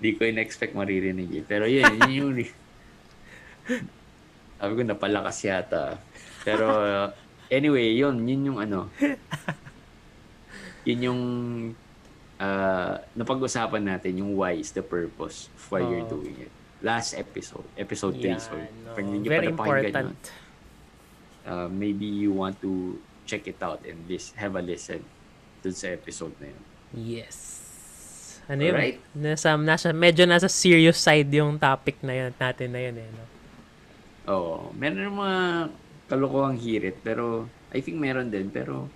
Di 0.00 0.16
ko 0.16 0.24
in-expect 0.24 0.72
maririnig 0.72 1.28
eh. 1.28 1.44
Pero 1.44 1.68
yun, 1.68 1.92
yun 2.08 2.40
yung... 2.40 2.56
Sabi 4.56 4.72
ko, 4.72 4.80
napalakas 4.80 5.44
yata. 5.44 6.00
Pero 6.40 6.72
uh, 6.72 7.12
anyway, 7.52 7.92
yun, 7.92 8.16
yun 8.24 8.48
yung 8.48 8.58
ano. 8.64 8.88
Yun 10.86 11.00
yung 11.02 11.22
uh, 12.40 13.00
napag-usapan 13.16 13.82
natin, 13.82 14.20
yung 14.20 14.36
why 14.36 14.56
is 14.56 14.72
the 14.72 14.84
purpose 14.84 15.48
of 15.52 15.62
why 15.72 15.80
you're 15.80 16.04
Oo. 16.06 16.20
doing 16.20 16.36
it. 16.48 16.52
Last 16.84 17.16
episode, 17.16 17.64
episode 17.76 18.20
3. 18.20 18.36
So, 18.36 18.52
Yan, 18.56 18.68
pag 18.92 19.04
oo. 19.04 19.10
hindi 19.10 19.26
nyo 19.26 19.30
Very 19.32 19.48
pa 19.48 19.52
important. 19.56 19.92
yun, 19.96 20.08
uh, 21.48 21.68
maybe 21.72 22.04
you 22.04 22.34
want 22.36 22.60
to 22.60 23.00
check 23.24 23.48
it 23.48 23.58
out 23.62 23.82
and 23.86 23.96
lis- 24.06 24.36
have 24.36 24.54
a 24.54 24.62
listen 24.62 25.02
dun 25.64 25.74
sa 25.74 25.90
episode 25.90 26.34
na 26.38 26.52
yun. 26.52 26.62
Yes. 26.94 27.36
Ano 28.46 28.62
yun? 28.62 28.74
Alright. 28.78 29.00
Nasa, 29.18 29.58
nasa, 29.58 29.90
medyo 29.90 30.22
nasa 30.22 30.46
serious 30.46 31.00
side 31.00 31.26
yung 31.34 31.58
topic 31.58 31.98
na 32.06 32.14
yun, 32.14 32.30
natin 32.38 32.68
na 32.70 32.80
yun 32.80 32.96
eh. 33.02 33.08
No? 33.10 33.24
Oo. 34.30 34.56
Meron 34.76 35.10
ng 35.10 35.18
mga 35.18 35.40
kalokohang 36.06 36.58
hirit, 36.58 37.02
pero 37.02 37.50
I 37.74 37.82
think 37.82 37.98
meron 37.98 38.30
din, 38.30 38.46
pero 38.54 38.86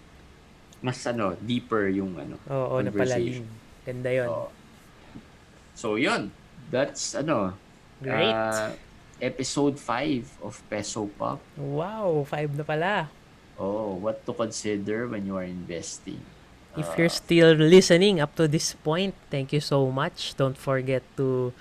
mas 0.81 1.01
ano, 1.05 1.37
deeper 1.37 1.89
yung 1.89 2.17
ano. 2.17 2.37
Oo, 2.47 2.81
napalalim. 2.81 3.45
conversation. 3.45 3.47
Ganda 3.85 4.11
yun. 4.11 4.29
Oo. 4.29 4.49
So, 5.73 5.95
yun. 5.95 6.33
That's, 6.69 7.15
ano, 7.15 7.55
Great. 7.99 8.31
uh, 8.31 8.73
episode 9.19 9.77
5 9.77 10.41
of 10.41 10.61
Peso 10.67 11.09
Pop. 11.15 11.41
wow, 11.57 12.25
five 12.25 12.49
na 12.53 12.65
pala. 12.65 13.09
Oh, 13.57 13.93
what 13.95 14.25
to 14.25 14.33
consider 14.33 15.05
when 15.05 15.27
you 15.27 15.37
are 15.37 15.45
investing. 15.45 16.21
If 16.73 16.89
Uh, 16.89 16.95
you're 16.97 17.13
still 17.13 17.53
listening 17.53 18.21
up 18.21 18.33
to 18.37 18.49
this 18.49 18.73
point, 18.73 19.13
thank 19.29 19.53
you 19.53 19.61
so 19.61 19.91
much. 19.91 20.33
Don't 20.35 20.57
forget 20.57 21.03
to 21.19 21.53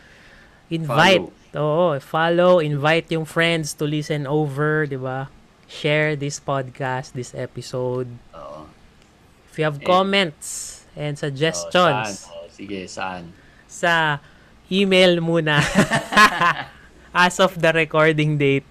invite. 0.70 1.26
Oo, 1.52 1.98
follow, 2.00 2.62
invite 2.62 3.10
yung 3.10 3.26
friends 3.26 3.74
to 3.76 3.84
listen 3.84 4.30
over, 4.30 4.86
di 4.86 4.96
ba? 4.96 5.28
Share 5.66 6.16
this 6.16 6.38
podcast, 6.40 7.18
this 7.18 7.34
episode. 7.34 8.08
Oo. 8.32 8.49
You 9.60 9.68
have 9.68 9.84
comments 9.84 10.80
and 10.96 11.20
Oh, 11.20 11.22
suggestions, 11.28 11.76
saan? 11.76 12.16
Oh, 12.32 12.48
sige, 12.48 12.88
saan? 12.88 13.36
sa 13.68 14.24
email 14.72 15.20
muna 15.20 15.60
as 17.28 17.38
of 17.44 17.60
the 17.60 17.70
recording 17.76 18.40
date 18.40 18.66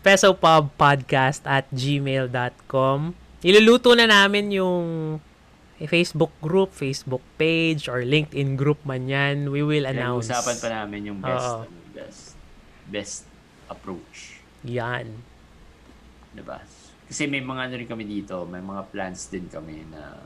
pesopubpodcast 0.00 1.42
at 1.44 1.66
gmail.com 1.74 3.12
iluluto 3.42 3.92
na 3.98 4.06
namin 4.06 4.54
yung 4.54 4.80
Facebook 5.82 6.30
group, 6.38 6.70
Facebook 6.70 7.26
page, 7.34 7.90
or 7.90 8.06
LinkedIn 8.06 8.54
group 8.54 8.78
man 8.86 9.10
yan. 9.10 9.50
We 9.50 9.66
will 9.66 9.82
announce. 9.82 10.30
Usapan 10.30 10.56
pa 10.62 10.68
namin 10.70 11.10
yung 11.10 11.18
best, 11.18 11.42
ano, 11.42 11.66
best, 11.90 12.22
best 12.86 13.18
approach. 13.66 14.38
Yan. 14.62 15.10
Diba? 16.38 16.62
Kasi 17.12 17.28
may 17.28 17.44
mga 17.44 17.68
ano 17.68 17.74
rin 17.76 17.84
kami 17.84 18.08
dito, 18.08 18.48
may 18.48 18.64
mga 18.64 18.88
plans 18.88 19.28
din 19.28 19.44
kami 19.52 19.84
na 19.92 20.16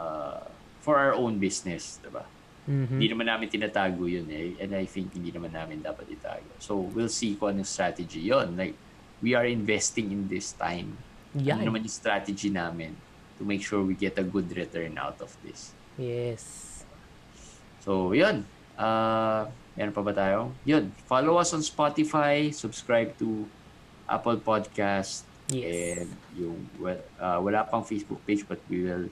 uh, 0.00 0.40
for 0.80 0.96
our 0.96 1.12
own 1.12 1.36
business, 1.36 2.00
diba? 2.00 2.24
Mhm. 2.64 2.96
Hindi 2.96 3.06
naman 3.12 3.28
namin 3.28 3.46
tinatago 3.52 4.08
yun 4.08 4.24
eh. 4.32 4.56
And 4.56 4.72
I 4.72 4.88
think 4.88 5.12
hindi 5.12 5.28
naman 5.28 5.52
namin 5.52 5.84
dapat 5.84 6.08
itago. 6.08 6.48
So, 6.64 6.80
we'll 6.80 7.12
see 7.12 7.36
kung 7.36 7.52
anong 7.52 7.68
strategy 7.68 8.24
yon 8.24 8.56
Like, 8.56 8.72
we 9.20 9.36
are 9.36 9.44
investing 9.44 10.16
in 10.16 10.24
this 10.32 10.56
time. 10.56 10.96
Yan. 11.36 11.60
Ano 11.60 11.68
naman 11.68 11.84
yung 11.84 11.92
strategy 11.92 12.48
namin 12.48 12.96
to 13.36 13.44
make 13.44 13.60
sure 13.60 13.84
we 13.84 13.92
get 13.92 14.16
a 14.16 14.24
good 14.24 14.48
return 14.56 14.96
out 14.96 15.20
of 15.20 15.28
this. 15.44 15.76
Yes. 16.00 16.80
So, 17.84 18.16
yun. 18.16 18.48
Uh, 18.80 19.44
meron 19.76 19.92
pa 19.92 20.00
ba 20.00 20.16
tayo? 20.16 20.56
Yun. 20.64 20.88
Follow 21.04 21.36
us 21.36 21.52
on 21.52 21.60
Spotify. 21.60 22.48
Subscribe 22.48 23.12
to 23.20 23.44
Apple 24.08 24.40
Podcast. 24.40 25.35
Yes. 25.48 26.02
And 26.02 26.10
yung, 26.34 26.58
well, 26.78 26.98
uh, 27.18 27.38
wala 27.38 27.62
pang 27.62 27.86
Facebook 27.86 28.18
page 28.26 28.42
but 28.46 28.58
we 28.66 28.82
will 28.82 29.06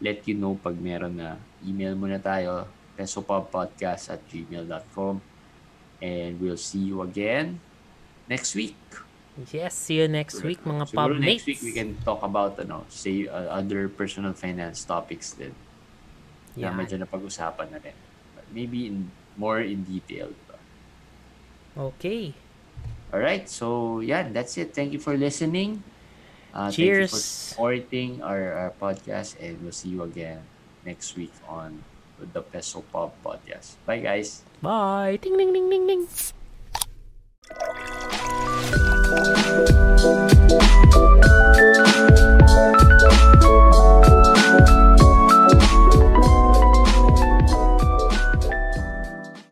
let 0.00 0.24
you 0.24 0.36
know 0.36 0.56
pag 0.56 0.76
meron 0.76 1.20
na. 1.20 1.36
Email 1.64 1.96
muna 1.96 2.16
tayo. 2.16 2.64
pesopubpodcast 2.96 4.08
at 4.08 4.24
gmail.com 4.24 5.20
And 6.00 6.40
we'll 6.40 6.56
see 6.56 6.80
you 6.80 7.04
again 7.04 7.60
next 8.24 8.56
week. 8.56 8.76
Yes, 9.52 9.76
see 9.76 10.00
you 10.00 10.08
next 10.08 10.40
week 10.40 10.64
mga 10.64 10.88
Siguro 10.88 11.12
pub 11.12 11.20
next 11.20 11.44
mates. 11.44 11.44
week 11.44 11.60
we 11.60 11.72
can 11.76 11.92
talk 12.00 12.24
about 12.24 12.56
ano, 12.56 12.88
say 12.88 13.28
uh, 13.28 13.52
other 13.52 13.88
personal 13.92 14.32
finance 14.32 14.80
topics 14.84 15.36
din. 15.36 15.52
Na 16.56 16.72
Yan. 16.72 16.80
medyo 16.80 16.96
napag-usapan 16.96 17.68
na 17.68 17.76
rin. 17.84 17.96
But 18.32 18.48
maybe 18.48 18.88
in 18.88 19.12
more 19.36 19.60
in 19.60 19.84
detail. 19.84 20.32
diba? 20.32 20.56
All 23.16 23.24
right. 23.24 23.48
So, 23.48 24.04
yeah, 24.04 24.28
that's 24.28 24.60
it. 24.60 24.76
Thank 24.76 24.92
you 24.92 25.00
for 25.00 25.16
listening. 25.16 25.80
Uh, 26.52 26.68
Cheers. 26.68 26.76
Thank 26.76 27.00
you 27.00 27.08
for 27.08 27.16
supporting 27.16 28.20
our, 28.20 28.52
our 28.52 28.72
podcast, 28.76 29.40
and 29.40 29.56
we'll 29.64 29.72
see 29.72 29.88
you 29.88 30.04
again 30.04 30.44
next 30.84 31.16
week 31.16 31.32
on 31.48 31.80
the 32.20 32.44
Peso 32.44 32.84
Pop 32.92 33.16
podcast. 33.24 33.80
Bye, 33.88 34.04
guys. 34.04 34.44
Bye. 34.60 35.16
Ding, 35.16 35.40
ding, 35.40 35.48
ding, 35.48 35.72
ding, 35.72 35.88
ding. 35.88 36.04